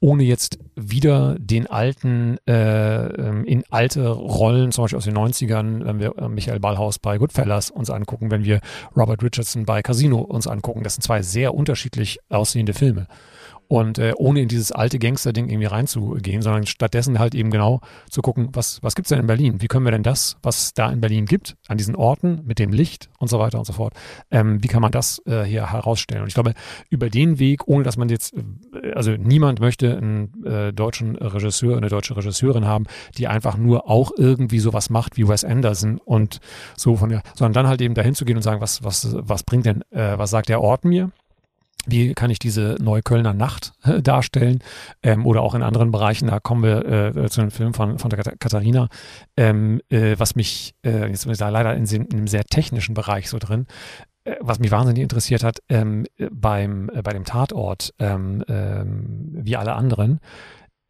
ohne 0.00 0.22
jetzt 0.22 0.58
wieder 0.76 1.36
den 1.38 1.66
alten, 1.66 2.38
äh, 2.46 3.06
ähm, 3.08 3.44
in 3.44 3.64
alte 3.68 4.08
Rollen, 4.08 4.72
zum 4.72 4.84
Beispiel 4.84 4.96
aus 4.96 5.04
den 5.04 5.16
90ern, 5.16 5.84
wenn 5.84 5.98
wir 5.98 6.16
äh, 6.16 6.28
Michael 6.28 6.60
Ballhaus 6.60 6.98
bei 6.98 7.18
Goodfellas 7.18 7.70
uns 7.70 7.90
angucken, 7.90 8.30
wenn 8.30 8.44
wir 8.44 8.60
Robert 8.96 9.22
Richardson 9.22 9.66
bei 9.66 9.82
Casino 9.82 10.20
uns 10.20 10.46
angucken. 10.46 10.84
Das 10.84 10.94
sind 10.94 11.02
zwei 11.02 11.20
sehr 11.20 11.54
unterschiedlich 11.54 12.18
aussehende 12.30 12.72
Filme. 12.72 13.08
Und 13.68 13.98
äh, 13.98 14.12
ohne 14.16 14.40
in 14.40 14.48
dieses 14.48 14.72
alte 14.72 14.98
Gangster-Ding 14.98 15.48
irgendwie 15.48 15.66
reinzugehen, 15.66 16.42
sondern 16.42 16.66
stattdessen 16.66 17.18
halt 17.18 17.34
eben 17.34 17.50
genau 17.50 17.80
zu 18.10 18.22
gucken, 18.22 18.48
was, 18.52 18.82
was 18.82 18.94
gibt's 18.94 19.08
denn 19.08 19.20
in 19.20 19.26
Berlin? 19.26 19.60
Wie 19.60 19.68
können 19.68 19.84
wir 19.84 19.92
denn 19.92 20.02
das, 20.02 20.36
was 20.42 20.74
da 20.74 20.90
in 20.90 21.00
Berlin 21.00 21.26
gibt, 21.26 21.56
an 21.68 21.78
diesen 21.78 21.96
Orten 21.96 22.42
mit 22.44 22.58
dem 22.58 22.72
Licht 22.72 23.08
und 23.18 23.28
so 23.28 23.38
weiter 23.38 23.58
und 23.58 23.64
so 23.64 23.72
fort, 23.72 23.94
ähm, 24.30 24.62
wie 24.62 24.68
kann 24.68 24.82
man 24.82 24.92
das 24.92 25.22
äh, 25.26 25.44
hier 25.44 25.72
herausstellen? 25.72 26.22
Und 26.22 26.28
ich 26.28 26.34
glaube, 26.34 26.54
über 26.90 27.08
den 27.08 27.38
Weg, 27.38 27.66
ohne 27.66 27.84
dass 27.84 27.96
man 27.96 28.08
jetzt, 28.08 28.34
äh, 28.34 28.92
also 28.92 29.12
niemand 29.12 29.60
möchte 29.60 29.96
einen 29.96 30.44
äh, 30.44 30.72
deutschen 30.72 31.16
Regisseur, 31.16 31.76
eine 31.76 31.88
deutsche 31.88 32.16
Regisseurin 32.16 32.66
haben, 32.66 32.84
die 33.16 33.28
einfach 33.28 33.56
nur 33.56 33.88
auch 33.88 34.12
irgendwie 34.16 34.58
sowas 34.58 34.90
macht 34.90 35.16
wie 35.16 35.28
Wes 35.28 35.44
Anderson 35.44 35.98
und 35.98 36.40
so 36.76 36.96
von 36.96 37.08
der, 37.08 37.22
sondern 37.34 37.64
dann 37.64 37.68
halt 37.68 37.80
eben 37.80 37.94
dahin 37.94 38.14
zu 38.14 38.24
gehen 38.24 38.36
und 38.36 38.42
sagen, 38.42 38.60
was, 38.60 38.84
was, 38.84 39.16
was 39.18 39.42
bringt 39.42 39.66
denn, 39.66 39.82
äh, 39.90 40.18
was 40.18 40.30
sagt 40.30 40.48
der 40.48 40.60
Ort 40.60 40.84
mir? 40.84 41.10
Wie 41.86 42.14
kann 42.14 42.30
ich 42.30 42.38
diese 42.38 42.76
Neuköllner 42.80 43.34
Nacht 43.34 43.72
äh, 43.84 44.02
darstellen? 44.02 44.60
Ähm, 45.02 45.26
oder 45.26 45.42
auch 45.42 45.54
in 45.54 45.62
anderen 45.62 45.90
Bereichen, 45.90 46.28
da 46.28 46.40
kommen 46.40 46.62
wir 46.62 47.16
äh, 47.16 47.28
zu 47.28 47.40
einem 47.40 47.50
Film 47.50 47.74
von, 47.74 47.98
von 47.98 48.10
der 48.10 48.22
Katharina, 48.22 48.88
ähm, 49.36 49.80
äh, 49.90 50.14
was 50.18 50.36
mich, 50.36 50.74
äh, 50.84 51.08
jetzt 51.08 51.24
bin 51.24 51.32
ich 51.32 51.38
da 51.38 51.48
leider 51.48 51.74
in, 51.74 51.84
in, 51.86 52.12
einem 52.12 52.26
sehr 52.26 52.44
technischen 52.44 52.94
Bereich 52.94 53.28
so 53.28 53.38
drin, 53.38 53.66
äh, 54.24 54.36
was 54.40 54.58
mich 54.58 54.70
wahnsinnig 54.70 55.02
interessiert 55.02 55.44
hat, 55.44 55.58
ähm, 55.68 56.06
beim, 56.30 56.90
äh, 56.90 57.02
bei 57.02 57.12
dem 57.12 57.24
Tatort, 57.24 57.92
ähm, 57.98 58.42
ähm, 58.48 59.30
wie 59.32 59.56
alle 59.56 59.74
anderen, 59.74 60.20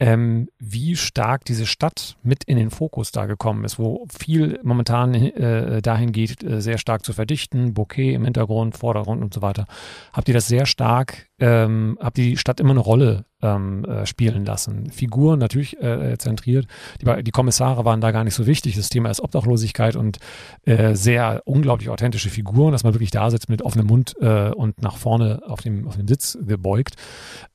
ähm, 0.00 0.48
wie 0.58 0.96
stark 0.96 1.44
diese 1.44 1.66
Stadt 1.66 2.16
mit 2.24 2.42
in 2.44 2.56
den 2.56 2.70
Fokus 2.70 3.12
da 3.12 3.26
gekommen 3.26 3.64
ist, 3.64 3.78
wo 3.78 4.06
viel 4.12 4.58
momentan 4.64 5.14
äh, 5.14 5.80
dahin 5.82 6.10
geht, 6.10 6.42
äh, 6.42 6.60
sehr 6.60 6.78
stark 6.78 7.04
zu 7.04 7.12
verdichten, 7.12 7.74
Bouquet 7.74 8.14
im 8.14 8.24
Hintergrund, 8.24 8.76
Vordergrund 8.76 9.22
und 9.22 9.32
so 9.32 9.40
weiter. 9.40 9.66
Habt 10.12 10.26
ihr 10.26 10.34
das 10.34 10.48
sehr 10.48 10.66
stark, 10.66 11.28
ähm, 11.38 11.96
habt 12.00 12.18
ihr 12.18 12.24
die 12.24 12.36
Stadt 12.36 12.58
immer 12.58 12.72
eine 12.72 12.80
Rolle 12.80 13.24
ähm, 13.40 13.84
äh, 13.84 14.04
spielen 14.04 14.44
lassen? 14.44 14.90
Figuren 14.90 15.38
natürlich 15.38 15.80
äh, 15.80 16.18
zentriert, 16.18 16.66
die, 17.00 17.22
die, 17.22 17.30
Kommissare 17.30 17.84
waren 17.84 18.00
da 18.00 18.10
gar 18.10 18.24
nicht 18.24 18.34
so 18.34 18.46
wichtig, 18.46 18.74
das 18.74 18.88
Thema 18.88 19.10
ist 19.10 19.20
Obdachlosigkeit 19.20 19.94
und 19.94 20.18
äh, 20.64 20.96
sehr 20.96 21.42
unglaublich 21.44 21.88
authentische 21.88 22.30
Figuren, 22.30 22.72
dass 22.72 22.82
man 22.82 22.94
wirklich 22.94 23.12
da 23.12 23.30
sitzt 23.30 23.48
mit 23.48 23.62
offenem 23.62 23.86
Mund 23.86 24.16
äh, 24.20 24.50
und 24.50 24.82
nach 24.82 24.96
vorne 24.96 25.42
auf 25.46 25.60
dem, 25.60 25.86
auf 25.86 25.96
dem 25.96 26.08
Sitz 26.08 26.36
gebeugt. 26.44 26.96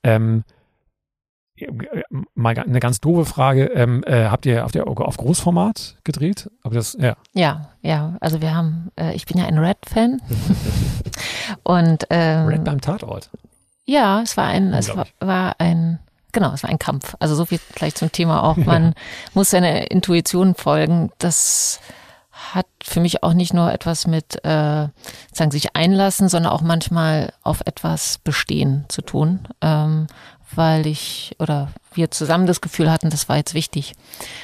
Ähm, 0.03 0.45
mal 2.35 2.57
eine 2.57 2.79
ganz 2.79 2.99
doofe 2.99 3.25
Frage. 3.25 3.65
Ähm, 3.65 4.03
äh, 4.05 4.25
habt 4.25 4.45
ihr 4.45 4.65
auf, 4.65 4.71
der, 4.71 4.87
auf 4.87 5.17
Großformat 5.17 5.97
gedreht? 6.03 6.49
Habt 6.63 6.75
das, 6.75 6.97
ja. 6.99 7.15
ja, 7.33 7.69
ja. 7.81 8.17
Also 8.19 8.41
wir 8.41 8.55
haben, 8.55 8.91
äh, 8.99 9.13
ich 9.13 9.25
bin 9.25 9.37
ja 9.37 9.45
ein 9.45 9.57
Red-Fan. 9.57 10.21
und 11.63 12.05
ähm, 12.09 12.47
Red 12.47 12.63
beim 12.63 12.81
Tatort. 12.81 13.29
Ja, 13.85 14.21
es 14.21 14.37
war 14.37 14.45
ein, 14.45 14.73
es 14.73 14.95
war, 14.95 15.07
war 15.19 15.55
ein, 15.57 15.99
genau, 16.31 16.51
es 16.53 16.63
war 16.63 16.69
ein 16.69 16.79
Kampf. 16.79 17.15
Also 17.19 17.35
so 17.35 17.45
viel 17.45 17.59
vielleicht 17.73 17.97
zum 17.97 18.11
Thema 18.11 18.43
auch. 18.43 18.57
Man 18.57 18.93
muss 19.33 19.49
seiner 19.49 19.89
Intuition 19.89 20.53
folgen. 20.55 21.11
Das 21.17 21.79
hat 22.53 22.67
für 22.83 22.99
mich 22.99 23.23
auch 23.23 23.33
nicht 23.33 23.53
nur 23.53 23.71
etwas 23.71 24.07
mit 24.07 24.43
äh, 24.45 24.87
sagen 25.33 25.51
sich 25.51 25.75
einlassen, 25.75 26.29
sondern 26.29 26.51
auch 26.51 26.61
manchmal 26.61 27.33
auf 27.43 27.61
etwas 27.65 28.17
bestehen 28.19 28.85
zu 28.87 29.01
tun. 29.01 29.47
Ähm, 29.61 30.07
weil 30.55 30.87
ich 30.87 31.35
oder 31.39 31.69
wir 31.93 32.11
zusammen 32.11 32.47
das 32.47 32.61
Gefühl 32.61 32.91
hatten, 32.91 33.09
das 33.09 33.29
war 33.29 33.37
jetzt 33.37 33.53
wichtig. 33.53 33.93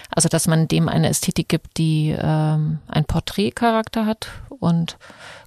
Also, 0.09 0.29
dass 0.29 0.47
man 0.47 0.67
dem 0.67 0.89
eine 0.89 1.09
Ästhetik 1.09 1.49
gibt, 1.49 1.77
die 1.77 2.15
ähm, 2.17 2.79
ein 2.87 3.05
Porträtcharakter 3.05 4.05
hat. 4.05 4.29
Und 4.59 4.97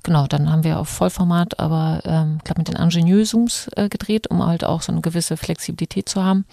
genau, 0.02 0.26
dann 0.26 0.50
haben 0.50 0.64
wir 0.64 0.78
auf 0.78 0.88
Vollformat, 0.88 1.58
aber 1.58 2.00
ähm, 2.04 2.38
glaube 2.44 2.60
mit 2.60 2.68
den 2.68 2.76
Ingenieursums 2.76 3.68
äh, 3.76 3.88
gedreht, 3.88 4.28
um 4.30 4.44
halt 4.44 4.64
auch 4.64 4.82
so 4.82 4.92
eine 4.92 5.00
gewisse 5.00 5.36
Flexibilität 5.36 6.08
zu 6.08 6.22
haben 6.22 6.44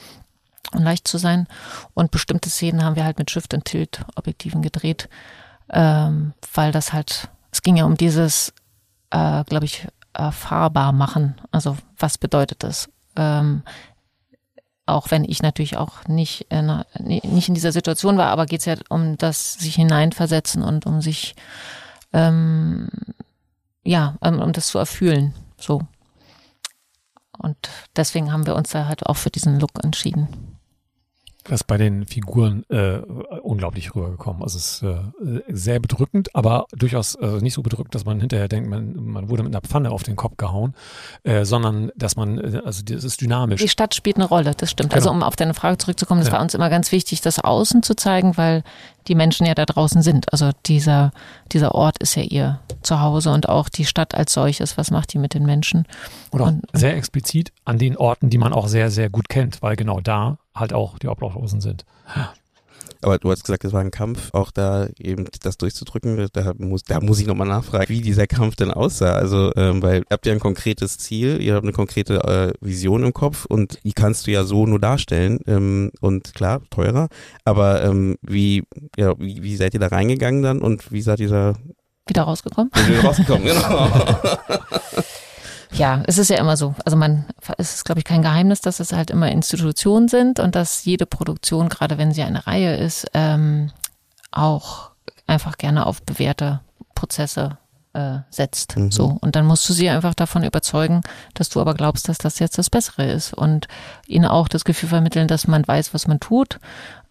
und 0.73 0.83
leicht 0.83 1.07
zu 1.07 1.17
sein. 1.17 1.47
Und 1.93 2.11
bestimmte 2.11 2.49
Szenen 2.49 2.83
haben 2.83 2.95
wir 2.95 3.05
halt 3.05 3.17
mit 3.17 3.31
Shift 3.31 3.53
and 3.53 3.65
Tilt 3.65 4.05
Objektiven 4.15 4.61
gedreht, 4.61 5.09
ähm, 5.71 6.33
weil 6.53 6.71
das 6.71 6.93
halt, 6.93 7.29
es 7.51 7.61
ging 7.61 7.75
ja 7.77 7.85
um 7.85 7.95
dieses, 7.95 8.53
äh, 9.11 9.43
glaube 9.43 9.65
ich, 9.65 9.87
erfahrbar 10.13 10.91
machen. 10.91 11.35
Also 11.51 11.77
was 11.97 12.17
bedeutet 12.17 12.63
das? 12.63 12.89
Ähm, 13.15 13.63
auch 14.85 15.11
wenn 15.11 15.23
ich 15.23 15.41
natürlich 15.41 15.77
auch 15.77 16.05
nicht, 16.07 16.47
in, 16.49 16.83
nicht 16.99 17.47
in 17.47 17.55
dieser 17.55 17.71
Situation 17.71 18.17
war, 18.17 18.27
aber 18.27 18.45
geht 18.45 18.59
es 18.59 18.65
ja 18.65 18.75
um 18.89 19.17
das 19.17 19.53
sich 19.53 19.75
hineinversetzen 19.75 20.63
und 20.63 20.85
um 20.85 21.01
sich, 21.01 21.35
ähm, 22.13 22.89
ja, 23.83 24.15
um, 24.19 24.39
um 24.39 24.53
das 24.53 24.67
zu 24.67 24.77
erfühlen, 24.77 25.33
so. 25.57 25.81
Und 27.37 27.57
deswegen 27.95 28.31
haben 28.31 28.45
wir 28.45 28.55
uns 28.55 28.69
da 28.69 28.85
halt 28.85 29.05
auch 29.05 29.17
für 29.17 29.29
diesen 29.29 29.59
Look 29.59 29.83
entschieden. 29.83 30.54
Das 31.47 31.61
ist 31.61 31.67
bei 31.67 31.77
den 31.77 32.07
Figuren 32.07 32.63
äh, 32.69 32.97
unglaublich 33.43 33.93
rübergekommen. 33.93 34.41
Also 34.41 34.57
es 34.57 34.81
ist 34.81 34.83
äh, 34.83 35.41
sehr 35.49 35.79
bedrückend, 35.79 36.35
aber 36.35 36.65
durchaus 36.71 37.13
äh, 37.15 37.39
nicht 37.39 37.53
so 37.53 37.61
bedrückend, 37.61 37.93
dass 37.93 38.03
man 38.03 38.19
hinterher 38.19 38.47
denkt, 38.47 38.67
man, 38.67 38.95
man 38.95 39.29
wurde 39.29 39.43
mit 39.43 39.53
einer 39.53 39.61
Pfanne 39.61 39.91
auf 39.91 40.01
den 40.01 40.15
Kopf 40.15 40.37
gehauen, 40.37 40.73
äh, 41.23 41.45
sondern 41.45 41.91
dass 41.95 42.15
man, 42.15 42.39
äh, 42.39 42.61
also 42.65 42.81
das 42.83 43.03
ist 43.03 43.21
dynamisch. 43.21 43.61
Die 43.61 43.69
Stadt 43.69 43.93
spielt 43.93 44.15
eine 44.15 44.25
Rolle, 44.25 44.55
das 44.57 44.71
stimmt. 44.71 44.95
Also 44.95 45.09
genau. 45.09 45.13
Also 45.13 45.23
um 45.23 45.27
auf 45.27 45.35
deine 45.35 45.53
Frage 45.53 45.77
zurückzukommen, 45.77 46.21
das 46.21 46.29
ja. 46.29 46.33
war 46.33 46.41
uns 46.41 46.55
immer 46.55 46.71
ganz 46.71 46.91
wichtig, 46.91 47.21
das 47.21 47.37
Außen 47.37 47.83
zu 47.83 47.95
zeigen, 47.95 48.37
weil 48.37 48.63
die 49.07 49.13
Menschen 49.13 49.45
ja 49.45 49.53
da 49.53 49.65
draußen 49.65 50.01
sind. 50.01 50.33
Also 50.33 50.49
dieser, 50.65 51.11
dieser 51.51 51.75
Ort 51.75 51.99
ist 51.99 52.15
ja 52.15 52.23
ihr 52.23 52.59
Zuhause 52.81 53.31
und 53.31 53.49
auch 53.49 53.69
die 53.69 53.85
Stadt 53.85 54.15
als 54.15 54.33
solches, 54.33 54.79
was 54.79 54.89
macht 54.89 55.13
die 55.13 55.19
mit 55.19 55.35
den 55.35 55.45
Menschen? 55.45 55.85
Oder 56.31 56.45
und, 56.45 56.63
sehr 56.73 56.97
explizit 56.97 57.51
an 57.65 57.77
den 57.77 57.97
Orten, 57.97 58.31
die 58.31 58.39
man 58.39 58.51
auch 58.51 58.67
sehr, 58.67 58.89
sehr 58.89 59.11
gut 59.11 59.29
kennt, 59.29 59.61
weil 59.61 59.75
genau 59.75 60.01
da 60.01 60.39
halt 60.55 60.73
auch 60.73 60.97
die 60.97 61.07
Obdachlosen 61.07 61.61
sind. 61.61 61.85
Aber 63.01 63.19
du 63.19 63.29
hast 63.29 63.43
gesagt, 63.43 63.63
es 63.65 63.73
war 63.73 63.81
ein 63.81 63.91
Kampf, 63.91 64.33
auch 64.33 64.49
da 64.49 64.87
eben 64.97 65.27
das 65.43 65.57
durchzudrücken. 65.57 66.27
Da 66.33 66.53
muss, 66.57 66.83
da 66.83 66.99
muss 67.01 67.19
ich 67.19 67.27
nochmal 67.27 67.47
nachfragen, 67.47 67.89
wie 67.89 68.01
dieser 68.01 68.25
Kampf 68.25 68.55
denn 68.55 68.71
aussah. 68.71 69.13
Also, 69.13 69.51
ähm, 69.55 69.83
weil 69.83 69.99
ihr 69.99 70.05
habt 70.09 70.25
ja 70.25 70.33
ein 70.33 70.39
konkretes 70.39 70.97
Ziel, 70.97 71.39
ihr 71.39 71.53
habt 71.53 71.65
eine 71.65 71.73
konkrete 71.73 72.23
äh, 72.23 72.65
Vision 72.65 73.03
im 73.03 73.13
Kopf 73.13 73.45
und 73.45 73.79
die 73.83 73.93
kannst 73.93 74.25
du 74.25 74.31
ja 74.31 74.43
so 74.43 74.65
nur 74.65 74.79
darstellen. 74.79 75.39
Ähm, 75.45 75.91
und 76.01 76.33
klar, 76.33 76.61
teurer. 76.71 77.09
Aber 77.43 77.83
ähm, 77.83 78.17
wie, 78.21 78.63
ja, 78.97 79.13
wie, 79.19 79.43
wie 79.43 79.55
seid 79.55 79.75
ihr 79.75 79.79
da 79.79 79.87
reingegangen 79.87 80.41
dann 80.41 80.61
und 80.61 80.91
wie 80.91 81.01
seid 81.01 81.19
ihr 81.19 81.29
da 81.29 81.53
wieder 82.07 82.23
rausgekommen? 82.23 82.71
Wieder 82.87 83.01
rausgekommen, 83.01 83.43
genau. 83.47 83.89
Ja, 85.71 86.03
es 86.07 86.17
ist 86.17 86.29
ja 86.29 86.37
immer 86.37 86.57
so. 86.57 86.75
Also 86.85 86.97
man, 86.97 87.25
es 87.57 87.75
ist, 87.75 87.85
glaube 87.85 87.99
ich, 87.99 88.05
kein 88.05 88.21
Geheimnis, 88.21 88.61
dass 88.61 88.79
es 88.79 88.93
halt 88.93 89.09
immer 89.09 89.31
Institutionen 89.31 90.07
sind 90.07 90.39
und 90.39 90.55
dass 90.55 90.85
jede 90.85 91.05
Produktion, 91.05 91.69
gerade 91.69 91.97
wenn 91.97 92.11
sie 92.11 92.23
eine 92.23 92.47
Reihe 92.47 92.75
ist, 92.75 93.07
ähm, 93.13 93.71
auch 94.31 94.91
einfach 95.27 95.57
gerne 95.57 95.85
auf 95.85 96.01
bewährte 96.01 96.61
Prozesse 96.93 97.57
äh, 97.93 98.19
setzt. 98.29 98.77
Mhm. 98.77 98.91
So. 98.91 99.17
Und 99.21 99.35
dann 99.35 99.45
musst 99.45 99.67
du 99.69 99.73
sie 99.73 99.89
einfach 99.89 100.13
davon 100.13 100.43
überzeugen, 100.43 101.01
dass 101.33 101.49
du 101.49 101.61
aber 101.61 101.73
glaubst, 101.73 102.09
dass 102.09 102.17
das 102.17 102.39
jetzt 102.39 102.57
das 102.57 102.69
Bessere 102.69 103.05
ist. 103.05 103.33
Und 103.33 103.67
ihnen 104.07 104.25
auch 104.25 104.47
das 104.47 104.65
Gefühl 104.65 104.89
vermitteln, 104.89 105.27
dass 105.27 105.47
man 105.47 105.67
weiß, 105.67 105.93
was 105.93 106.07
man 106.07 106.19
tut. 106.19 106.59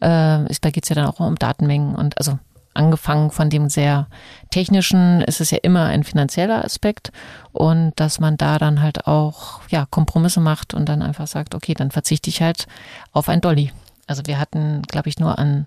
Äh, 0.00 0.44
da 0.60 0.70
geht's 0.70 0.90
ja 0.90 0.94
dann 0.94 1.06
auch 1.06 1.20
um 1.20 1.36
Datenmengen 1.36 1.94
und 1.94 2.18
also 2.18 2.38
angefangen 2.74 3.30
von 3.30 3.50
dem 3.50 3.68
sehr 3.68 4.08
technischen, 4.50 5.20
ist 5.22 5.40
es 5.40 5.50
ja 5.50 5.58
immer 5.62 5.84
ein 5.86 6.04
finanzieller 6.04 6.64
Aspekt 6.64 7.12
und 7.52 7.92
dass 7.96 8.20
man 8.20 8.36
da 8.36 8.58
dann 8.58 8.82
halt 8.82 9.06
auch 9.06 9.60
ja 9.68 9.86
Kompromisse 9.88 10.40
macht 10.40 10.74
und 10.74 10.88
dann 10.88 11.02
einfach 11.02 11.26
sagt, 11.26 11.54
okay, 11.54 11.74
dann 11.74 11.90
verzichte 11.90 12.30
ich 12.30 12.42
halt 12.42 12.66
auf 13.12 13.28
ein 13.28 13.40
Dolly. 13.40 13.72
Also 14.06 14.22
wir 14.26 14.38
hatten, 14.38 14.82
glaube 14.82 15.08
ich, 15.08 15.18
nur 15.18 15.38
an 15.38 15.66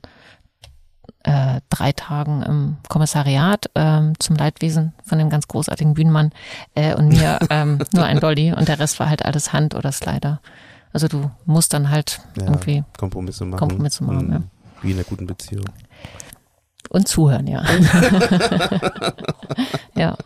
äh, 1.24 1.62
drei 1.70 1.92
Tagen 1.92 2.42
im 2.44 2.78
Kommissariat 2.88 3.70
ähm, 3.76 4.14
zum 4.20 4.36
Leidwesen 4.36 4.94
von 5.04 5.18
dem 5.18 5.30
ganz 5.30 5.48
großartigen 5.48 5.94
Bühnenmann 5.94 6.32
äh, 6.76 6.96
und 6.96 7.10
mir 7.10 7.40
ähm, 7.50 7.80
nur 7.92 8.06
ein 8.06 8.20
Dolly 8.20 8.54
und 8.54 8.68
der 8.68 8.80
Rest 8.80 9.00
war 9.00 9.10
halt 9.10 9.26
alles 9.26 9.54
Hand 9.54 9.76
oder 9.76 9.92
Slider. 9.92 10.40
Also 10.94 11.08
du 11.08 11.30
musst 11.46 11.74
dann 11.74 11.90
halt 11.90 12.22
ja, 12.38 12.46
irgendwie 12.46 12.84
Kompromisse 12.98 13.46
machen. 13.46 13.60
Kompromisse 13.60 14.04
machen, 14.04 14.28
mhm. 14.28 14.34
ja. 14.34 14.42
Wie 14.82 14.92
in 14.92 14.98
einer 14.98 15.04
guten 15.04 15.28
Beziehung. 15.28 15.66
Und 16.90 17.08
zuhören, 17.08 17.48
ja. 17.48 17.64
ja. 19.96 20.18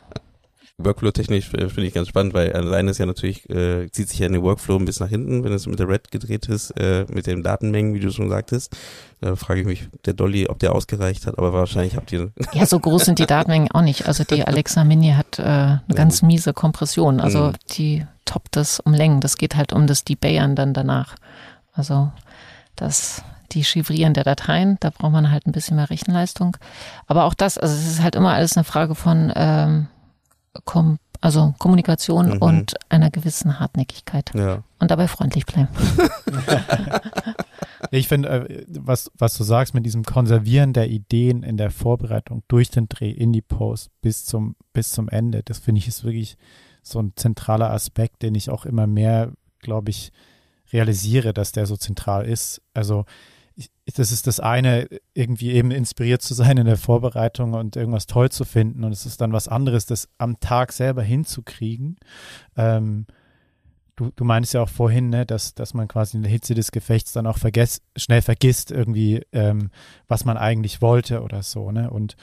Workflow-technisch 0.84 1.54
äh, 1.54 1.70
finde 1.70 1.88
ich 1.88 1.94
ganz 1.94 2.08
spannend, 2.08 2.34
weil 2.34 2.54
alleine 2.54 2.92
ist 2.92 2.98
ja 2.98 3.06
natürlich, 3.06 3.50
äh, 3.50 3.90
zieht 3.92 4.10
sich 4.10 4.20
ja 4.20 4.28
in 4.28 4.34
den 4.34 4.42
Workflow 4.42 4.78
ein 4.78 4.86
bisschen 4.86 5.06
nach 5.06 5.12
hinten, 5.12 5.44
wenn 5.44 5.54
es 5.54 5.68
mit 5.68 5.80
der 5.80 5.88
Red 5.88 6.12
gedreht 6.12 6.48
ist, 6.48 6.72
äh, 6.72 7.06
mit 7.10 7.28
den 7.28 7.44
Datenmengen, 7.44 7.94
wie 7.94 8.00
du 8.00 8.12
schon 8.12 8.30
sagtest. 8.30 8.76
Da 9.20 9.36
frage 9.36 9.62
ich 9.62 9.68
mich, 9.68 9.88
der 10.06 10.14
Dolly, 10.14 10.48
ob 10.48 10.60
der 10.60 10.74
ausgereicht 10.74 11.28
hat, 11.28 11.38
aber 11.38 11.54
wahrscheinlich 11.54 11.96
habt 11.96 12.12
ihr. 12.12 12.32
Ja, 12.54 12.66
so 12.66 12.80
groß 12.80 13.06
sind 13.06 13.20
die 13.20 13.26
Datenmengen 13.26 13.72
auch 13.72 13.82
nicht. 13.82 14.08
Also 14.08 14.24
die 14.24 14.44
Alexa 14.44 14.84
Mini 14.84 15.12
hat 15.12 15.40
äh, 15.40 15.44
eine 15.44 15.82
ganz 15.94 16.22
miese 16.22 16.54
Kompression. 16.54 17.20
Also 17.20 17.48
mhm. 17.48 17.54
die 17.72 18.06
toppt 18.26 18.56
das 18.56 18.80
um 18.80 18.94
Längen. 18.94 19.22
Das 19.22 19.38
geht 19.38 19.56
halt 19.56 19.74
um 19.74 19.88
das 19.88 20.04
Debayern 20.04 20.56
dann 20.56 20.74
danach. 20.74 21.16
Also 21.74 22.12
das 22.76 23.24
die 23.54 23.64
Chiffrieren 23.64 24.14
der 24.14 24.24
Dateien. 24.24 24.78
Da 24.80 24.90
braucht 24.90 25.12
man 25.12 25.32
halt 25.32 25.46
ein 25.46 25.52
bisschen 25.52 25.78
mehr 25.78 25.90
Rechenleistung. 25.90 26.58
Aber 27.08 27.26
auch 27.26 27.34
das, 27.34 27.58
also 27.58 27.74
es 27.74 27.88
ist 27.88 28.04
halt 28.04 28.16
immer 28.16 28.34
alles 28.34 28.58
eine 28.58 28.64
Frage 28.64 28.96
von 28.96 29.32
ähm, 29.36 29.88
Kom 30.66 30.98
also 31.22 31.54
Kommunikation 31.60 32.36
mhm. 32.36 32.38
und 32.40 32.74
einer 32.90 33.12
gewissen 33.12 33.60
Hartnäckigkeit. 33.60 34.32
Ja. 34.34 34.64
Und 34.80 34.90
dabei 34.90 35.08
freundlich 35.08 35.46
bleiben. 35.46 35.70
ich 37.92 38.08
finde, 38.08 38.50
äh, 38.50 38.66
was, 38.68 39.12
was 39.18 39.38
du 39.38 39.44
sagst 39.44 39.76
mit 39.76 39.86
diesem 39.86 40.04
Konservieren 40.04 40.74
der 40.74 40.90
Ideen 40.90 41.44
in 41.44 41.58
der 41.58 41.70
Vorbereitung 41.70 42.42
durch 42.48 42.72
den 42.72 42.90
Dreh 42.90 43.12
in 43.12 43.32
die 43.32 43.44
Post 43.44 43.92
bis 44.02 44.26
zum, 44.26 44.56
bis 44.74 44.92
zum 44.92 45.08
Ende, 45.10 45.44
das 45.44 45.60
finde 45.60 45.78
ich 45.80 45.88
ist 45.88 46.04
wirklich 46.04 46.38
so 46.82 47.00
ein 47.00 47.14
zentraler 47.16 47.70
Aspekt, 47.70 48.24
den 48.24 48.34
ich 48.34 48.50
auch 48.50 48.66
immer 48.66 48.88
mehr, 48.88 49.32
glaube 49.60 49.92
ich, 49.92 50.12
realisiere, 50.74 51.34
dass 51.34 51.52
der 51.52 51.68
so 51.68 51.78
zentral 51.78 52.26
ist. 52.26 52.64
Also 52.74 53.06
das 53.96 54.12
ist 54.12 54.28
das 54.28 54.40
eine, 54.40 54.88
irgendwie 55.14 55.52
eben 55.52 55.72
inspiriert 55.72 56.22
zu 56.22 56.34
sein 56.34 56.58
in 56.58 56.66
der 56.66 56.78
Vorbereitung 56.78 57.54
und 57.54 57.76
irgendwas 57.76 58.08
toll 58.08 58.30
zu 58.30 58.46
finden. 58.46 58.84
Und 58.84 58.92
es 58.92 59.06
ist 59.06 59.22
dann 59.22 59.34
was 59.34 59.48
anderes, 59.48 59.86
das 59.86 60.10
am 60.18 60.40
Tag 60.40 60.72
selber 60.72 61.04
hinzukriegen. 61.04 61.98
Ähm, 62.56 63.06
du, 63.96 64.12
du 64.16 64.24
meinst 64.24 64.54
ja 64.54 64.62
auch 64.62 64.70
vorhin, 64.70 65.10
ne, 65.10 65.26
dass, 65.26 65.54
dass 65.54 65.74
man 65.74 65.88
quasi 65.88 66.18
in 66.18 66.24
der 66.24 66.32
Hitze 66.32 66.54
des 66.54 66.72
Gefechts 66.72 67.12
dann 67.12 67.28
auch 67.28 67.38
vergess, 67.38 67.82
schnell 67.96 68.22
vergisst 68.22 68.72
irgendwie, 68.72 69.22
ähm, 69.32 69.70
was 70.08 70.26
man 70.26 70.38
eigentlich 70.38 70.82
wollte 70.82 71.22
oder 71.22 71.44
so, 71.44 71.72
ne? 71.72 71.90
Und, 71.90 72.16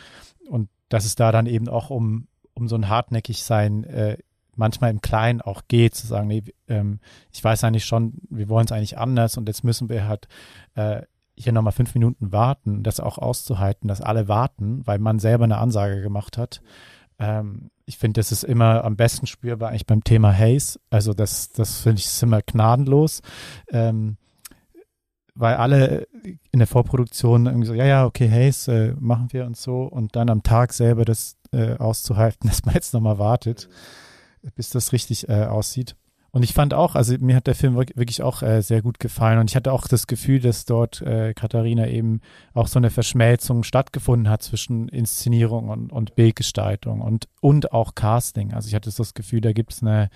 und 0.49 0.69
dass 0.89 1.05
es 1.05 1.15
da 1.15 1.33
dann 1.33 1.47
eben 1.47 1.69
auch 1.69 1.91
um, 1.91 2.29
um 2.55 2.69
so 2.69 2.77
ein 2.77 2.89
Hartnäckigsein 2.89 3.85
äh, 3.85 4.19
manchmal 4.57 4.91
im 4.91 5.01
Kleinen 5.01 5.41
auch 5.41 5.63
geht, 5.69 5.95
zu 5.95 6.07
sagen, 6.07 6.27
nee, 6.27 6.43
ähm, 6.67 6.99
ich 7.33 7.43
weiß 7.43 7.63
eigentlich 7.65 7.85
schon, 7.85 8.15
wir 8.29 8.49
wollen 8.49 8.67
es 8.67 8.73
eigentlich 8.73 8.99
anders 8.99 9.37
und 9.37 9.49
jetzt 9.49 9.63
müssen 9.63 9.89
wir 9.89 10.09
halt 10.09 10.27
äh, 10.75 11.03
hier 11.39 11.53
nochmal 11.53 11.73
fünf 11.73 11.95
Minuten 11.95 12.33
warten, 12.33 12.83
das 12.83 13.01
auch 13.01 13.19
auszuhalten, 13.19 13.89
dass 13.89 14.01
alle 14.01 14.29
warten, 14.29 14.87
weil 14.87 14.99
man 14.99 15.19
selber 15.19 15.45
eine 15.45 15.59
Ansage 15.59 16.03
gemacht 16.03 16.37
hat. 16.37 16.61
Ähm, 17.19 17.71
ich 17.87 17.99
finde, 17.99 18.21
das 18.21 18.33
ist 18.33 18.45
immer 18.45 18.85
am 18.85 18.97
besten 18.97 19.27
spürbar 19.27 19.71
eigentlich 19.71 19.87
beim 19.87 20.05
Thema 20.05 20.37
Haze. 20.37 20.79
Also 20.91 21.15
das, 21.15 21.51
das 21.51 21.81
finde 21.81 22.01
ich 22.01 22.07
ist 22.07 22.23
immer 22.23 22.43
gnadenlos. 22.43 23.23
Ähm, 23.71 24.17
weil 25.35 25.55
alle 25.55 26.09
in 26.51 26.59
der 26.59 26.67
Vorproduktion 26.67 27.47
irgendwie 27.47 27.69
so, 27.69 27.75
ja, 27.75 27.85
ja, 27.85 28.05
okay, 28.05 28.29
Haze, 28.29 28.89
äh, 28.89 28.95
machen 28.99 29.29
wir 29.31 29.47
und 29.47 29.57
so. 29.57 29.83
Und 29.83 30.17
dann 30.17 30.31
am 30.31 30.43
Tag 30.43 30.73
selber 30.73 31.05
das 31.05 31.37
äh, 31.53 31.77
auszuhalten, 31.77 32.49
dass 32.49 32.65
man 32.65 32.75
jetzt 32.75 32.93
nochmal 32.93 33.19
wartet, 33.19 33.69
bis 34.57 34.71
das 34.71 34.93
richtig 34.93 35.29
äh, 35.29 35.45
aussieht. 35.45 35.95
Und 36.31 36.43
ich 36.43 36.53
fand 36.53 36.75
auch, 36.75 36.95
also 36.95 37.17
mir 37.21 37.37
hat 37.37 37.47
der 37.47 37.55
Film 37.55 37.75
wirklich 37.77 38.23
auch 38.23 38.43
äh, 38.43 38.61
sehr 38.61 38.83
gut 38.83 39.01
gefallen 39.01 39.39
und 39.39 39.51
ich 39.51 39.57
hatte 39.57 39.73
auch 39.73 39.89
das 39.89 40.07
Gefühl, 40.07 40.41
dass 40.41 40.67
dort 40.67 41.01
äh, 41.01 41.33
Katharina 41.33 41.89
eben 41.89 42.21
auch 42.53 42.67
so 42.67 42.79
eine 42.79 42.91
Verschmelzung 42.91 43.63
stattgefunden 43.63 44.29
hat 44.29 44.43
zwischen 44.43 44.89
Inszenierung 44.89 45.71
und, 45.71 45.91
und 45.91 46.17
Bildgestaltung 46.17 47.01
und, 47.01 47.29
und 47.41 47.73
auch 47.73 47.95
Casting. 47.95 48.53
Also 48.53 48.69
ich 48.69 48.75
hatte 48.75 48.91
das 48.95 49.15
Gefühl, 49.15 49.41
da 49.41 49.53
gibt 49.53 49.73
es 49.73 49.83
eine 49.83 50.11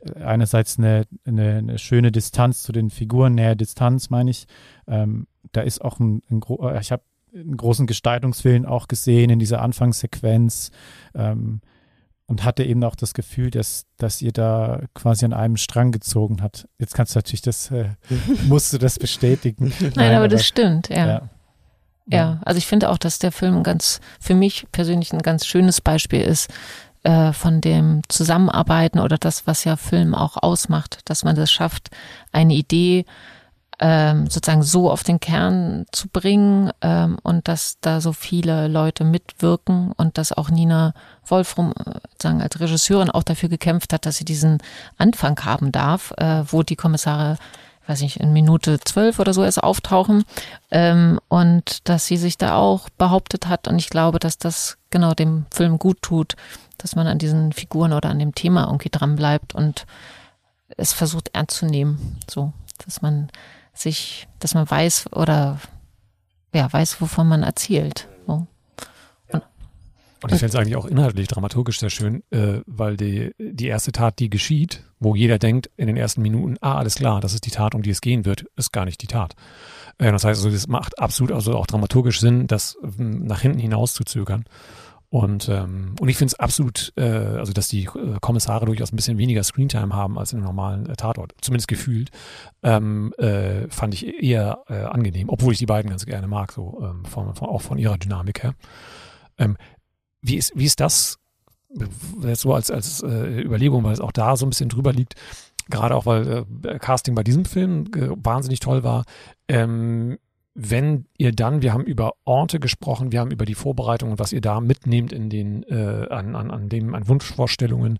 äh, 0.00 0.20
einerseits 0.20 0.78
eine, 0.78 1.04
eine, 1.24 1.58
eine, 1.58 1.78
schöne 1.78 2.10
Distanz 2.10 2.64
zu 2.64 2.72
den 2.72 2.90
Figuren, 2.90 3.34
näher 3.34 3.54
Distanz 3.54 4.10
meine 4.10 4.30
ich. 4.30 4.46
Ähm, 4.88 5.28
da 5.52 5.60
ist 5.60 5.80
auch 5.80 6.00
ein, 6.00 6.22
ein 6.28 6.40
äh, 6.60 6.80
ich 6.80 6.90
habe 6.90 7.04
einen 7.32 7.56
großen 7.56 7.86
Gestaltungswillen 7.86 8.66
auch 8.66 8.88
gesehen 8.88 9.30
in 9.30 9.38
dieser 9.38 9.62
Anfangssequenz. 9.62 10.70
Ähm, 11.14 11.60
und 12.26 12.44
hatte 12.44 12.64
eben 12.64 12.82
auch 12.84 12.96
das 12.96 13.14
Gefühl, 13.14 13.50
dass, 13.50 13.86
dass 13.98 14.20
ihr 14.20 14.32
da 14.32 14.82
quasi 14.94 15.24
an 15.24 15.32
einem 15.32 15.56
Strang 15.56 15.92
gezogen 15.92 16.42
hat. 16.42 16.68
Jetzt 16.78 16.94
kannst 16.94 17.14
du 17.14 17.18
natürlich 17.18 17.42
das, 17.42 17.70
äh, 17.70 17.90
musst 18.48 18.72
du 18.72 18.78
das 18.78 18.98
bestätigen. 18.98 19.72
Nein, 19.80 19.92
Nein 19.94 20.08
aber, 20.08 20.16
aber, 20.18 20.28
das 20.28 20.46
stimmt, 20.46 20.88
ja. 20.88 21.06
ja. 21.06 21.30
Ja, 22.08 22.40
also 22.44 22.58
ich 22.58 22.66
finde 22.66 22.90
auch, 22.90 22.98
dass 22.98 23.18
der 23.18 23.32
Film 23.32 23.64
ganz, 23.64 24.00
für 24.20 24.34
mich 24.34 24.66
persönlich 24.70 25.12
ein 25.12 25.22
ganz 25.22 25.44
schönes 25.44 25.80
Beispiel 25.80 26.20
ist 26.20 26.52
äh, 27.02 27.32
von 27.32 27.60
dem 27.60 28.02
Zusammenarbeiten 28.08 29.00
oder 29.00 29.18
das, 29.18 29.48
was 29.48 29.64
ja 29.64 29.76
Film 29.76 30.14
auch 30.14 30.36
ausmacht, 30.40 31.00
dass 31.06 31.24
man 31.24 31.34
das 31.34 31.50
schafft, 31.50 31.90
eine 32.30 32.54
Idee 32.54 33.06
ähm, 33.78 34.28
sozusagen 34.28 34.62
so 34.62 34.90
auf 34.90 35.02
den 35.02 35.20
Kern 35.20 35.84
zu 35.92 36.08
bringen 36.08 36.70
ähm, 36.80 37.18
und 37.22 37.46
dass 37.48 37.78
da 37.80 38.00
so 38.00 38.12
viele 38.12 38.68
Leute 38.68 39.04
mitwirken 39.04 39.92
und 39.96 40.16
dass 40.16 40.32
auch 40.32 40.48
Nina 40.48 40.94
Wolfrum 41.26 41.72
äh, 41.72 41.98
sagen 42.20 42.40
als 42.40 42.58
Regisseurin 42.58 43.10
auch 43.10 43.22
dafür 43.22 43.48
gekämpft 43.48 43.92
hat, 43.92 44.06
dass 44.06 44.16
sie 44.16 44.24
diesen 44.24 44.58
Anfang 44.96 45.38
haben 45.44 45.72
darf, 45.72 46.12
äh, 46.16 46.44
wo 46.50 46.62
die 46.62 46.76
Kommissare 46.76 47.36
weiß 47.86 48.02
ich, 48.02 48.18
in 48.18 48.32
Minute 48.32 48.80
zwölf 48.80 49.18
oder 49.20 49.32
so 49.32 49.44
erst 49.44 49.62
auftauchen 49.62 50.24
ähm, 50.70 51.20
und 51.28 51.88
dass 51.88 52.06
sie 52.06 52.16
sich 52.16 52.36
da 52.36 52.56
auch 52.56 52.88
behauptet 52.90 53.46
hat. 53.46 53.68
Und 53.68 53.78
ich 53.78 53.90
glaube, 53.90 54.18
dass 54.18 54.38
das 54.38 54.76
genau 54.90 55.14
dem 55.14 55.46
Film 55.52 55.78
gut 55.78 56.02
tut, 56.02 56.34
dass 56.78 56.96
man 56.96 57.06
an 57.06 57.18
diesen 57.18 57.52
Figuren 57.52 57.92
oder 57.92 58.10
an 58.10 58.18
dem 58.18 58.34
Thema 58.34 58.64
irgendwie 58.66 58.90
dran 58.90 59.14
bleibt 59.14 59.54
und 59.54 59.86
es 60.76 60.92
versucht 60.92 61.30
ernst 61.32 61.58
zu 61.58 61.66
nehmen, 61.66 62.18
so, 62.28 62.52
dass 62.84 63.02
man 63.02 63.28
sich, 63.78 64.28
dass 64.38 64.54
man 64.54 64.68
weiß 64.68 65.12
oder 65.12 65.60
ja, 66.54 66.72
weiß, 66.72 67.00
wovon 67.00 67.28
man 67.28 67.42
erzählt. 67.42 68.08
So. 68.26 68.46
Und, 69.32 69.42
und 70.22 70.32
ich 70.32 70.38
finde 70.38 70.46
es 70.46 70.54
eigentlich 70.56 70.76
auch 70.76 70.86
inhaltlich 70.86 71.28
dramaturgisch 71.28 71.78
sehr 71.78 71.90
schön, 71.90 72.22
äh, 72.30 72.60
weil 72.66 72.96
die, 72.96 73.32
die 73.38 73.66
erste 73.66 73.92
Tat, 73.92 74.18
die 74.18 74.30
geschieht, 74.30 74.82
wo 74.98 75.14
jeder 75.14 75.38
denkt 75.38 75.70
in 75.76 75.86
den 75.86 75.96
ersten 75.96 76.22
Minuten, 76.22 76.56
ah, 76.62 76.78
alles 76.78 76.94
klar, 76.94 77.20
das 77.20 77.34
ist 77.34 77.44
die 77.44 77.50
Tat, 77.50 77.74
um 77.74 77.82
die 77.82 77.90
es 77.90 78.00
gehen 78.00 78.24
wird, 78.24 78.46
ist 78.56 78.72
gar 78.72 78.86
nicht 78.86 79.02
die 79.02 79.06
Tat. 79.06 79.34
Äh, 79.98 80.10
das 80.12 80.24
heißt, 80.24 80.42
also, 80.42 80.50
das 80.50 80.66
macht 80.68 80.98
absolut 80.98 81.32
also 81.32 81.54
auch 81.56 81.66
dramaturgisch 81.66 82.20
Sinn, 82.20 82.46
das 82.46 82.78
ähm, 82.82 83.26
nach 83.26 83.40
hinten 83.40 83.58
hinaus 83.58 83.92
zu 83.92 84.04
zögern. 84.04 84.44
Und, 85.08 85.48
ähm, 85.48 85.94
und 86.00 86.08
ich 86.08 86.16
finde 86.16 86.32
es 86.32 86.40
absolut, 86.40 86.92
äh, 86.96 87.02
also 87.02 87.52
dass 87.52 87.68
die 87.68 87.84
äh, 87.84 88.18
Kommissare 88.20 88.66
durchaus 88.66 88.92
ein 88.92 88.96
bisschen 88.96 89.18
weniger 89.18 89.44
Screentime 89.44 89.94
haben 89.94 90.18
als 90.18 90.32
in 90.32 90.38
einem 90.38 90.46
normalen 90.46 90.86
äh, 90.88 90.96
Tatort, 90.96 91.32
zumindest 91.40 91.68
gefühlt, 91.68 92.10
ähm, 92.62 93.12
äh, 93.18 93.68
fand 93.68 93.94
ich 93.94 94.22
eher 94.22 94.64
äh, 94.68 94.82
angenehm, 94.82 95.28
obwohl 95.28 95.52
ich 95.52 95.58
die 95.58 95.66
beiden 95.66 95.90
ganz 95.90 96.06
gerne 96.06 96.26
mag, 96.26 96.52
so 96.52 96.82
ähm, 96.82 97.04
von, 97.04 97.34
von, 97.34 97.48
auch 97.48 97.62
von 97.62 97.78
ihrer 97.78 97.98
Dynamik 97.98 98.42
her. 98.42 98.54
Ähm, 99.38 99.56
wie, 100.22 100.36
ist, 100.36 100.52
wie 100.56 100.64
ist 100.64 100.80
das 100.80 101.18
jetzt 102.22 102.40
so 102.40 102.54
als, 102.54 102.70
als 102.70 103.02
äh, 103.02 103.42
Überlegung, 103.42 103.84
weil 103.84 103.92
es 103.92 104.00
auch 104.00 104.12
da 104.12 104.36
so 104.36 104.46
ein 104.46 104.50
bisschen 104.50 104.68
drüber 104.68 104.92
liegt, 104.92 105.14
gerade 105.68 105.94
auch 105.94 106.06
weil 106.06 106.44
äh, 106.64 106.78
Casting 106.78 107.14
bei 107.14 107.22
diesem 107.22 107.44
Film 107.44 107.86
äh, 107.94 108.08
wahnsinnig 108.16 108.60
toll 108.60 108.82
war. 108.82 109.04
Ähm, 109.48 110.18
wenn 110.58 111.04
ihr 111.18 111.32
dann, 111.32 111.60
wir 111.60 111.74
haben 111.74 111.84
über 111.84 112.14
Orte 112.24 112.58
gesprochen, 112.58 113.12
wir 113.12 113.20
haben 113.20 113.30
über 113.30 113.44
die 113.44 113.54
Vorbereitung 113.54 114.12
und 114.12 114.18
was 114.18 114.32
ihr 114.32 114.40
da 114.40 114.62
mitnehmt 114.62 115.12
in 115.12 115.28
den, 115.28 115.62
äh, 115.64 116.06
an, 116.08 116.34
an, 116.34 116.50
an 116.50 116.70
dem, 116.70 116.94
an 116.94 117.06
Wunschvorstellungen, 117.06 117.98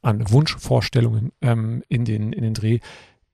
an 0.00 0.30
Wunschvorstellungen 0.30 1.30
ähm, 1.42 1.82
in 1.88 2.06
den, 2.06 2.32
in 2.32 2.42
den 2.42 2.54
Dreh. 2.54 2.78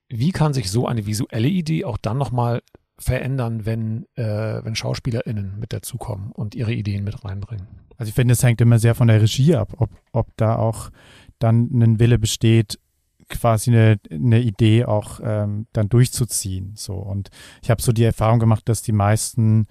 Wie 0.08 0.32
kann 0.32 0.52
sich 0.52 0.68
so 0.68 0.88
eine 0.88 1.06
visuelle 1.06 1.46
Idee 1.46 1.84
auch 1.84 1.96
dann 1.96 2.18
nochmal 2.18 2.60
verändern, 2.98 3.66
wenn, 3.66 4.06
äh, 4.16 4.64
wenn 4.64 4.74
SchauspielerInnen 4.74 5.60
mit 5.60 5.72
dazukommen 5.72 6.32
und 6.32 6.56
ihre 6.56 6.72
Ideen 6.72 7.04
mit 7.04 7.24
reinbringen? 7.24 7.68
Also 7.98 8.08
ich 8.08 8.14
finde, 8.14 8.32
es 8.32 8.42
hängt 8.42 8.60
immer 8.60 8.80
sehr 8.80 8.96
von 8.96 9.06
der 9.06 9.22
Regie 9.22 9.54
ab, 9.54 9.74
ob, 9.78 9.90
ob 10.10 10.36
da 10.36 10.56
auch 10.56 10.90
dann 11.38 11.70
ein 11.72 12.00
Wille 12.00 12.18
besteht, 12.18 12.80
quasi 13.28 13.70
eine, 13.70 13.98
eine 14.10 14.40
Idee 14.40 14.84
auch 14.84 15.20
ähm, 15.22 15.66
dann 15.72 15.88
durchzuziehen. 15.88 16.72
So 16.76 16.94
und 16.94 17.30
ich 17.62 17.70
habe 17.70 17.82
so 17.82 17.92
die 17.92 18.04
Erfahrung 18.04 18.38
gemacht, 18.38 18.68
dass 18.68 18.82
die 18.82 18.92
meisten 18.92 19.66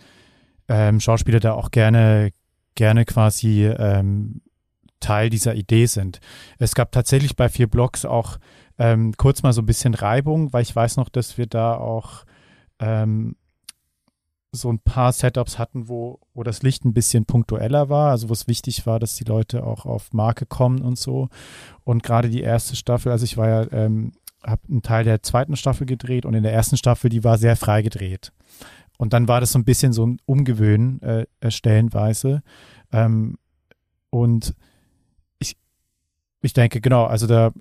ähm, 0.67 0.99
Schauspieler 0.99 1.39
da 1.39 1.53
auch 1.53 1.71
gerne 1.71 2.31
gerne 2.75 3.05
quasi 3.05 3.65
ähm, 3.65 4.41
Teil 4.99 5.29
dieser 5.29 5.55
Idee 5.55 5.85
sind. 5.85 6.19
Es 6.57 6.75
gab 6.75 6.91
tatsächlich 6.91 7.35
bei 7.35 7.49
vier 7.49 7.67
Blogs 7.67 8.05
auch 8.05 8.37
ähm, 8.77 9.13
kurz 9.17 9.43
mal 9.43 9.53
so 9.53 9.61
ein 9.61 9.65
bisschen 9.65 9.93
Reibung, 9.93 10.51
weil 10.53 10.61
ich 10.61 10.75
weiß 10.75 10.97
noch, 10.97 11.09
dass 11.09 11.37
wir 11.37 11.47
da 11.47 11.75
auch 11.75 12.25
ähm, 12.79 13.35
so 14.55 14.71
ein 14.71 14.79
paar 14.79 15.11
Setups 15.11 15.59
hatten, 15.59 15.87
wo, 15.87 16.19
wo 16.33 16.43
das 16.43 16.63
Licht 16.63 16.85
ein 16.85 16.93
bisschen 16.93 17.25
punktueller 17.25 17.89
war, 17.89 18.11
also 18.11 18.29
wo 18.29 18.33
es 18.33 18.47
wichtig 18.47 18.85
war, 18.85 18.99
dass 18.99 19.15
die 19.15 19.23
Leute 19.23 19.65
auch 19.65 19.85
auf 19.85 20.13
Marke 20.13 20.45
kommen 20.45 20.81
und 20.81 20.97
so. 20.97 21.29
Und 21.83 22.03
gerade 22.03 22.29
die 22.29 22.41
erste 22.41 22.75
Staffel, 22.75 23.11
also 23.11 23.23
ich 23.25 23.37
war 23.37 23.47
ja, 23.47 23.71
ähm, 23.71 24.13
habe 24.43 24.61
einen 24.69 24.81
Teil 24.81 25.03
der 25.03 25.23
zweiten 25.23 25.55
Staffel 25.55 25.85
gedreht 25.85 26.25
und 26.25 26.33
in 26.33 26.43
der 26.43 26.53
ersten 26.53 26.77
Staffel, 26.77 27.09
die 27.09 27.23
war 27.23 27.37
sehr 27.37 27.55
frei 27.55 27.81
gedreht. 27.81 28.31
Und 28.97 29.13
dann 29.13 29.27
war 29.27 29.39
das 29.39 29.51
so 29.51 29.59
ein 29.59 29.65
bisschen 29.65 29.93
so 29.93 30.05
ein 30.05 30.19
Umgewöhnen 30.25 31.01
äh, 31.01 31.25
stellenweise. 31.49 32.43
Ähm, 32.91 33.37
und 34.09 34.55
ich, 35.39 35.57
ich 36.41 36.53
denke, 36.53 36.79
genau, 36.79 37.05
also 37.05 37.27
da 37.27 37.51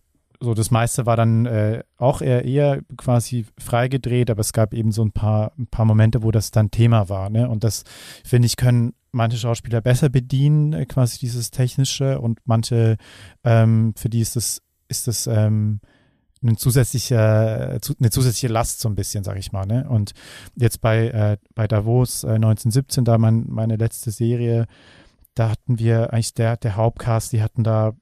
so 0.41 0.55
das 0.55 0.71
meiste 0.71 1.07
war 1.07 1.17
dann 1.17 1.47
äh, 1.47 1.83
auch 1.97 2.21
eher, 2.21 2.45
eher 2.45 2.83
quasi 2.97 3.47
freigedreht, 3.59 4.31
aber 4.31 4.41
es 4.41 4.53
gab 4.53 4.75
eben 4.75 4.93
so 4.93 5.05
ein 5.05 5.13
paar, 5.13 5.53
ein 5.59 5.67
paar 5.67 5.85
Momente, 5.85 6.23
wo 6.23 6.31
das 6.31 6.51
dann 6.51 6.71
Thema 6.71 7.09
war. 7.09 7.31
Ne? 7.31 7.49
Und 7.49 7.65
das, 7.65 7.85
finde 8.25 8.47
ich, 8.47 8.57
können 8.57 8.95
manche 9.13 9.39
Schauspieler 9.39 9.81
besser 9.81 10.09
bedienen, 10.09 10.73
äh, 10.73 10.87
quasi 10.87 11.19
dieses 11.19 11.51
Technische 11.51 12.21
und 12.21 12.41
manche, 12.45 12.97
ähm, 13.45 13.95
für 13.97 14.09
die 14.09 14.21
ist 14.21 14.37
das, 14.37 14.61
ist 14.89 15.07
das 15.07 15.27
ähm, 15.27 15.81
eine 16.43 16.57
zusätzliche, 16.57 17.19
eine 17.19 18.11
zusätzliche 18.11 18.49
Last 18.49 18.81
so 18.81 18.89
ein 18.89 18.95
bisschen, 18.95 19.25
sag 19.25 19.39
ich 19.39 19.53
mal. 19.53 19.65
Ne? 19.67 19.89
Und 19.89 20.13
jetzt 20.57 20.81
bei, 20.81 21.09
äh, 21.09 21.37
bei 21.55 21.67
Davos 21.67 22.25
äh, 22.25 22.33
1917, 22.33 23.05
da 23.05 23.17
mein, 23.19 23.47
meine 23.49 23.77
letzte 23.77 24.11
Serie, 24.11 24.67
da 25.35 25.51
hatten 25.51 25.79
wir 25.79 26.13
eigentlich 26.13 26.35
der, 26.35 26.57
der 26.57 26.77
Hauptcast, 26.77 27.33
die 27.33 27.43
hatten 27.43 27.65
da 27.65 27.95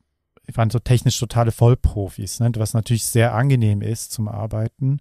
waren 0.55 0.71
so 0.71 0.79
technisch 0.79 1.19
totale 1.19 1.53
Vollprofis, 1.53 2.41
ne? 2.41 2.51
was 2.57 2.75
natürlich 2.75 3.07
sehr 3.07 3.35
angenehm 3.35 3.83
ist 3.83 4.13
zum 4.13 4.29
Arbeiten. 4.29 5.01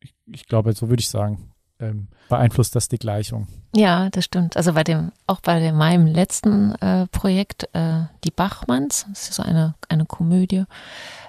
Ich, 0.00 0.14
ich 0.26 0.46
glaube, 0.46 0.72
so 0.72 0.88
würde 0.88 1.00
ich 1.00 1.08
sagen, 1.08 1.52
ähm, 1.80 2.08
beeinflusst 2.28 2.74
das 2.74 2.88
die 2.88 2.98
Gleichung. 2.98 3.46
Ja, 3.74 4.10
das 4.10 4.24
stimmt. 4.24 4.56
Also 4.56 4.72
bei 4.72 4.84
dem, 4.84 5.12
auch 5.26 5.40
bei 5.40 5.60
dem, 5.60 5.76
meinem 5.76 6.06
letzten 6.06 6.74
äh, 6.76 7.06
Projekt, 7.06 7.68
äh, 7.72 8.04
die 8.24 8.30
Bachmanns, 8.30 9.06
das 9.08 9.28
ist 9.30 9.34
so 9.34 9.42
eine, 9.42 9.74
eine 9.88 10.04
Komödie, 10.04 10.64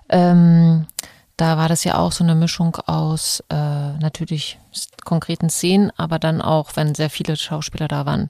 ähm, 0.10 0.88
da 1.38 1.58
war 1.58 1.70
das 1.70 1.86
ja 1.86 1.98
auch 1.98 2.12
so 2.12 2.24
eine 2.24 2.36
Mischung 2.36 2.76
aus 2.86 3.42
äh, 3.50 3.56
natürlich 3.56 4.60
konkreten 5.06 5.50
Szenen, 5.50 5.90
aber 5.96 6.20
dann 6.20 6.42
auch, 6.42 6.76
wenn 6.76 6.96
sehr 6.96 7.10
viele 7.10 7.38
Schauspieler 7.38 7.88
da 7.88 8.06
waren, 8.06 8.28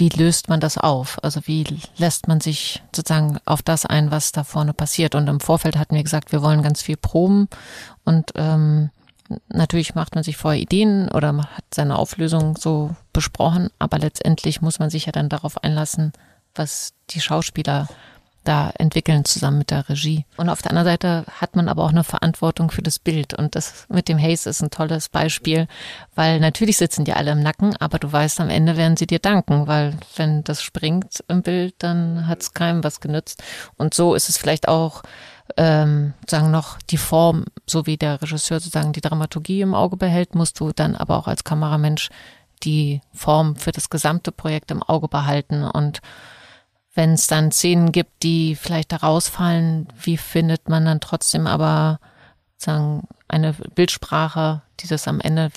wie 0.00 0.08
löst 0.08 0.48
man 0.48 0.60
das 0.60 0.78
auf? 0.78 1.22
Also 1.22 1.42
wie 1.44 1.64
lässt 1.98 2.26
man 2.26 2.40
sich 2.40 2.82
sozusagen 2.94 3.38
auf 3.44 3.62
das 3.62 3.86
ein, 3.86 4.10
was 4.10 4.32
da 4.32 4.42
vorne 4.42 4.72
passiert? 4.72 5.14
Und 5.14 5.28
im 5.28 5.40
Vorfeld 5.40 5.76
hatten 5.76 5.94
wir 5.94 6.02
gesagt, 6.02 6.32
wir 6.32 6.42
wollen 6.42 6.62
ganz 6.62 6.82
viel 6.82 6.96
proben 6.96 7.48
und 8.04 8.32
ähm, 8.34 8.90
natürlich 9.48 9.94
macht 9.94 10.14
man 10.14 10.24
sich 10.24 10.36
vorher 10.36 10.60
Ideen 10.60 11.08
oder 11.10 11.36
hat 11.36 11.64
seine 11.72 11.98
Auflösung 11.98 12.56
so 12.56 12.96
besprochen, 13.12 13.68
aber 13.78 13.98
letztendlich 13.98 14.62
muss 14.62 14.78
man 14.78 14.90
sich 14.90 15.06
ja 15.06 15.12
dann 15.12 15.28
darauf 15.28 15.62
einlassen, 15.62 16.12
was 16.54 16.94
die 17.10 17.20
Schauspieler 17.20 17.86
da 18.44 18.70
entwickeln 18.78 19.24
zusammen 19.24 19.58
mit 19.58 19.70
der 19.70 19.88
Regie. 19.88 20.24
Und 20.36 20.48
auf 20.48 20.62
der 20.62 20.70
anderen 20.70 20.86
Seite 20.86 21.24
hat 21.40 21.56
man 21.56 21.68
aber 21.68 21.84
auch 21.84 21.90
eine 21.90 22.04
Verantwortung 22.04 22.70
für 22.70 22.82
das 22.82 22.98
Bild. 22.98 23.34
Und 23.34 23.54
das 23.54 23.86
mit 23.88 24.08
dem 24.08 24.18
Haze 24.18 24.48
ist 24.48 24.62
ein 24.62 24.70
tolles 24.70 25.08
Beispiel, 25.08 25.68
weil 26.14 26.40
natürlich 26.40 26.78
sitzen 26.78 27.04
die 27.04 27.12
alle 27.12 27.32
im 27.32 27.42
Nacken, 27.42 27.76
aber 27.76 27.98
du 27.98 28.10
weißt, 28.10 28.40
am 28.40 28.48
Ende 28.48 28.76
werden 28.76 28.96
sie 28.96 29.06
dir 29.06 29.18
danken, 29.18 29.66
weil 29.66 29.94
wenn 30.16 30.42
das 30.44 30.62
springt 30.62 31.22
im 31.28 31.42
Bild, 31.42 31.74
dann 31.78 32.26
hat 32.26 32.40
es 32.40 32.54
keinem 32.54 32.82
was 32.82 33.00
genützt. 33.00 33.42
Und 33.76 33.92
so 33.92 34.14
ist 34.14 34.28
es 34.28 34.38
vielleicht 34.38 34.68
auch 34.68 35.02
ähm, 35.56 36.14
sagen 36.28 36.50
noch 36.50 36.78
die 36.90 36.96
Form, 36.96 37.44
so 37.66 37.86
wie 37.86 37.96
der 37.96 38.22
Regisseur 38.22 38.60
sozusagen 38.60 38.92
die 38.92 39.00
Dramaturgie 39.00 39.60
im 39.60 39.74
Auge 39.74 39.96
behält, 39.96 40.34
musst 40.34 40.60
du 40.60 40.72
dann 40.72 40.96
aber 40.96 41.16
auch 41.18 41.26
als 41.26 41.44
Kameramensch 41.44 42.08
die 42.62 43.00
Form 43.12 43.56
für 43.56 43.72
das 43.72 43.90
gesamte 43.90 44.32
Projekt 44.32 44.70
im 44.70 44.82
Auge 44.82 45.08
behalten 45.08 45.64
und 45.64 46.00
wenn 46.94 47.12
es 47.12 47.26
dann 47.26 47.52
Szenen 47.52 47.92
gibt, 47.92 48.22
die 48.22 48.56
vielleicht 48.56 48.92
da 48.92 48.96
rausfallen, 48.96 49.88
wie 50.02 50.16
findet 50.16 50.68
man 50.68 50.84
dann 50.84 51.00
trotzdem 51.00 51.46
aber 51.46 52.00
sagen 52.56 53.06
eine 53.28 53.52
Bildsprache, 53.74 54.62
die 54.80 54.88
das 54.88 55.06
am 55.06 55.20
Ende 55.20 55.50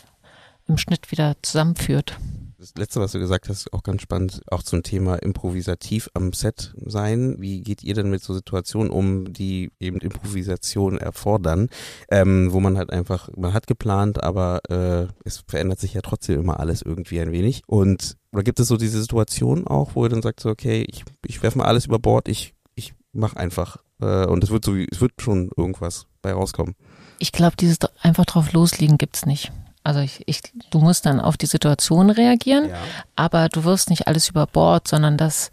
im 0.68 0.78
Schnitt 0.78 1.12
wieder 1.12 1.36
zusammenführt? 1.42 2.18
Das 2.64 2.76
letzte, 2.78 3.01
was 3.01 3.11
du 3.11 3.20
gesagt 3.20 3.49
hast, 3.49 3.57
ist 3.57 3.74
auch 3.74 3.84
ganz 3.84 4.01
spannend, 4.03 4.41
auch 4.49 4.64
zum 4.64 4.84
Thema 4.84 5.16
improvisativ 5.16 6.09
am 6.14 6.32
Set 6.32 6.74
sein. 6.86 7.36
Wie 7.39 7.59
geht 7.59 7.84
ihr 7.84 7.93
denn 7.93 8.09
mit 8.09 8.24
so 8.24 8.34
Situationen 8.34 8.89
um, 8.89 9.34
die 9.34 9.70
eben 9.82 9.97
Improvisation 9.99 10.97
erfordern, 10.97 11.68
ähm, 12.09 12.53
wo 12.53 12.61
man 12.61 12.78
halt 12.78 12.89
einfach, 12.89 13.28
man 13.36 13.51
hat 13.51 13.68
geplant, 13.68 14.24
aber 14.24 14.61
äh, 14.70 15.07
es 15.26 15.43
verändert 15.45 15.82
sich 15.82 15.93
ja 15.93 15.99
trotzdem 15.99 16.39
immer 16.39 16.61
alles 16.61 16.82
irgendwie 16.82 17.20
ein 17.20 17.34
wenig. 17.34 17.64
Und 17.68 18.16
oder 18.32 18.43
gibt 18.43 18.61
es 18.61 18.70
so 18.70 18.78
diese 18.78 19.01
Situation 19.01 19.68
auch, 19.68 19.95
wo 19.95 20.05
ihr 20.05 20.09
dann 20.09 20.22
sagt 20.22 20.39
so, 20.39 20.47
okay, 20.47 20.86
ich, 20.88 21.03
ich 21.26 21.43
werfe 21.43 21.57
mal 21.57 21.66
alles 21.66 21.88
über 21.88 21.99
Bord, 21.99 22.30
ich, 22.30 22.53
ich 22.76 22.93
mach 23.11 23.36
einfach 23.36 23.76
äh, 23.99 24.26
und 24.26 24.41
es 24.41 24.51
wird 24.51 24.64
so, 24.64 24.74
es 24.74 25.01
wird 25.01 25.11
schon 25.18 25.51
irgendwas 25.57 26.07
bei 26.22 26.32
rauskommen. 26.32 26.76
Ich 27.20 27.34
glaube, 27.34 27.57
dieses 27.57 27.80
einfach 28.01 28.26
drauf 28.26 28.53
loslegen 28.53 28.97
gibt's 28.97 29.26
nicht. 29.26 29.51
Also 29.84 30.00
ich, 30.00 30.24
ich, 30.28 30.42
du 30.70 30.80
musst 30.80 31.06
dann 31.06 31.20
auf 31.20 31.38
die 31.38 31.46
Situation 31.46 32.10
reagieren, 32.10 32.70
ja. 32.70 32.76
aber 33.16 33.50
du 33.50 33.66
wirst 33.66 33.90
nicht 33.90 34.08
alles 34.08 34.30
über 34.30 34.48
Bord, 34.48 34.88
sondern 34.88 35.18
das, 35.18 35.52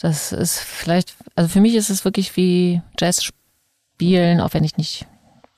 das 0.00 0.32
ist 0.32 0.58
vielleicht, 0.58 1.14
also 1.34 1.50
für 1.50 1.60
mich 1.60 1.74
ist 1.74 1.90
es 1.90 2.04
wirklich 2.04 2.36
wie 2.36 2.80
Jazz 2.98 3.22
spielen, 3.22 4.40
auch 4.40 4.54
wenn 4.54 4.64
ich 4.64 4.76
nicht 4.76 5.06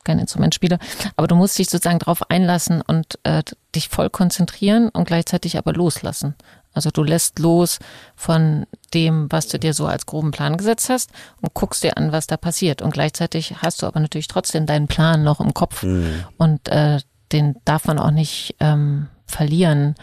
kein 0.02 0.18
Instrument 0.18 0.54
spiele, 0.54 0.78
aber 1.16 1.28
du 1.28 1.34
musst 1.36 1.58
dich 1.58 1.68
sozusagen 1.68 1.98
darauf 1.98 2.30
einlassen 2.30 2.82
und 2.82 3.18
äh, 3.22 3.42
dich 3.74 3.88
voll 3.88 4.10
konzentrieren 4.10 4.88
und 4.88 5.04
gleichzeitig 5.04 5.58
aber 5.58 5.72
loslassen. 5.72 6.34
Also 6.72 6.90
du 6.90 7.02
lässt 7.02 7.38
los 7.38 7.78
von 8.14 8.66
dem, 8.94 9.30
was 9.30 9.48
du 9.48 9.58
dir 9.58 9.74
so 9.74 9.86
als 9.86 10.06
groben 10.06 10.30
Plan 10.30 10.56
gesetzt 10.56 10.88
hast 10.88 11.10
und 11.40 11.52
guckst 11.52 11.82
dir 11.82 11.96
an, 11.96 12.12
was 12.12 12.26
da 12.26 12.36
passiert. 12.36 12.80
Und 12.80 12.92
gleichzeitig 12.92 13.56
hast 13.58 13.82
du 13.82 13.86
aber 13.86 13.98
natürlich 13.98 14.28
trotzdem 14.28 14.66
deinen 14.66 14.86
Plan 14.86 15.24
noch 15.24 15.40
im 15.40 15.52
Kopf. 15.52 15.82
Mhm. 15.82 16.24
Und 16.38 16.68
äh, 16.68 17.00
den 17.32 17.56
darf 17.64 17.86
man 17.86 17.98
auch 17.98 18.10
nicht 18.10 18.56
ähm, 18.60 19.08
verlieren, 19.26 19.94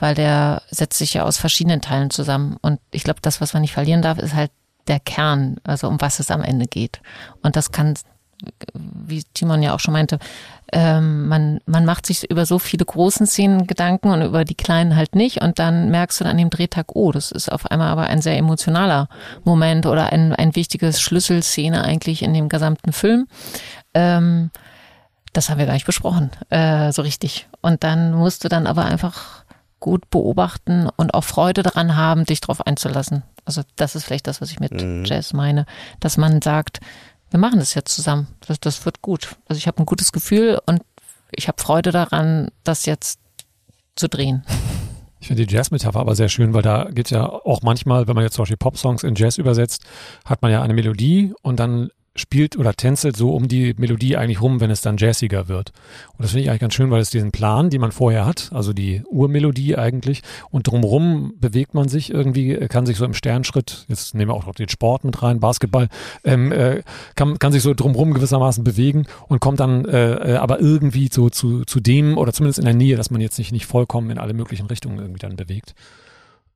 weil 0.00 0.14
der 0.14 0.62
setzt 0.70 0.98
sich 0.98 1.14
ja 1.14 1.24
aus 1.24 1.38
verschiedenen 1.38 1.80
Teilen 1.80 2.10
zusammen. 2.10 2.56
Und 2.60 2.80
ich 2.90 3.04
glaube, 3.04 3.20
das, 3.22 3.40
was 3.40 3.52
man 3.52 3.62
nicht 3.62 3.72
verlieren 3.72 4.02
darf, 4.02 4.18
ist 4.18 4.34
halt 4.34 4.50
der 4.88 5.00
Kern, 5.00 5.56
also 5.64 5.88
um 5.88 6.00
was 6.00 6.18
es 6.18 6.30
am 6.30 6.42
Ende 6.42 6.66
geht. 6.66 7.00
Und 7.42 7.54
das 7.54 7.70
kann, 7.70 7.94
wie 8.82 9.22
Timon 9.34 9.62
ja 9.62 9.74
auch 9.74 9.80
schon 9.80 9.92
meinte, 9.92 10.18
ähm, 10.72 11.28
man, 11.28 11.60
man 11.66 11.84
macht 11.84 12.06
sich 12.06 12.28
über 12.30 12.46
so 12.46 12.58
viele 12.58 12.84
großen 12.84 13.26
Szenen 13.26 13.66
Gedanken 13.66 14.10
und 14.10 14.22
über 14.22 14.44
die 14.44 14.54
kleinen 14.54 14.96
halt 14.96 15.14
nicht. 15.14 15.42
Und 15.42 15.58
dann 15.58 15.90
merkst 15.90 16.20
du 16.20 16.24
an 16.24 16.38
dem 16.38 16.50
Drehtag, 16.50 16.96
oh, 16.96 17.12
das 17.12 17.30
ist 17.30 17.52
auf 17.52 17.70
einmal 17.70 17.88
aber 17.88 18.04
ein 18.04 18.22
sehr 18.22 18.36
emotionaler 18.36 19.08
Moment 19.44 19.86
oder 19.86 20.12
ein, 20.12 20.34
ein 20.34 20.56
wichtiges 20.56 21.00
Schlüsselszene 21.00 21.84
eigentlich 21.84 22.22
in 22.22 22.34
dem 22.34 22.48
gesamten 22.48 22.92
Film. 22.92 23.28
Ähm, 23.94 24.50
das 25.32 25.48
haben 25.48 25.58
wir 25.58 25.66
gar 25.66 25.74
nicht 25.74 25.86
besprochen, 25.86 26.30
äh, 26.50 26.92
so 26.92 27.02
richtig. 27.02 27.48
Und 27.60 27.84
dann 27.84 28.12
musst 28.12 28.44
du 28.44 28.48
dann 28.48 28.66
aber 28.66 28.84
einfach 28.84 29.44
gut 29.80 30.08
beobachten 30.10 30.88
und 30.96 31.14
auch 31.14 31.24
Freude 31.24 31.62
daran 31.62 31.96
haben, 31.96 32.24
dich 32.24 32.40
darauf 32.40 32.66
einzulassen. 32.66 33.22
Also 33.44 33.62
das 33.76 33.96
ist 33.96 34.04
vielleicht 34.04 34.26
das, 34.26 34.40
was 34.40 34.50
ich 34.50 34.60
mit 34.60 34.72
mhm. 34.72 35.04
Jazz 35.04 35.32
meine, 35.32 35.66
dass 36.00 36.16
man 36.16 36.40
sagt, 36.40 36.80
wir 37.30 37.40
machen 37.40 37.58
das 37.58 37.74
jetzt 37.74 37.94
zusammen. 37.94 38.28
Das, 38.46 38.60
das 38.60 38.84
wird 38.84 39.02
gut. 39.02 39.36
Also 39.48 39.58
ich 39.58 39.66
habe 39.66 39.82
ein 39.82 39.86
gutes 39.86 40.12
Gefühl 40.12 40.60
und 40.66 40.82
ich 41.32 41.48
habe 41.48 41.60
Freude 41.60 41.90
daran, 41.90 42.48
das 42.62 42.86
jetzt 42.86 43.18
zu 43.96 44.08
drehen. 44.08 44.44
Ich 45.18 45.28
finde 45.28 45.46
die 45.46 45.54
Jazz-Metapher 45.54 46.00
aber 46.00 46.14
sehr 46.14 46.28
schön, 46.28 46.52
weil 46.52 46.62
da 46.62 46.88
geht 46.90 47.10
ja 47.10 47.26
auch 47.28 47.62
manchmal, 47.62 48.06
wenn 48.06 48.14
man 48.14 48.24
jetzt 48.24 48.34
zum 48.34 48.42
Beispiel 48.42 48.56
Pop-Songs 48.56 49.02
in 49.02 49.14
Jazz 49.14 49.38
übersetzt, 49.38 49.84
hat 50.24 50.42
man 50.42 50.50
ja 50.50 50.62
eine 50.62 50.74
Melodie 50.74 51.32
und 51.42 51.58
dann 51.58 51.90
spielt 52.14 52.56
oder 52.56 52.74
tänzelt 52.74 53.16
so 53.16 53.34
um 53.34 53.48
die 53.48 53.74
Melodie 53.78 54.16
eigentlich 54.16 54.42
rum, 54.42 54.60
wenn 54.60 54.70
es 54.70 54.82
dann 54.82 54.98
jazziger 54.98 55.48
wird. 55.48 55.72
Und 56.16 56.22
das 56.22 56.32
finde 56.32 56.42
ich 56.44 56.50
eigentlich 56.50 56.60
ganz 56.60 56.74
schön, 56.74 56.90
weil 56.90 57.00
es 57.00 57.10
diesen 57.10 57.32
Plan, 57.32 57.70
die 57.70 57.78
man 57.78 57.90
vorher 57.90 58.26
hat, 58.26 58.50
also 58.52 58.72
die 58.72 59.02
Urmelodie 59.10 59.76
eigentlich, 59.76 60.22
und 60.50 60.66
drumrum 60.66 61.32
bewegt 61.38 61.74
man 61.74 61.88
sich 61.88 62.12
irgendwie, 62.12 62.54
kann 62.68 62.84
sich 62.84 62.98
so 62.98 63.04
im 63.04 63.14
Sternschritt, 63.14 63.86
jetzt 63.88 64.14
nehmen 64.14 64.30
wir 64.30 64.34
auch 64.34 64.46
noch 64.46 64.54
den 64.54 64.68
Sport 64.68 65.04
mit 65.04 65.22
rein, 65.22 65.40
Basketball, 65.40 65.88
ähm, 66.24 66.52
äh, 66.52 66.82
kann, 67.16 67.38
kann 67.38 67.52
sich 67.52 67.62
so 67.62 67.72
drumrum 67.72 68.12
gewissermaßen 68.12 68.62
bewegen 68.62 69.06
und 69.28 69.40
kommt 69.40 69.60
dann 69.60 69.86
äh, 69.86 70.34
äh, 70.34 70.36
aber 70.36 70.60
irgendwie 70.60 71.08
so 71.10 71.30
zu, 71.30 71.64
zu 71.64 71.80
dem 71.80 72.18
oder 72.18 72.32
zumindest 72.32 72.58
in 72.58 72.66
der 72.66 72.74
Nähe, 72.74 72.96
dass 72.96 73.10
man 73.10 73.22
jetzt 73.22 73.38
nicht, 73.38 73.52
nicht 73.52 73.66
vollkommen 73.66 74.10
in 74.10 74.18
alle 74.18 74.34
möglichen 74.34 74.66
Richtungen 74.66 74.98
irgendwie 74.98 75.20
dann 75.20 75.36
bewegt. 75.36 75.74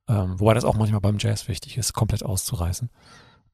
Ähm, 0.07 0.39
wobei 0.39 0.53
das 0.53 0.65
auch 0.65 0.77
manchmal 0.77 1.01
beim 1.01 1.17
Jazz 1.17 1.47
wichtig 1.47 1.77
ist, 1.77 1.93
komplett 1.93 2.23
auszureißen 2.23 2.89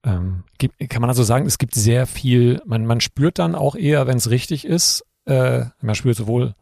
ähm, 0.04 0.44
gibt, 0.58 0.78
kann 0.90 1.02
man 1.02 1.10
also 1.10 1.24
sagen, 1.24 1.46
es 1.46 1.58
gibt 1.58 1.76
sehr 1.76 2.08
viel, 2.08 2.62
man, 2.66 2.86
man 2.86 3.02
spürt 3.02 3.40
dann 3.40 3.56
auch 3.56 3.76
eher, 3.76 4.08
wenn 4.08 4.18
es 4.18 4.30
richtig 4.30 4.66
ist, 4.66 5.06
äh, 5.26 5.66
man 5.82 5.96
spürt 5.96 6.18
sowohl, 6.18 6.54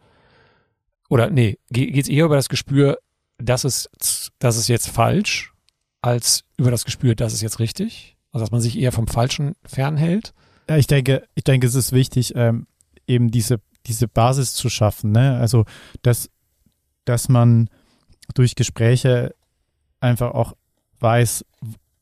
oder 1.10 1.30
nee, 1.30 1.58
geht 1.70 2.06
es 2.06 2.10
eher 2.10 2.26
über 2.26 2.36
das 2.36 2.50
Gespür, 2.50 3.00
das 3.38 3.66
ist, 3.66 3.89
das 4.39 4.58
ist 4.58 4.68
jetzt 4.68 4.89
falsch, 4.89 5.54
als 6.02 6.44
über 6.58 6.72
das 6.72 6.86
Gespür, 6.86 7.16
das 7.16 7.34
ist 7.34 7.42
jetzt 7.42 7.60
richtig? 7.60 8.16
Also 8.32 8.44
dass 8.44 8.52
man 8.52 8.62
sich 8.62 8.78
eher 8.78 8.92
vom 8.92 9.08
Falschen 9.08 9.56
fernhält? 9.66 10.34
Ja, 10.70 10.78
ich 10.78 10.88
denke, 10.88 11.28
ich 11.36 11.44
denke, 11.44 11.68
es 11.68 11.76
ist 11.76 11.92
wichtig, 11.92 12.34
ähm, 12.36 12.68
eben 13.08 13.32
diese, 13.32 13.60
diese 13.88 14.08
Basis 14.08 14.54
zu 14.54 14.70
schaffen. 14.70 15.12
Ne? 15.12 15.38
Also, 15.38 15.66
dass, 16.02 16.30
dass 17.04 17.30
man 17.30 17.70
durch 18.34 18.56
Gespräche 18.56 19.36
einfach 20.00 20.32
auch 20.32 20.56
weiß, 21.00 21.46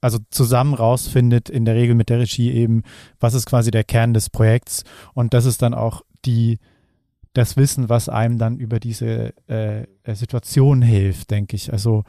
also 0.01 0.19
zusammen 0.29 0.73
rausfindet, 0.73 1.49
in 1.49 1.65
der 1.65 1.75
Regel 1.75 1.95
mit 1.95 2.09
der 2.09 2.19
Regie 2.19 2.51
eben, 2.51 2.83
was 3.19 3.33
ist 3.33 3.45
quasi 3.45 3.71
der 3.71 3.83
Kern 3.83 4.13
des 4.13 4.29
Projekts. 4.29 4.83
Und 5.13 5.33
das 5.33 5.45
ist 5.45 5.61
dann 5.61 5.73
auch 5.73 6.03
die, 6.25 6.59
das 7.33 7.57
Wissen, 7.57 7.89
was 7.89 8.09
einem 8.09 8.37
dann 8.37 8.57
über 8.57 8.79
diese 8.79 9.33
äh, 9.47 9.85
Situation 10.13 10.81
hilft, 10.81 11.31
denke 11.31 11.55
ich. 11.55 11.71
Also 11.71 12.03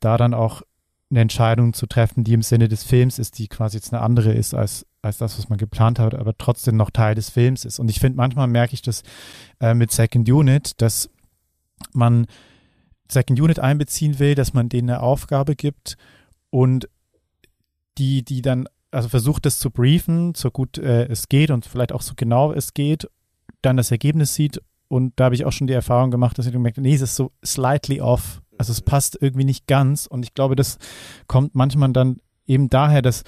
da 0.00 0.16
dann 0.16 0.34
auch 0.34 0.62
eine 1.10 1.20
Entscheidung 1.20 1.72
zu 1.72 1.86
treffen, 1.86 2.24
die 2.24 2.32
im 2.32 2.42
Sinne 2.42 2.68
des 2.68 2.82
Films 2.82 3.18
ist, 3.18 3.38
die 3.38 3.46
quasi 3.46 3.76
jetzt 3.76 3.92
eine 3.92 4.02
andere 4.02 4.32
ist 4.32 4.54
als, 4.54 4.86
als 5.02 5.18
das, 5.18 5.38
was 5.38 5.48
man 5.48 5.58
geplant 5.58 5.98
hat, 6.00 6.14
aber 6.14 6.36
trotzdem 6.36 6.76
noch 6.76 6.90
Teil 6.90 7.14
des 7.14 7.30
Films 7.30 7.64
ist. 7.64 7.78
Und 7.78 7.88
ich 7.88 8.00
finde, 8.00 8.16
manchmal 8.16 8.48
merke 8.48 8.74
ich 8.74 8.82
das 8.82 9.02
äh, 9.60 9.74
mit 9.74 9.92
Second 9.92 10.28
Unit, 10.28 10.80
dass 10.82 11.08
man 11.92 12.26
Second 13.08 13.40
Unit 13.40 13.60
einbeziehen 13.60 14.18
will, 14.18 14.34
dass 14.34 14.52
man 14.52 14.68
denen 14.68 14.90
eine 14.90 15.00
Aufgabe 15.00 15.54
gibt 15.54 15.96
und 16.50 16.88
die, 17.98 18.24
die 18.24 18.42
dann, 18.42 18.68
also 18.90 19.08
versucht 19.08 19.46
das 19.46 19.58
zu 19.58 19.70
briefen, 19.70 20.34
so 20.34 20.50
gut 20.50 20.78
äh, 20.78 21.06
es 21.06 21.28
geht 21.28 21.50
und 21.50 21.66
vielleicht 21.66 21.92
auch 21.92 22.02
so 22.02 22.14
genau 22.16 22.52
es 22.52 22.74
geht, 22.74 23.08
dann 23.62 23.76
das 23.76 23.90
Ergebnis 23.90 24.34
sieht 24.34 24.60
und 24.88 25.14
da 25.16 25.24
habe 25.24 25.34
ich 25.34 25.44
auch 25.44 25.52
schon 25.52 25.66
die 25.66 25.72
Erfahrung 25.72 26.10
gemacht, 26.10 26.38
dass 26.38 26.46
ich 26.46 26.52
gemerkt 26.52 26.76
habe, 26.76 26.86
nee, 26.86 26.94
es 26.94 27.02
ist 27.02 27.16
so 27.16 27.32
slightly 27.44 28.00
off. 28.00 28.40
Also 28.58 28.72
es 28.72 28.80
passt 28.80 29.18
irgendwie 29.20 29.44
nicht 29.44 29.66
ganz 29.66 30.06
und 30.06 30.22
ich 30.24 30.34
glaube, 30.34 30.56
das 30.56 30.78
kommt 31.26 31.54
manchmal 31.54 31.92
dann 31.92 32.20
eben 32.46 32.70
daher, 32.70 33.02
dass 33.02 33.24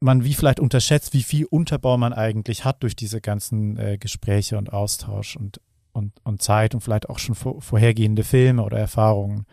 man 0.00 0.24
wie 0.24 0.34
vielleicht 0.34 0.60
unterschätzt, 0.60 1.12
wie 1.12 1.22
viel 1.22 1.46
Unterbau 1.46 1.96
man 1.96 2.12
eigentlich 2.12 2.64
hat 2.64 2.82
durch 2.82 2.94
diese 2.94 3.20
ganzen 3.20 3.76
äh, 3.78 3.98
Gespräche 3.98 4.58
und 4.58 4.72
Austausch 4.72 5.36
und, 5.36 5.60
und, 5.92 6.12
und 6.24 6.42
Zeit 6.42 6.74
und 6.74 6.80
vielleicht 6.82 7.08
auch 7.08 7.18
schon 7.18 7.34
vor, 7.34 7.60
vorhergehende 7.60 8.22
Filme 8.22 8.62
oder 8.62 8.78
Erfahrungen. 8.78 9.46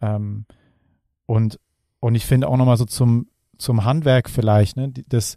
Ähm, 0.00 0.44
und, 1.26 1.58
und 2.00 2.14
ich 2.14 2.26
finde 2.26 2.48
auch 2.48 2.56
nochmal 2.56 2.76
so 2.76 2.84
zum, 2.84 3.28
zum 3.58 3.84
Handwerk 3.84 4.30
vielleicht. 4.30 4.76
Ne? 4.76 4.92
Das, 5.08 5.36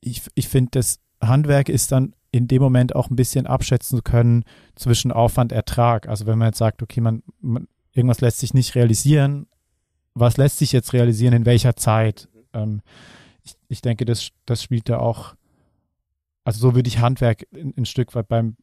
ich 0.00 0.22
ich 0.34 0.48
finde, 0.48 0.70
das 0.72 1.00
Handwerk 1.20 1.68
ist 1.68 1.92
dann 1.92 2.14
in 2.30 2.48
dem 2.48 2.62
Moment 2.62 2.94
auch 2.94 3.10
ein 3.10 3.16
bisschen 3.16 3.46
abschätzen 3.46 3.98
zu 3.98 4.02
können 4.02 4.44
zwischen 4.74 5.12
Aufwand, 5.12 5.52
Ertrag. 5.52 6.08
Also 6.08 6.26
wenn 6.26 6.38
man 6.38 6.48
jetzt 6.48 6.58
sagt, 6.58 6.82
okay, 6.82 7.00
man, 7.00 7.22
man 7.40 7.68
irgendwas 7.92 8.20
lässt 8.20 8.38
sich 8.38 8.54
nicht 8.54 8.74
realisieren, 8.74 9.46
was 10.14 10.36
lässt 10.36 10.58
sich 10.58 10.72
jetzt 10.72 10.92
realisieren, 10.92 11.34
in 11.34 11.46
welcher 11.46 11.76
Zeit. 11.76 12.28
Ähm, 12.52 12.82
ich, 13.42 13.54
ich 13.68 13.82
denke, 13.82 14.04
das, 14.04 14.30
das 14.46 14.62
spielt 14.62 14.88
da 14.88 14.98
auch, 14.98 15.34
also 16.44 16.60
so 16.60 16.74
würde 16.74 16.88
ich 16.88 16.98
Handwerk 16.98 17.46
ein, 17.52 17.86
Stück 17.86 18.14
weit 18.14 18.28
beim, 18.28 18.56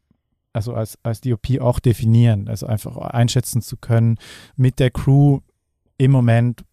also 0.54 0.74
als, 0.74 0.98
als 1.04 1.22
DOP 1.22 1.60
auch 1.60 1.80
definieren, 1.80 2.48
also 2.48 2.68
einfach 2.68 2.98
einschätzen 2.98 3.62
zu 3.62 3.78
können 3.78 4.18
mit 4.56 4.80
der 4.80 4.92
Crew 4.92 5.42
im 5.98 6.12
Moment, 6.12 6.64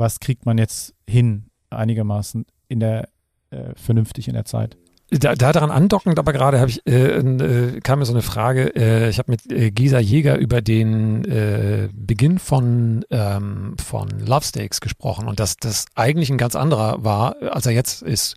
was 0.00 0.18
kriegt 0.18 0.46
man 0.46 0.58
jetzt 0.58 0.94
hin 1.08 1.50
einigermaßen 1.68 2.46
in 2.66 2.80
der 2.80 3.08
äh, 3.50 3.74
vernünftig 3.76 4.26
in 4.26 4.34
der 4.34 4.46
Zeit. 4.46 4.76
Da, 5.12 5.34
da 5.34 5.52
daran 5.52 5.72
andockend, 5.72 6.20
aber 6.20 6.32
gerade 6.32 6.60
habe 6.60 6.70
ich 6.70 6.86
äh, 6.86 7.16
äh, 7.18 7.80
kam 7.80 7.98
mir 7.98 8.04
so 8.04 8.12
eine 8.12 8.22
Frage. 8.22 8.74
Äh, 8.76 9.08
ich 9.08 9.18
habe 9.18 9.32
mit 9.32 9.50
äh, 9.50 9.72
Gisa 9.72 9.98
Jäger 9.98 10.38
über 10.38 10.62
den 10.62 11.24
äh, 11.24 11.88
Beginn 11.92 12.38
von 12.38 13.04
ähm, 13.10 13.74
von 13.84 14.08
Love 14.24 14.44
Stakes 14.44 14.80
gesprochen 14.80 15.26
und 15.26 15.40
dass 15.40 15.56
das 15.56 15.86
eigentlich 15.96 16.30
ein 16.30 16.38
ganz 16.38 16.54
anderer 16.54 17.02
war, 17.02 17.36
als 17.42 17.66
er 17.66 17.72
jetzt 17.72 18.02
ist. 18.02 18.36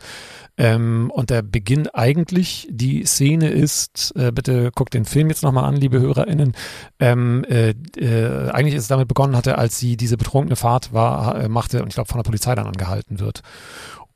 Ähm, 0.55 1.11
und 1.13 1.32
der 1.32 1.41
Beginn 1.41 1.88
eigentlich, 1.89 2.67
die 2.69 3.05
Szene 3.05 3.49
ist, 3.49 4.13
äh, 4.15 4.32
bitte 4.32 4.71
guckt 4.74 4.93
den 4.93 5.05
Film 5.05 5.30
jetzt 5.30 5.41
nochmal 5.41 5.63
an, 5.65 5.76
liebe 5.76 5.99
HörerInnen. 5.99 6.53
Ähm, 6.99 7.43
äh, 7.49 7.71
äh, 7.97 8.49
eigentlich 8.51 8.76
ist 8.76 8.84
es 8.84 8.88
damit 8.88 9.07
begonnen 9.07 9.36
hatte, 9.36 9.57
als 9.57 9.80
sie 9.80 9.97
diese 9.97 10.17
betrunkene 10.17 10.55
Fahrt 10.55 10.93
war, 10.93 11.39
äh, 11.39 11.49
machte 11.49 11.82
und 11.82 11.89
ich 11.89 11.95
glaube 11.95 12.09
von 12.09 12.19
der 12.19 12.24
Polizei 12.24 12.53
dann 12.53 12.67
angehalten 12.67 13.19
wird. 13.19 13.41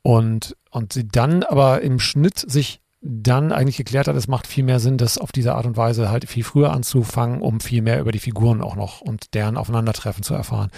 Und, 0.02 0.56
und 0.70 0.92
sie 0.92 1.06
dann 1.06 1.42
aber 1.42 1.82
im 1.82 1.98
Schnitt 1.98 2.38
sich 2.38 2.80
dann 3.00 3.52
eigentlich 3.52 3.76
geklärt 3.76 4.08
hat, 4.08 4.16
es 4.16 4.28
macht 4.28 4.46
viel 4.46 4.64
mehr 4.64 4.80
Sinn, 4.80 4.98
das 4.98 5.18
auf 5.18 5.30
diese 5.30 5.54
Art 5.54 5.66
und 5.66 5.76
Weise 5.76 6.10
halt 6.10 6.28
viel 6.28 6.44
früher 6.44 6.72
anzufangen, 6.72 7.40
um 7.42 7.60
viel 7.60 7.82
mehr 7.82 8.00
über 8.00 8.12
die 8.12 8.18
Figuren 8.18 8.60
auch 8.60 8.74
noch 8.74 9.00
und 9.00 9.34
deren 9.34 9.56
Aufeinandertreffen 9.56 10.22
zu 10.22 10.34
erfahren. 10.34 10.70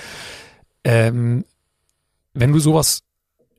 Ähm, 0.85 1.45
wenn 2.35 2.53
du 2.53 2.59
sowas 2.59 3.03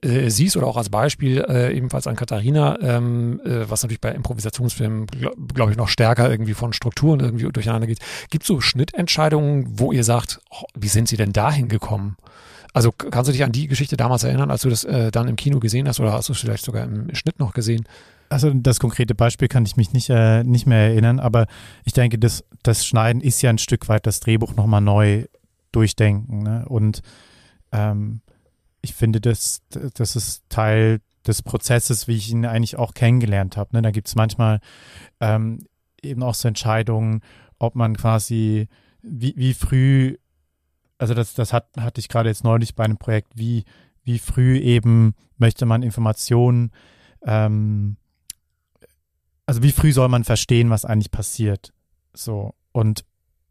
äh, 0.03 0.30
siehst 0.30 0.57
oder 0.57 0.68
auch 0.68 0.78
als 0.78 0.89
Beispiel 0.89 1.43
äh, 1.47 1.76
ebenfalls 1.76 2.07
an 2.07 2.16
Katharina, 2.16 2.80
ähm, 2.82 3.39
äh, 3.45 3.70
was 3.70 3.84
natürlich 3.84 4.01
bei 4.01 4.12
Improvisationsfilmen, 4.12 5.07
glaube 5.07 5.36
glaub 5.53 5.70
ich, 5.70 5.78
noch 5.78 5.89
stärker 5.89 6.30
irgendwie 6.30 6.53
von 6.53 6.74
Strukturen 6.74 7.20
irgendwie 7.20 7.51
durcheinander 7.51 7.88
geht. 7.88 7.99
Gibt 8.30 8.43
es 8.43 8.47
so 8.47 8.62
Schnittentscheidungen, 8.62 9.80
wo 9.80 9.91
ihr 9.91 10.03
sagt, 10.03 10.39
oh, 10.49 10.64
wie 10.76 10.88
sind 10.88 11.07
sie 11.07 11.18
denn 11.18 11.34
dahin 11.34 11.68
gekommen? 11.68 12.18
Also 12.74 12.91
kannst 12.91 13.28
du 13.28 13.34
dich 13.34 13.43
an 13.43 13.51
die 13.51 13.67
Geschichte 13.67 13.97
damals 13.97 14.24
erinnern, 14.24 14.49
als 14.49 14.61
du 14.61 14.69
das 14.69 14.84
äh, 14.84 15.11
dann 15.11 15.28
im 15.28 15.36
Kino 15.36 15.59
gesehen 15.59 15.88
hast 15.88 15.99
oder 15.99 16.13
hast 16.13 16.30
du 16.30 16.34
es 16.34 16.39
vielleicht 16.39 16.63
sogar 16.63 16.86
im 16.86 17.13
Schnitt 17.13 17.39
noch 17.39 17.53
gesehen? 17.53 17.86
Also 18.30 18.49
das 18.53 18.80
konkrete 18.80 19.13
Beispiel 19.13 19.49
kann 19.49 19.65
ich 19.65 19.76
mich 19.76 19.91
nicht, 19.91 20.09
äh, 20.09 20.43
nicht 20.43 20.65
mehr 20.65 20.88
erinnern, 20.88 21.19
aber 21.19 21.47
ich 21.84 21.91
denke, 21.91 22.17
das, 22.17 22.45
das 22.63 22.86
Schneiden 22.86 23.22
ist 23.22 23.41
ja 23.41 23.49
ein 23.49 23.57
Stück 23.57 23.89
weit 23.89 24.07
das 24.07 24.22
Drehbuch 24.22 24.55
nochmal 24.55 24.80
neu 24.80 25.26
durchdenken. 25.74 26.43
Ne? 26.43 26.65
Und 26.67 27.01
ähm, 27.74 28.22
ich 28.82 28.93
finde, 28.93 29.19
das, 29.19 29.61
das 29.93 30.15
ist 30.15 30.43
Teil 30.47 31.01
des 31.28 31.41
Prozesses, 31.41 32.07
wie 32.07 32.15
ich 32.15 32.32
ihn 32.32 32.45
eigentlich 32.45 32.78
auch 32.78 32.93
kennengelernt 32.93 33.57
habe. 33.57 33.76
Ne? 33.76 33.82
Da 33.82 33.91
gibt 33.91 34.07
es 34.07 34.15
manchmal 34.15 34.61
ähm, 35.19 35.65
eben 36.01 36.24
auch 36.24 36.36
so 36.36 36.47
Entscheidungen, 36.47 37.22
ob 37.59 37.76
man 37.76 37.97
quasi, 37.97 38.69
wie, 39.01 39.34
wie 39.36 39.53
früh, 39.53 40.17
also 41.02 41.16
das, 41.16 41.34
das 41.34 41.52
hat, 41.52 41.66
hatte 41.80 41.99
ich 41.99 42.10
gerade 42.10 42.30
jetzt 42.30 42.43
neulich 42.43 42.76
bei 42.76 42.84
einem 42.84 42.97
Projekt, 42.97 43.34
wie, 43.36 43.66
wie 44.04 44.20
früh 44.20 44.60
eben 44.60 45.16
möchte 45.38 45.66
man 45.66 45.82
Informationen, 45.82 46.72
ähm, 47.26 47.97
also 49.47 49.64
wie 49.64 49.72
früh 49.72 49.91
soll 49.93 50.10
man 50.10 50.24
verstehen, 50.24 50.70
was 50.70 50.86
eigentlich 50.86 51.10
passiert. 51.12 51.74
So. 52.14 52.54
Und 52.72 53.04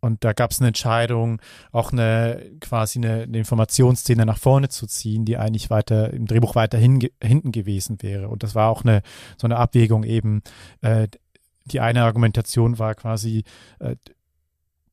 und 0.02 0.24
da 0.24 0.32
gab 0.32 0.50
es 0.50 0.60
eine 0.60 0.68
Entscheidung, 0.68 1.42
auch 1.72 1.92
eine 1.92 2.52
quasi 2.60 3.00
eine, 3.00 3.24
eine, 3.24 3.36
Informationsszene 3.36 4.24
nach 4.24 4.38
vorne 4.38 4.70
zu 4.70 4.86
ziehen, 4.86 5.26
die 5.26 5.36
eigentlich 5.36 5.68
weiter 5.68 6.10
im 6.14 6.24
Drehbuch 6.24 6.54
weiter 6.54 6.78
hin, 6.78 7.06
hinten 7.22 7.52
gewesen 7.52 8.00
wäre. 8.00 8.28
Und 8.30 8.42
das 8.42 8.54
war 8.54 8.70
auch 8.70 8.82
eine 8.82 9.02
so 9.36 9.46
eine 9.46 9.58
Abwägung 9.58 10.04
eben. 10.04 10.40
Äh, 10.80 11.08
die 11.66 11.80
eine 11.80 12.04
Argumentation 12.04 12.78
war 12.78 12.94
quasi, 12.94 13.44
äh, 13.78 13.96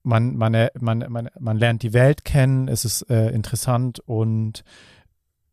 man, 0.07 0.37
man, 0.37 0.69
man, 0.79 1.05
man, 1.09 1.29
man 1.37 1.57
lernt 1.57 1.83
die 1.83 1.93
Welt 1.93 2.23
kennen, 2.23 2.67
es 2.67 2.85
ist 2.85 3.03
äh, 3.09 3.29
interessant 3.29 3.99
und 3.99 4.63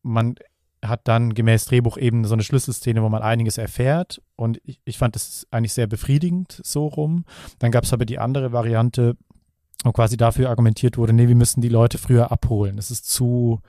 man 0.02 0.36
hat 0.82 1.00
dann 1.04 1.34
gemäß 1.34 1.64
Drehbuch 1.64 1.96
eben 1.96 2.24
so 2.24 2.34
eine 2.34 2.42
Schlüsselszene, 2.42 3.02
wo 3.02 3.08
man 3.08 3.22
einiges 3.22 3.58
erfährt. 3.58 4.20
Und 4.36 4.60
ich, 4.64 4.80
ich 4.84 4.98
fand 4.98 5.14
das 5.14 5.46
eigentlich 5.50 5.72
sehr 5.72 5.86
befriedigend 5.86 6.60
so 6.62 6.86
rum. 6.86 7.24
Dann 7.58 7.70
gab 7.70 7.84
es 7.84 7.92
aber 7.92 8.04
die 8.04 8.18
andere 8.18 8.52
Variante, 8.52 9.16
und 9.82 9.92
quasi 9.92 10.16
dafür 10.16 10.48
argumentiert 10.48 10.96
wurde, 10.96 11.12
nee, 11.12 11.28
wir 11.28 11.34
müssen 11.34 11.60
die 11.60 11.68
Leute 11.68 11.98
früher 11.98 12.32
abholen. 12.32 12.78
Es 12.78 12.90
ist 12.90 13.10
zu 13.10 13.60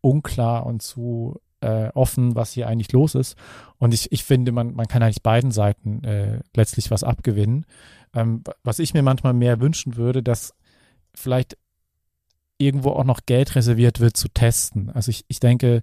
unklar 0.00 0.64
und 0.64 0.80
zu 0.80 1.38
äh, 1.60 1.88
offen, 1.94 2.34
was 2.34 2.52
hier 2.52 2.68
eigentlich 2.68 2.92
los 2.92 3.14
ist. 3.14 3.36
Und 3.78 3.94
ich, 3.94 4.12
ich 4.12 4.24
finde, 4.24 4.52
man, 4.52 4.74
man 4.74 4.86
kann 4.86 5.02
eigentlich 5.02 5.22
beiden 5.22 5.50
Seiten 5.50 6.04
äh, 6.04 6.40
letztlich 6.54 6.90
was 6.90 7.04
abgewinnen. 7.04 7.66
Ähm, 8.14 8.42
was 8.64 8.78
ich 8.78 8.94
mir 8.94 9.02
manchmal 9.02 9.34
mehr 9.34 9.60
wünschen 9.60 9.96
würde, 9.96 10.22
dass 10.22 10.54
vielleicht 11.14 11.56
irgendwo 12.58 12.90
auch 12.90 13.04
noch 13.04 13.20
Geld 13.26 13.54
reserviert 13.54 14.00
wird 14.00 14.16
zu 14.16 14.28
testen. 14.28 14.90
Also 14.90 15.10
ich, 15.10 15.24
ich 15.28 15.40
denke, 15.40 15.82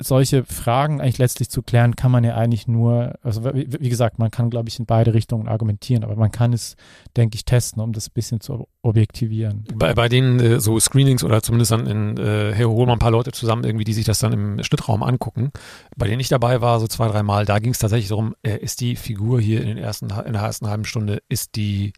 solche 0.00 0.44
Fragen 0.44 1.00
eigentlich 1.00 1.18
letztlich 1.18 1.50
zu 1.50 1.62
klären, 1.62 1.94
kann 1.94 2.10
man 2.10 2.24
ja 2.24 2.34
eigentlich 2.34 2.66
nur, 2.66 3.14
also 3.22 3.44
wie, 3.44 3.68
wie 3.70 3.88
gesagt, 3.88 4.18
man 4.18 4.30
kann, 4.30 4.50
glaube 4.50 4.68
ich, 4.68 4.78
in 4.78 4.86
beide 4.86 5.14
Richtungen 5.14 5.46
argumentieren, 5.46 6.04
aber 6.04 6.16
man 6.16 6.32
kann 6.32 6.52
es, 6.52 6.76
denke 7.16 7.36
ich, 7.36 7.44
testen, 7.44 7.82
um 7.82 7.92
das 7.92 8.08
ein 8.08 8.14
bisschen 8.14 8.40
zu 8.40 8.66
objektivieren. 8.82 9.64
Bei, 9.74 9.94
bei 9.94 10.08
den 10.08 10.40
äh, 10.40 10.60
so 10.60 10.80
Screenings 10.80 11.22
oder 11.22 11.42
zumindest 11.42 11.70
dann 11.72 11.86
in, 11.86 12.16
äh, 12.16 12.52
hey, 12.54 12.64
holen 12.64 12.88
wir 12.88 12.92
ein 12.92 12.98
paar 12.98 13.10
Leute 13.10 13.32
zusammen, 13.32 13.64
irgendwie, 13.64 13.84
die 13.84 13.92
sich 13.92 14.06
das 14.06 14.18
dann 14.18 14.32
im 14.32 14.62
Schnittraum 14.62 15.02
angucken. 15.02 15.50
Bei 15.96 16.06
denen 16.06 16.20
ich 16.20 16.28
dabei 16.28 16.60
war, 16.60 16.80
so 16.80 16.86
zwei, 16.86 17.08
drei 17.08 17.22
Mal, 17.22 17.44
da 17.44 17.58
ging 17.58 17.72
es 17.72 17.78
tatsächlich 17.78 18.08
darum, 18.08 18.34
äh, 18.42 18.56
ist 18.56 18.80
die 18.80 18.96
Figur 18.96 19.40
hier 19.40 19.60
in, 19.60 19.68
den 19.68 19.78
ersten, 19.78 20.06
in 20.06 20.32
der 20.32 20.42
ersten 20.42 20.68
halben 20.68 20.84
Stunde, 20.84 21.22
ist 21.28 21.56
die 21.56 21.92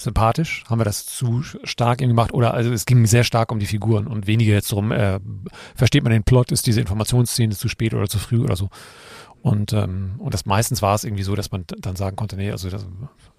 sympathisch? 0.00 0.64
Haben 0.68 0.80
wir 0.80 0.84
das 0.84 1.06
zu 1.06 1.42
stark 1.64 1.98
gemacht? 1.98 2.32
Oder 2.32 2.54
also 2.54 2.72
es 2.72 2.86
ging 2.86 3.06
sehr 3.06 3.24
stark 3.24 3.52
um 3.52 3.58
die 3.58 3.66
Figuren 3.66 4.06
und 4.06 4.26
weniger 4.26 4.52
jetzt 4.52 4.72
darum, 4.72 4.92
äh, 4.92 5.20
versteht 5.74 6.02
man 6.02 6.12
den 6.12 6.24
Plot, 6.24 6.52
ist 6.52 6.66
diese 6.66 6.80
Informationsszene 6.80 7.54
zu 7.54 7.68
spät 7.68 7.94
oder 7.94 8.08
zu 8.08 8.18
früh 8.18 8.42
oder 8.42 8.56
so. 8.56 8.70
Und, 9.42 9.72
ähm, 9.72 10.16
und 10.18 10.34
das 10.34 10.44
meistens 10.44 10.82
war 10.82 10.94
es 10.94 11.04
irgendwie 11.04 11.22
so, 11.22 11.34
dass 11.34 11.50
man 11.50 11.64
dann 11.66 11.96
sagen 11.96 12.16
konnte, 12.16 12.36
nee, 12.36 12.50
also 12.50 12.68
das, 12.68 12.86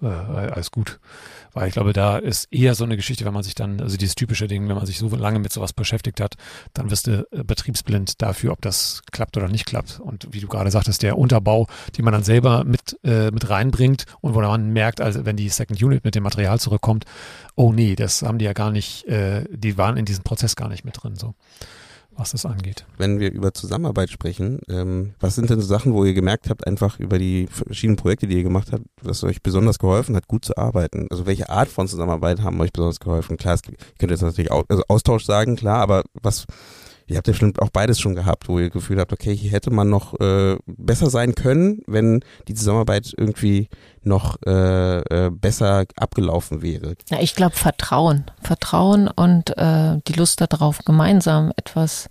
äh, 0.02 0.06
alles 0.06 0.72
gut. 0.72 0.98
Weil 1.52 1.68
ich 1.68 1.74
glaube, 1.74 1.92
da 1.92 2.16
ist 2.18 2.52
eher 2.52 2.74
so 2.74 2.82
eine 2.84 2.96
Geschichte, 2.96 3.24
wenn 3.24 3.34
man 3.34 3.44
sich 3.44 3.54
dann, 3.54 3.80
also 3.80 3.96
dieses 3.96 4.16
typische 4.16 4.48
Ding, 4.48 4.68
wenn 4.68 4.74
man 4.74 4.86
sich 4.86 4.98
so 4.98 5.08
lange 5.14 5.38
mit 5.38 5.52
sowas 5.52 5.72
beschäftigt 5.72 6.20
hat, 6.20 6.34
dann 6.74 6.90
wirst 6.90 7.06
du 7.06 7.26
äh, 7.30 7.44
betriebsblind 7.44 8.20
dafür, 8.20 8.52
ob 8.52 8.62
das 8.62 9.02
klappt 9.12 9.36
oder 9.36 9.48
nicht 9.48 9.64
klappt. 9.64 10.00
Und 10.00 10.26
wie 10.32 10.40
du 10.40 10.48
gerade 10.48 10.72
sagtest, 10.72 11.02
der 11.02 11.18
Unterbau, 11.18 11.68
den 11.96 12.04
man 12.04 12.12
dann 12.12 12.24
selber 12.24 12.64
mit, 12.64 12.98
äh, 13.04 13.30
mit 13.30 13.48
reinbringt 13.48 14.06
und 14.20 14.34
wo 14.34 14.40
man 14.40 14.72
merkt, 14.72 15.00
also 15.00 15.24
wenn 15.24 15.36
die 15.36 15.50
Second 15.50 15.80
Unit 15.80 16.04
mit 16.04 16.16
dem 16.16 16.24
Material 16.24 16.58
zurückkommt, 16.58 17.04
oh 17.54 17.72
nee, 17.72 17.94
das 17.94 18.22
haben 18.22 18.38
die 18.38 18.44
ja 18.44 18.54
gar 18.54 18.72
nicht, 18.72 19.04
äh, 19.06 19.44
die 19.50 19.78
waren 19.78 19.96
in 19.96 20.04
diesem 20.04 20.24
Prozess 20.24 20.56
gar 20.56 20.68
nicht 20.68 20.84
mit 20.84 21.02
drin. 21.02 21.14
So 21.14 21.34
was 22.22 22.30
das 22.30 22.46
angeht. 22.46 22.86
Wenn 22.98 23.18
wir 23.18 23.32
über 23.32 23.52
Zusammenarbeit 23.52 24.10
sprechen, 24.10 24.60
ähm, 24.68 25.14
was 25.18 25.34
sind 25.34 25.50
denn 25.50 25.60
so 25.60 25.66
Sachen, 25.66 25.92
wo 25.92 26.04
ihr 26.04 26.14
gemerkt 26.14 26.48
habt, 26.48 26.66
einfach 26.66 27.00
über 27.00 27.18
die 27.18 27.48
verschiedenen 27.48 27.96
Projekte, 27.96 28.28
die 28.28 28.36
ihr 28.36 28.44
gemacht 28.44 28.70
habt, 28.72 28.84
was 29.02 29.24
euch 29.24 29.42
besonders 29.42 29.80
geholfen 29.80 30.14
hat, 30.14 30.28
gut 30.28 30.44
zu 30.44 30.56
arbeiten? 30.56 31.08
Also 31.10 31.26
welche 31.26 31.50
Art 31.50 31.68
von 31.68 31.88
Zusammenarbeit 31.88 32.40
haben 32.40 32.60
euch 32.60 32.72
besonders 32.72 33.00
geholfen? 33.00 33.36
Klar, 33.36 33.54
es, 33.54 33.62
ihr 33.68 33.76
könnt 33.98 34.12
jetzt 34.12 34.22
natürlich 34.22 34.52
auch, 34.52 34.64
also 34.68 34.84
Austausch 34.88 35.24
sagen, 35.24 35.56
klar, 35.56 35.80
aber 35.80 36.04
was 36.14 36.46
Ihr 37.12 37.18
habt 37.18 37.26
ja 37.26 37.32
bestimmt 37.32 37.60
auch 37.60 37.70
beides 37.70 38.00
schon 38.00 38.14
gehabt, 38.14 38.48
wo 38.48 38.58
ihr 38.58 38.70
Gefühl 38.70 38.98
habt, 38.98 39.12
okay, 39.12 39.36
hier 39.36 39.50
hätte 39.50 39.70
man 39.70 39.90
noch 39.90 40.18
äh, 40.18 40.56
besser 40.66 41.10
sein 41.10 41.34
können, 41.34 41.82
wenn 41.86 42.24
die 42.48 42.54
Zusammenarbeit 42.54 43.12
irgendwie 43.16 43.68
noch 44.02 44.36
äh, 44.46 44.98
äh, 45.26 45.30
besser 45.30 45.84
abgelaufen 45.96 46.62
wäre. 46.62 46.94
Ja, 47.10 47.20
ich 47.20 47.34
glaube 47.34 47.54
Vertrauen. 47.54 48.24
Vertrauen 48.42 49.08
und 49.08 49.56
äh, 49.58 49.98
die 50.08 50.14
Lust 50.14 50.40
darauf, 50.40 50.78
gemeinsam 50.84 51.52
etwas 51.56 52.08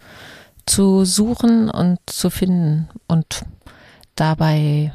zu 0.65 1.03
suchen 1.05 1.69
und 1.69 1.99
zu 2.05 2.29
finden 2.29 2.87
und 3.07 3.43
dabei, 4.15 4.93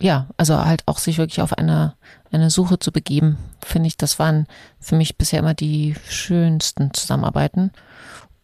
ja, 0.00 0.26
also 0.36 0.64
halt 0.64 0.82
auch 0.86 0.98
sich 0.98 1.18
wirklich 1.18 1.40
auf 1.40 1.52
eine, 1.52 1.94
eine 2.32 2.50
Suche 2.50 2.78
zu 2.78 2.92
begeben, 2.92 3.38
finde 3.64 3.86
ich, 3.86 3.96
das 3.96 4.18
waren 4.18 4.46
für 4.80 4.96
mich 4.96 5.16
bisher 5.16 5.38
immer 5.38 5.54
die 5.54 5.94
schönsten 6.08 6.92
Zusammenarbeiten. 6.92 7.70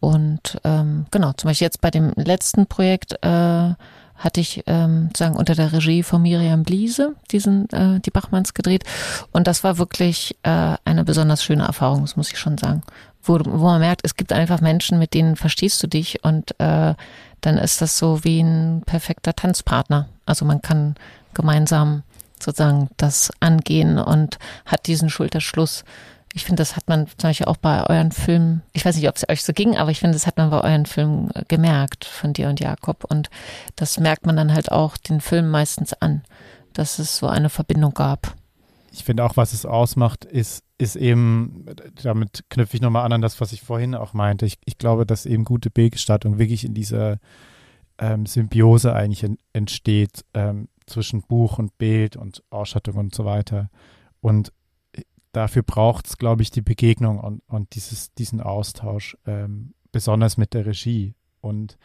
Und 0.03 0.59
ähm, 0.65 1.05
genau, 1.11 1.31
zum 1.31 1.47
Beispiel 1.47 1.65
jetzt 1.65 1.79
bei 1.79 1.89
dem 1.89 2.11
letzten 2.17 2.67
Projekt 2.67 3.13
äh, 3.23 3.73
hatte 4.17 4.41
ich 4.41 4.61
ähm, 4.67 5.11
sagen 5.15 5.37
unter 5.37 5.55
der 5.55 5.71
Regie 5.71 6.03
von 6.03 6.21
Miriam 6.21 6.63
Bliese 6.63 7.15
diesen 7.31 7.69
äh, 7.69 8.01
die 8.01 8.11
Bachmanns 8.11 8.53
gedreht. 8.53 8.83
Und 9.31 9.47
das 9.47 9.63
war 9.63 9.77
wirklich 9.77 10.35
äh, 10.43 10.75
eine 10.83 11.05
besonders 11.05 11.41
schöne 11.41 11.63
Erfahrung, 11.63 12.01
das 12.01 12.17
muss 12.17 12.33
ich 12.33 12.37
schon 12.37 12.57
sagen, 12.57 12.81
wo, 13.23 13.39
wo 13.45 13.63
man 13.63 13.79
merkt, 13.79 14.01
es 14.03 14.17
gibt 14.17 14.33
einfach 14.33 14.59
Menschen, 14.59 14.99
mit 14.99 15.13
denen 15.13 15.37
verstehst 15.37 15.81
du 15.81 15.87
dich 15.87 16.21
und 16.21 16.59
äh, 16.59 16.95
dann 17.39 17.57
ist 17.57 17.81
das 17.81 17.97
so 17.97 18.25
wie 18.25 18.41
ein 18.41 18.83
perfekter 18.85 19.33
Tanzpartner. 19.33 20.09
Also 20.25 20.43
man 20.43 20.61
kann 20.61 20.95
gemeinsam 21.33 22.03
sozusagen 22.41 22.89
das 22.97 23.31
angehen 23.39 23.97
und 23.97 24.37
hat 24.65 24.85
diesen 24.85 25.09
Schulterschluss 25.09 25.85
Ich 26.35 26.45
finde, 26.45 26.61
das 26.61 26.75
hat 26.75 26.87
man 26.87 27.05
zum 27.07 27.29
Beispiel 27.29 27.45
auch 27.45 27.57
bei 27.57 27.87
euren 27.87 28.11
Filmen, 28.11 28.63
ich 28.73 28.83
weiß 28.83 28.95
nicht, 28.95 29.07
ob 29.07 29.15
es 29.15 29.29
euch 29.29 29.43
so 29.43 29.53
ging, 29.53 29.77
aber 29.77 29.91
ich 29.91 29.99
finde, 29.99 30.15
das 30.15 30.25
hat 30.25 30.37
man 30.37 30.49
bei 30.49 30.61
euren 30.61 30.87
Filmen 30.87 31.29
äh, 31.35 31.43
gemerkt 31.47 32.05
von 32.05 32.33
dir 32.33 32.49
und 32.49 32.59
Jakob. 32.59 33.03
Und 33.03 33.29
das 33.75 33.99
merkt 33.99 34.25
man 34.25 34.35
dann 34.35 34.51
halt 34.51 34.71
auch 34.71 34.97
den 34.97 35.21
Film 35.21 35.51
meistens 35.51 35.93
an, 35.93 36.23
dass 36.73 36.97
es 36.97 37.17
so 37.17 37.27
eine 37.27 37.49
Verbindung 37.49 37.93
gab. 37.93 38.35
Ich 38.91 39.03
finde 39.03 39.23
auch, 39.23 39.37
was 39.37 39.53
es 39.53 39.65
ausmacht, 39.65 40.25
ist, 40.25 40.63
ist 40.79 40.95
eben, 40.95 41.65
damit 42.01 42.45
knüpfe 42.49 42.77
ich 42.77 42.81
nochmal 42.81 43.05
an 43.05 43.13
an 43.13 43.21
das, 43.21 43.39
was 43.39 43.51
ich 43.51 43.61
vorhin 43.61 43.93
auch 43.93 44.13
meinte. 44.13 44.47
Ich, 44.47 44.57
ich 44.65 44.79
glaube, 44.79 45.05
dass 45.05 45.27
eben 45.27 45.45
gute 45.45 45.69
Bildgestaltung 45.69 46.39
wirklich 46.39 46.65
in 46.65 46.73
dieser 46.73 47.19
ähm, 47.99 48.25
Symbiose 48.25 48.93
eigentlich 48.93 49.23
en, 49.23 49.37
entsteht 49.53 50.25
ähm, 50.33 50.67
zwischen 50.87 51.21
Buch 51.21 51.59
und 51.59 51.77
Bild 51.77 52.15
und 52.15 52.43
Ausstattung 52.49 52.95
und 52.95 53.13
so 53.13 53.23
weiter. 53.23 53.69
Und 54.19 54.51
dafür 55.33 55.63
braucht 55.63 56.07
es, 56.07 56.17
glaube 56.17 56.43
ich, 56.43 56.51
die 56.51 56.61
Begegnung 56.61 57.19
und, 57.19 57.41
und 57.47 57.75
dieses, 57.75 58.13
diesen 58.13 58.39
Austausch, 58.39 59.17
ähm, 59.25 59.73
besonders 59.91 60.37
mit 60.37 60.53
der 60.53 60.65
Regie. 60.65 61.15
Und 61.41 61.77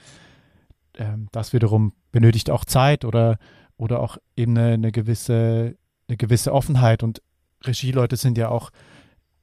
ähm, 0.94 1.28
das 1.32 1.52
wiederum 1.52 1.92
benötigt 2.12 2.50
auch 2.50 2.64
Zeit 2.64 3.04
oder, 3.04 3.38
oder 3.76 4.00
auch 4.00 4.18
eben 4.36 4.56
eine, 4.56 4.74
eine, 4.74 4.92
gewisse, 4.92 5.76
eine 6.08 6.16
gewisse 6.16 6.52
Offenheit. 6.52 7.02
Und 7.02 7.22
Regieleute 7.64 8.16
sind 8.16 8.38
ja 8.38 8.50
auch 8.50 8.70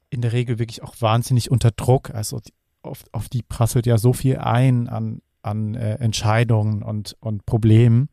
in 0.08 0.22
der 0.22 0.32
Regel 0.32 0.58
wirklich 0.58 0.82
auch 0.82 0.94
wahnsinnig 1.00 1.50
unter 1.50 1.72
Druck. 1.72 2.10
Also 2.10 2.40
die, 2.40 2.54
auf, 2.82 3.04
auf 3.12 3.28
die 3.28 3.42
prasselt 3.42 3.86
ja 3.86 3.98
so 3.98 4.12
viel 4.12 4.38
ein 4.38 4.88
an, 4.88 5.20
an 5.42 5.74
äh, 5.74 5.94
Entscheidungen 5.96 6.82
und, 6.82 7.16
und 7.20 7.44
Problemen. 7.44 8.08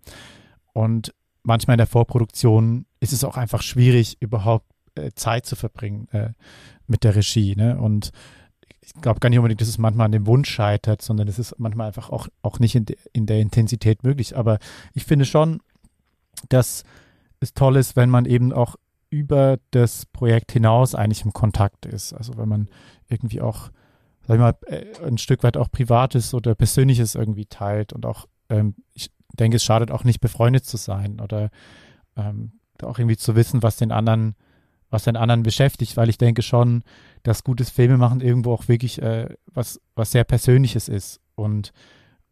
Und 0.73 1.13
manchmal 1.43 1.75
in 1.75 1.79
der 1.79 1.87
Vorproduktion 1.87 2.87
ist 2.99 3.13
es 3.13 3.23
auch 3.23 3.37
einfach 3.37 3.61
schwierig, 3.61 4.17
überhaupt 4.19 4.72
Zeit 5.15 5.45
zu 5.45 5.55
verbringen 5.55 6.07
äh, 6.11 6.29
mit 6.87 7.03
der 7.03 7.15
Regie. 7.15 7.55
Ne? 7.55 7.79
Und 7.79 8.11
ich 8.81 8.93
glaube 8.93 9.19
gar 9.19 9.29
nicht 9.29 9.39
unbedingt, 9.39 9.61
dass 9.61 9.67
es 9.67 9.77
manchmal 9.77 10.05
an 10.05 10.11
dem 10.11 10.27
Wunsch 10.27 10.49
scheitert, 10.49 11.01
sondern 11.01 11.27
es 11.27 11.39
ist 11.39 11.57
manchmal 11.57 11.87
einfach 11.87 12.09
auch, 12.09 12.27
auch 12.41 12.59
nicht 12.59 12.75
in, 12.75 12.85
de, 12.85 12.97
in 13.13 13.25
der 13.25 13.39
Intensität 13.39 14.03
möglich. 14.03 14.35
Aber 14.35 14.59
ich 14.93 15.05
finde 15.05 15.25
schon, 15.25 15.61
dass 16.49 16.83
es 17.39 17.53
toll 17.53 17.77
ist, 17.77 17.95
wenn 17.95 18.09
man 18.09 18.25
eben 18.25 18.51
auch 18.51 18.75
über 19.09 19.59
das 19.71 20.05
Projekt 20.07 20.51
hinaus 20.51 20.95
eigentlich 20.95 21.23
im 21.23 21.33
Kontakt 21.33 21.85
ist. 21.85 22.13
Also 22.13 22.37
wenn 22.37 22.49
man 22.49 22.69
irgendwie 23.09 23.41
auch, 23.41 23.69
sag 24.27 24.35
ich 24.35 24.39
mal, 24.39 24.55
äh, 24.65 24.85
ein 25.05 25.17
Stück 25.17 25.43
weit 25.43 25.55
auch 25.55 25.71
Privates 25.71 26.33
oder 26.33 26.55
Persönliches 26.55 27.15
irgendwie 27.15 27.45
teilt 27.45 27.93
und 27.93 28.05
auch, 28.05 28.27
ähm, 28.49 28.75
ich 28.93 29.11
denke, 29.33 29.57
es 29.57 29.63
schadet 29.63 29.91
auch 29.91 30.03
nicht, 30.03 30.19
befreundet 30.19 30.65
zu 30.65 30.77
sein 30.77 31.19
oder 31.21 31.51
ähm, 32.17 32.53
auch 32.81 32.99
irgendwie 32.99 33.17
zu 33.17 33.35
wissen, 33.35 33.63
was 33.63 33.77
den 33.77 33.91
anderen 33.91 34.35
was 34.93 35.03
den 35.03 35.17
anderen 35.17 35.41
beschäftigt, 35.41 35.97
weil 35.97 36.07
ich 36.07 36.19
denke 36.19 36.43
schon, 36.43 36.83
dass 37.23 37.43
gutes 37.43 37.71
Filmemachen 37.71 38.21
irgendwo 38.21 38.53
auch 38.53 38.67
wirklich 38.67 39.01
äh, 39.01 39.27
was, 39.47 39.81
was 39.95 40.11
sehr 40.11 40.23
Persönliches 40.23 40.87
ist 40.87 41.19
und, 41.35 41.73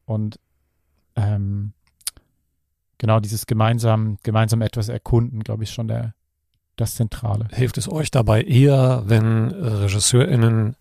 und 0.05 0.39
ähm, 1.15 1.73
genau 2.99 3.19
dieses 3.19 3.47
gemeinsam, 3.47 4.17
gemeinsam 4.21 4.61
etwas 4.61 4.89
erkunden, 4.89 5.43
glaube 5.43 5.63
ich, 5.63 5.71
schon 5.71 5.87
der, 5.87 6.13
das 6.75 6.95
Zentrale. 6.95 7.47
Hilft 7.51 7.79
es 7.79 7.91
euch 7.91 8.11
dabei 8.11 8.43
eher, 8.43 9.03
wenn 9.07 9.49
RegisseurInnen 9.49 10.75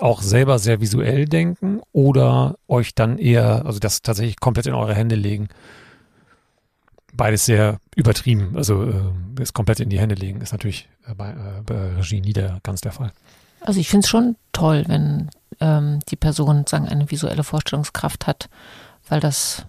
auch 0.00 0.22
selber 0.22 0.58
sehr 0.58 0.80
visuell 0.80 1.26
denken 1.26 1.82
oder 1.92 2.56
euch 2.66 2.96
dann 2.96 3.18
eher, 3.18 3.64
also 3.64 3.78
das 3.78 4.02
tatsächlich 4.02 4.40
komplett 4.40 4.66
in 4.66 4.74
eure 4.74 4.94
Hände 4.94 5.14
legen? 5.14 5.48
Beides 7.20 7.44
sehr 7.44 7.78
übertrieben. 7.96 8.54
Also 8.56 8.82
äh, 8.82 8.94
es 9.38 9.52
komplett 9.52 9.78
in 9.78 9.90
die 9.90 10.00
Hände 10.00 10.14
legen, 10.14 10.40
ist 10.40 10.52
natürlich 10.52 10.88
äh, 11.06 11.14
bei, 11.14 11.28
äh, 11.32 11.62
bei 11.66 11.96
Regie 11.96 12.22
nie 12.22 12.32
der, 12.32 12.60
ganz 12.62 12.80
der 12.80 12.92
Fall. 12.92 13.12
Also 13.60 13.78
ich 13.78 13.90
finde 13.90 14.06
es 14.06 14.08
schon 14.08 14.36
toll, 14.52 14.84
wenn 14.86 15.28
ähm, 15.60 15.98
die 16.08 16.16
Person 16.16 16.64
sagen 16.66 16.88
eine 16.88 17.10
visuelle 17.10 17.44
Vorstellungskraft 17.44 18.26
hat, 18.26 18.48
weil 19.10 19.20
das 19.20 19.66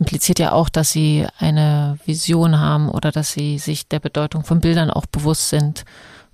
impliziert 0.00 0.40
ja 0.40 0.50
auch, 0.50 0.68
dass 0.68 0.90
sie 0.90 1.28
eine 1.38 1.96
Vision 2.06 2.58
haben 2.58 2.88
oder 2.88 3.12
dass 3.12 3.30
sie 3.30 3.58
sich 3.58 3.86
der 3.86 4.00
Bedeutung 4.00 4.42
von 4.42 4.60
Bildern 4.60 4.90
auch 4.90 5.06
bewusst 5.06 5.48
sind. 5.48 5.84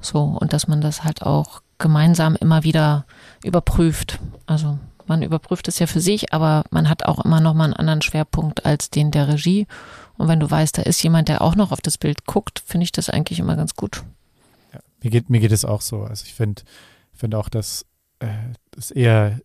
So 0.00 0.22
und 0.22 0.54
dass 0.54 0.68
man 0.68 0.80
das 0.80 1.04
halt 1.04 1.20
auch 1.20 1.60
gemeinsam 1.76 2.34
immer 2.34 2.64
wieder 2.64 3.04
überprüft. 3.44 4.20
Also 4.46 4.78
man 5.06 5.20
überprüft 5.20 5.68
es 5.68 5.78
ja 5.80 5.86
für 5.86 6.00
sich, 6.00 6.32
aber 6.32 6.64
man 6.70 6.88
hat 6.88 7.04
auch 7.04 7.22
immer 7.26 7.40
noch 7.40 7.52
mal 7.52 7.64
einen 7.64 7.74
anderen 7.74 8.00
Schwerpunkt 8.00 8.64
als 8.64 8.88
den 8.88 9.10
der 9.10 9.28
Regie 9.28 9.66
und 10.18 10.28
wenn 10.28 10.40
du 10.40 10.50
weißt, 10.50 10.78
da 10.78 10.82
ist 10.82 11.02
jemand, 11.02 11.28
der 11.28 11.42
auch 11.42 11.54
noch 11.54 11.72
auf 11.72 11.80
das 11.80 11.98
Bild 11.98 12.26
guckt, 12.26 12.62
finde 12.64 12.84
ich 12.84 12.92
das 12.92 13.10
eigentlich 13.10 13.38
immer 13.38 13.56
ganz 13.56 13.74
gut. 13.74 14.04
Ja, 14.72 14.80
mir 15.02 15.10
geht 15.10 15.30
mir 15.30 15.40
geht 15.40 15.52
es 15.52 15.64
auch 15.64 15.80
so. 15.80 16.02
Also 16.02 16.24
ich 16.26 16.34
finde 16.34 16.62
finde 17.12 17.38
auch, 17.38 17.48
dass 17.48 17.86
äh, 18.20 18.28
es 18.76 18.90
eher 18.90 19.40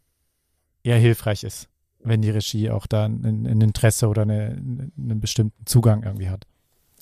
eher 0.83 0.97
hilfreich 0.97 1.43
ist, 1.43 1.69
wenn 1.99 2.21
die 2.21 2.31
Regie 2.31 2.69
auch 2.69 2.87
da 2.87 3.05
ein, 3.05 3.45
ein 3.45 3.61
Interesse 3.61 4.07
oder 4.07 4.23
eine, 4.23 4.57
einen 4.97 5.19
bestimmten 5.19 5.65
Zugang 5.65 6.03
irgendwie 6.03 6.29
hat. 6.29 6.45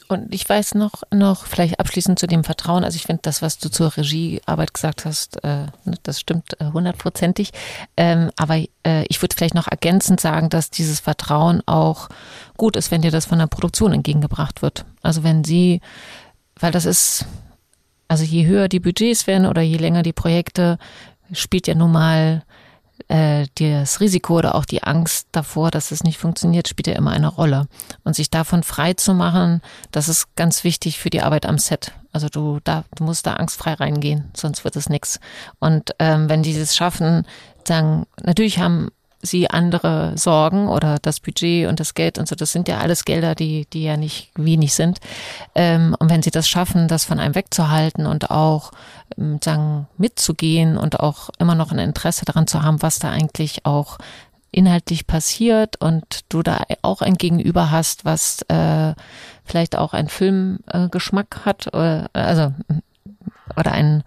Und 0.10 0.34
ich 0.34 0.49
weiß 0.49 0.74
noch, 0.74 1.03
noch 1.14 1.45
vielleicht 1.45 1.80
abschließend 1.80 2.18
zu 2.18 2.26
dem 2.26 2.43
Vertrauen. 2.43 2.84
Also 2.84 2.95
ich 2.95 3.03
finde 3.03 3.22
das, 3.22 3.43
was 3.43 3.60
du 3.60 3.70
zur 3.70 3.95
Regiearbeit 3.95 4.74
gesagt 4.74 5.05
hast, 5.05 5.43
äh, 5.43 5.68
ne, 5.86 5.97
das 6.01 6.20
stimmt 6.20 6.60
äh, 6.60 6.66
hundertprozentig. 6.74 7.51
Ähm, 7.95 8.32
aber 8.36 8.57
äh, 8.84 9.05
ich 9.07 9.22
würde 9.22 9.36
vielleicht 9.36 9.53
noch 9.53 9.68
ergänzend 9.68 10.20
sagen, 10.20 10.49
dass 10.49 10.72
dieses 10.72 10.99
Vertrauen 10.99 11.62
auch 11.68 12.10
gut 12.57 12.76
ist, 12.76 12.89
wenn 12.89 13.03
dir 13.03 13.12
das 13.12 13.28
von 13.28 13.38
der 13.38 13.45
Produktion 13.45 13.93
entgegengebracht 13.93 14.64
wird. 14.64 14.84
Also 15.03 15.24
wenn 15.24 15.43
sie, 15.43 15.80
weil 16.60 16.72
das 16.72 16.86
ist, 16.86 17.26
also 18.07 18.24
je 18.24 18.47
höher 18.47 18.68
die 18.68 18.80
Budgets 18.80 19.28
werden 19.28 19.45
oder 19.45 19.62
je 19.62 19.78
länger 19.78 20.01
die 20.01 20.12
Projekte, 20.12 20.80
spielt 21.34 21.68
ja 21.68 21.76
nun 21.76 21.91
mal 21.91 22.43
äh, 23.08 23.47
das 23.56 24.00
Risiko 24.00 24.38
oder 24.38 24.56
auch 24.56 24.66
die 24.66 24.84
Angst 24.84 25.28
davor, 25.32 25.72
dass 25.72 25.91
es 25.91 26.04
nicht 26.04 26.18
funktioniert, 26.18 26.68
spielt 26.68 26.88
ja 26.88 26.95
immer 26.95 27.12
eine 27.12 27.28
Rolle. 27.28 27.68
Und 28.04 28.16
sich 28.16 28.30
davon 28.30 28.64
frei 28.64 28.93
zu 28.93 29.14
machen, 29.14 29.62
das 29.91 30.10
ist 30.10 30.36
ganz 30.36 30.64
wichtig 30.64 31.00
für 31.00 31.10
die 31.10 31.22
Arbeit 31.22 31.45
am 31.45 31.58
Set. 31.58 31.93
Also 32.12 32.28
du, 32.28 32.60
da, 32.64 32.84
du 32.95 33.04
musst 33.04 33.26
da 33.26 33.34
angstfrei 33.34 33.74
reingehen, 33.74 34.32
sonst 34.36 34.64
wird 34.64 34.76
es 34.76 34.89
nichts. 34.89 35.20
Und 35.60 35.95
ähm, 36.00 36.28
wenn 36.30 36.43
die 36.43 36.58
das 36.58 36.76
schaffen, 36.76 37.26
dann 37.66 38.06
natürlich 38.24 38.60
haben 38.60 38.89
sie 39.22 39.50
andere 39.50 40.14
Sorgen 40.16 40.68
oder 40.68 40.98
das 41.02 41.20
Budget 41.20 41.68
und 41.68 41.80
das 41.80 41.94
Geld 41.94 42.18
und 42.18 42.28
so, 42.28 42.36
das 42.36 42.52
sind 42.52 42.68
ja 42.68 42.80
alles 42.80 43.06
Gelder, 43.06 43.36
die, 43.36 43.66
die 43.72 43.84
ja 43.84 43.98
nicht 43.98 44.32
wenig 44.36 44.74
sind. 44.74 45.00
Ähm, 45.56 45.96
und 46.00 46.10
wenn 46.10 46.24
sie 46.24 46.32
das 46.32 46.48
schaffen, 46.48 46.88
das 46.88 47.06
von 47.06 47.20
einem 47.20 47.36
wegzuhalten 47.36 48.06
und 48.06 48.32
auch 48.32 48.72
ähm, 49.18 49.40
sagen, 49.44 49.88
mitzugehen 49.98 50.78
und 50.78 51.00
auch 51.00 51.30
immer 51.40 51.56
noch 51.56 51.72
ein 51.72 51.80
Interesse 51.80 52.26
daran 52.26 52.48
zu 52.48 52.64
haben, 52.64 52.82
was 52.82 53.00
da 53.00 53.10
eigentlich 53.10 53.66
auch 53.66 53.98
inhaltlich 54.52 55.06
passiert 55.06 55.80
und 55.80 56.22
du 56.30 56.42
da 56.42 56.64
auch 56.82 57.02
ein 57.02 57.16
Gegenüber 57.16 57.72
hast, 57.72 58.06
was 58.06 58.42
äh, 58.44 58.94
vielleicht 59.44 59.78
auch 59.78 59.94
einen 59.94 60.10
Filmgeschmack 60.10 61.42
äh, 61.42 61.46
hat, 61.46 61.68
oder, 61.68 62.10
also 62.14 62.54
oder 63.56 63.72
ein 63.72 64.04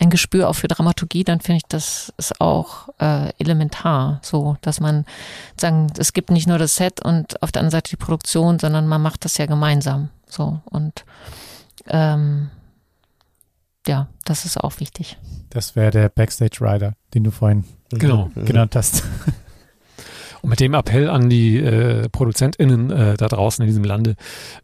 ein 0.00 0.10
Gespür 0.10 0.48
auch 0.48 0.54
für 0.54 0.68
Dramaturgie, 0.68 1.24
dann 1.24 1.40
finde 1.40 1.58
ich, 1.58 1.62
das 1.68 2.12
ist 2.16 2.40
auch 2.40 2.88
äh, 2.98 3.32
elementar, 3.38 4.20
so, 4.22 4.56
dass 4.60 4.80
man 4.80 5.04
sagen, 5.60 5.92
es 5.98 6.12
gibt 6.12 6.30
nicht 6.30 6.48
nur 6.48 6.58
das 6.58 6.74
Set 6.76 7.04
und 7.04 7.42
auf 7.42 7.52
der 7.52 7.60
anderen 7.60 7.78
Seite 7.78 7.90
die 7.90 7.96
Produktion, 7.96 8.58
sondern 8.58 8.88
man 8.88 9.00
macht 9.00 9.24
das 9.24 9.38
ja 9.38 9.46
gemeinsam, 9.46 10.10
so 10.26 10.60
und 10.64 11.04
ähm, 11.86 12.50
ja, 13.86 14.08
das 14.24 14.44
ist 14.44 14.58
auch 14.58 14.80
wichtig. 14.80 15.18
Das 15.50 15.76
wäre 15.76 15.90
der 15.90 16.08
Backstage 16.08 16.58
Rider, 16.60 16.94
den 17.14 17.24
du 17.24 17.30
vorhin 17.30 17.64
genau. 17.90 18.30
genannt 18.34 18.76
hast. 18.76 19.04
Und 20.42 20.50
mit 20.50 20.58
dem 20.58 20.74
Appell 20.74 21.08
an 21.08 21.30
die 21.30 21.56
äh, 21.58 22.08
ProduzentInnen 22.08 22.90
äh, 22.90 23.16
da 23.16 23.28
draußen 23.28 23.62
in 23.62 23.68
diesem 23.68 23.84
Lande 23.84 24.16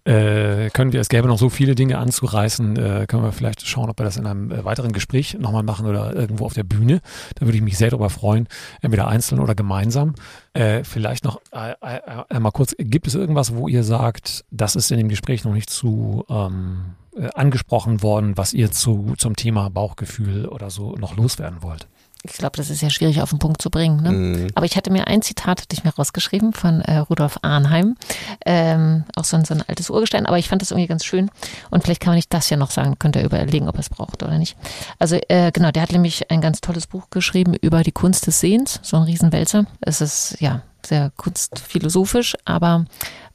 äh, 0.05 0.70
können 0.70 0.93
wir, 0.93 1.01
es 1.01 1.09
gäbe 1.09 1.29
noch 1.29 1.39
so 1.39 1.51
viele 1.51 1.76
Dinge 1.76 1.99
anzureißen, 1.99 2.76
äh, 2.76 3.07
können 3.07 3.22
wir 3.22 3.31
vielleicht 3.31 3.64
schauen, 3.64 3.89
ob 3.89 3.99
wir 3.99 4.05
das 4.05 4.16
in 4.16 4.26
einem 4.26 4.51
äh, 4.51 4.64
weiteren 4.64 4.91
Gespräch 4.91 5.39
nochmal 5.39 5.62
machen 5.62 5.87
oder 5.87 6.14
irgendwo 6.16 6.47
auf 6.47 6.55
der 6.55 6.64
Bühne. 6.64 7.01
Da 7.37 7.47
würde 7.47 7.57
ich 7.57 7.62
mich 7.62 7.79
sehr 7.79 7.91
darüber 7.91 8.11
freuen, 8.11 8.49
entweder 8.83 9.07
einzeln 9.07 9.39
oder 9.39 9.55
gemeinsam. 9.55 10.14
Äh, 10.53 10.83
vielleicht 10.83 11.24
noch 11.24 11.41
äh, 11.53 11.70
äh, 11.81 12.01
einmal 12.29 12.51
kurz, 12.51 12.74
gibt 12.76 13.07
es 13.07 13.14
irgendwas, 13.14 13.55
wo 13.55 13.68
ihr 13.68 13.85
sagt, 13.85 14.45
das 14.51 14.74
ist 14.74 14.91
in 14.91 14.99
dem 14.99 15.09
Gespräch 15.09 15.45
noch 15.45 15.55
nicht 15.55 15.70
zu 15.70 16.24
ähm, 16.29 16.97
äh, 17.16 17.29
angesprochen 17.35 18.03
worden, 18.03 18.37
was 18.37 18.53
ihr 18.53 18.72
zu, 18.72 19.14
zum 19.16 19.37
Thema 19.37 19.70
Bauchgefühl 19.70 20.47
oder 20.47 20.70
so 20.70 20.97
noch 20.97 21.16
loswerden 21.16 21.62
wollt? 21.62 21.87
Ich 22.25 22.33
glaube, 22.33 22.57
das 22.57 22.71
ist 22.71 22.83
ja 22.83 22.91
schwierig 22.91 23.23
auf 23.23 23.31
den 23.31 23.39
Punkt 23.39 23.62
zu 23.62 23.71
bringen. 23.71 24.03
Ne? 24.03 24.11
Mhm. 24.11 24.47
Aber 24.55 24.66
ich 24.66 24.77
hatte 24.77 24.91
mir 24.91 25.07
ein 25.07 25.23
Zitat, 25.23 25.61
hatte 25.62 25.75
ich 25.75 25.85
mir 25.85 25.95
rausgeschrieben 25.95 26.53
von 26.53 26.81
äh, 26.81 26.99
Rudolf 26.99 27.39
Arnheim, 27.43 27.97
ähm, 28.45 29.05
auch 29.16 29.25
so 29.25 29.37
ein, 29.37 29.45
so 29.45 29.55
ein 29.55 29.62
altes 29.66 29.91
Urgestein, 29.91 30.27
aber 30.27 30.39
ich 30.39 30.49
fand 30.49 30.62
das 30.62 30.71
irgendwie 30.71 30.89
ganz 30.89 31.05
schön 31.05 31.31
und 31.71 31.85
vielleicht 31.85 32.01
kann 32.01 32.11
man 32.11 32.16
nicht 32.16 32.33
das 32.33 32.51
ja 32.51 32.57
noch 32.57 32.71
sagen, 32.71 32.99
könnt 32.99 33.16
ihr 33.16 33.25
überlegen, 33.25 33.69
ob 33.69 33.77
er 33.77 33.81
es 33.81 33.89
braucht 33.89 34.23
oder 34.23 34.39
nicht. 34.39 34.57
Also 34.99 35.16
äh, 35.29 35.53
genau, 35.53 35.71
der 35.71 35.83
hat 35.83 35.93
nämlich 35.93 36.31
ein 36.31 36.41
ganz 36.41 36.61
tolles 36.61 36.87
Buch 36.87 37.11
geschrieben 37.11 37.55
über 37.55 37.83
die 37.83 37.93
Kunst 37.93 38.27
des 38.27 38.41
Sehens, 38.41 38.81
so 38.83 38.97
ein 38.97 39.05
Riesenwälzer. 39.05 39.66
Es 39.81 40.01
ist 40.01 40.37
ja 40.41 40.62
sehr 40.85 41.12
kunstphilosophisch, 41.16 42.37
aber 42.45 42.85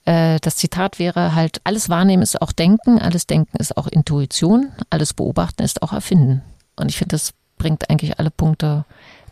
äh, 0.06 0.40
das 0.42 0.58
Zitat 0.58 1.00
wäre 1.00 1.36
halt, 1.36 1.62
alles 1.64 1.90
Wahrnehmen 1.90 2.24
ist 2.24 2.42
auch 2.42 2.52
Denken, 2.52 3.00
alles 3.00 3.28
Denken 3.28 3.58
ist 3.58 3.78
auch 3.78 3.88
Intuition, 3.88 4.72
alles 4.90 5.14
Beobachten 5.14 5.64
ist 5.64 5.82
auch 5.82 5.94
Erfinden. 5.94 6.42
Und 6.76 6.90
ich 6.90 6.98
finde, 6.98 7.16
das 7.16 7.34
bringt 7.64 7.90
eigentlich 7.90 8.20
alle 8.20 8.30
Punkte 8.30 8.84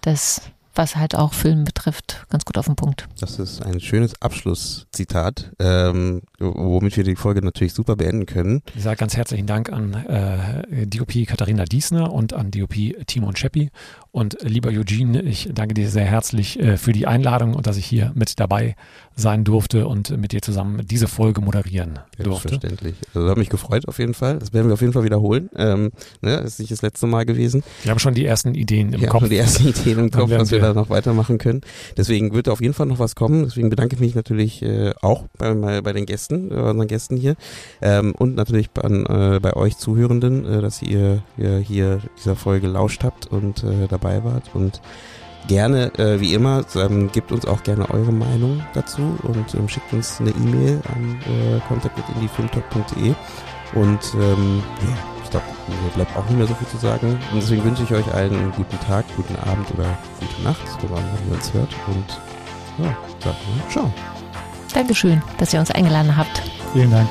des 0.05 0.41
was 0.75 0.95
halt 0.95 1.15
auch 1.15 1.33
Film 1.33 1.63
betrifft, 1.63 2.25
ganz 2.29 2.45
gut 2.45 2.57
auf 2.57 2.65
den 2.65 2.75
Punkt. 2.75 3.07
Das 3.19 3.39
ist 3.39 3.61
ein 3.61 3.79
schönes 3.79 4.21
Abschlusszitat, 4.21 5.51
ähm, 5.59 6.21
womit 6.39 6.97
wir 6.97 7.03
die 7.03 7.15
Folge 7.15 7.41
natürlich 7.43 7.73
super 7.73 7.95
beenden 7.95 8.25
können. 8.25 8.61
Ich 8.75 8.83
sage 8.83 8.97
ganz 8.97 9.17
herzlichen 9.17 9.47
Dank 9.47 9.71
an 9.71 9.93
äh, 9.93 10.87
DOP 10.87 11.25
Katharina 11.27 11.65
Diesner 11.65 12.11
und 12.11 12.33
an 12.33 12.51
DOP 12.51 12.75
Timon 13.07 13.35
Scheppi. 13.35 13.69
Und 14.11 14.37
lieber 14.41 14.69
Eugene, 14.69 15.21
ich 15.21 15.49
danke 15.53 15.73
dir 15.73 15.89
sehr 15.89 16.05
herzlich 16.05 16.59
äh, 16.59 16.77
für 16.77 16.91
die 16.91 17.07
Einladung 17.07 17.53
und 17.53 17.67
dass 17.67 17.77
ich 17.77 17.85
hier 17.85 18.11
mit 18.13 18.39
dabei 18.39 18.75
sein 19.15 19.43
durfte 19.43 19.87
und 19.87 20.17
mit 20.17 20.31
dir 20.31 20.41
zusammen 20.41 20.85
diese 20.85 21.07
Folge 21.07 21.41
moderieren 21.41 21.99
durfte. 22.17 22.49
Selbstverständlich. 22.49 22.95
Also 23.13 23.29
hat 23.29 23.37
mich 23.37 23.49
gefreut 23.49 23.87
auf 23.87 23.99
jeden 23.99 24.13
Fall. 24.13 24.39
Das 24.39 24.53
werden 24.53 24.67
wir 24.67 24.73
auf 24.73 24.81
jeden 24.81 24.93
Fall 24.93 25.03
wiederholen. 25.03 25.49
Ähm, 25.55 25.91
ne, 26.21 26.37
das 26.37 26.53
ist 26.53 26.59
nicht 26.59 26.71
das 26.71 26.81
letzte 26.81 27.07
Mal 27.07 27.25
gewesen. 27.25 27.63
Wir 27.83 27.91
haben 27.91 27.99
schon 27.99 28.13
die 28.13 28.25
ersten 28.25 28.55
Ideen 28.55 28.93
im 28.93 29.01
wir 29.01 29.07
Kopf. 29.07 29.21
Haben 29.21 29.27
schon 29.27 29.29
die 29.29 29.37
ersten 29.37 29.67
Ideen 29.67 29.99
im 29.99 30.11
Kopf, 30.11 30.29
was 30.31 30.51
wir 30.51 30.60
da 30.61 30.73
noch 30.73 30.89
weitermachen 30.89 31.37
können. 31.37 31.61
Deswegen 31.97 32.33
wird 32.33 32.49
auf 32.49 32.61
jeden 32.61 32.73
Fall 32.73 32.85
noch 32.85 32.99
was 32.99 33.15
kommen. 33.15 33.43
Deswegen 33.43 33.69
bedanke 33.69 33.95
ich 33.95 34.01
mich 34.01 34.15
natürlich 34.15 34.61
äh, 34.61 34.93
auch 35.01 35.25
bei, 35.37 35.81
bei 35.81 35.93
den 35.93 36.05
Gästen, 36.05 36.49
bei 36.49 36.69
unseren 36.69 36.87
Gästen 36.87 37.17
hier. 37.17 37.35
Ähm, 37.81 38.13
und 38.17 38.35
natürlich 38.35 38.69
an, 38.81 39.05
äh, 39.05 39.39
bei 39.39 39.53
euch 39.55 39.77
Zuhörenden, 39.77 40.45
äh, 40.45 40.61
dass 40.61 40.81
ihr, 40.81 41.23
ihr 41.37 41.57
hier 41.57 41.99
dieser 42.17 42.35
Folge 42.35 42.67
lauscht 42.67 43.03
habt 43.03 43.27
und 43.27 43.63
äh, 43.63 43.87
dabei 43.89 44.23
wart. 44.23 44.51
Und 44.53 44.81
gerne, 45.47 45.93
äh, 45.97 46.19
wie 46.19 46.33
immer, 46.33 46.63
ähm, 46.75 47.11
gebt 47.11 47.31
uns 47.31 47.45
auch 47.45 47.63
gerne 47.63 47.89
eure 47.89 48.11
Meinung 48.11 48.63
dazu 48.73 49.01
und 49.23 49.53
ähm, 49.55 49.67
schickt 49.67 49.91
uns 49.93 50.19
eine 50.19 50.31
E-Mail 50.31 50.81
an 50.93 51.19
äh, 51.25 51.59
contact.indiefilmtalk.de 51.67 53.13
und 53.73 53.99
ähm, 54.15 54.63
ja, 54.81 54.97
glaube, 55.31 55.45
mir 55.67 55.89
bleibt 55.95 56.15
auch 56.15 56.25
nicht 56.25 56.37
mehr 56.37 56.47
so 56.47 56.53
viel 56.55 56.67
zu 56.67 56.77
sagen. 56.77 57.19
Und 57.31 57.41
deswegen 57.41 57.63
wünsche 57.63 57.83
ich 57.83 57.91
euch 57.91 58.13
allen 58.13 58.33
einen 58.33 58.51
guten 58.51 58.79
Tag, 58.81 59.05
guten 59.15 59.35
Abend 59.49 59.69
oder 59.73 59.97
gute 60.19 60.41
Nacht, 60.43 60.61
woran 60.81 61.03
ihr 61.27 61.35
uns 61.35 61.53
hört. 61.53 61.73
Und 61.87 62.21
ja, 62.77 62.95
sagt 63.19 63.25
mal, 63.25 63.69
ciao. 63.69 63.93
Dankeschön, 64.73 65.21
dass 65.37 65.53
ihr 65.53 65.59
uns 65.59 65.71
eingeladen 65.71 66.15
habt. 66.15 66.41
Vielen 66.73 66.91
Dank. 66.91 67.09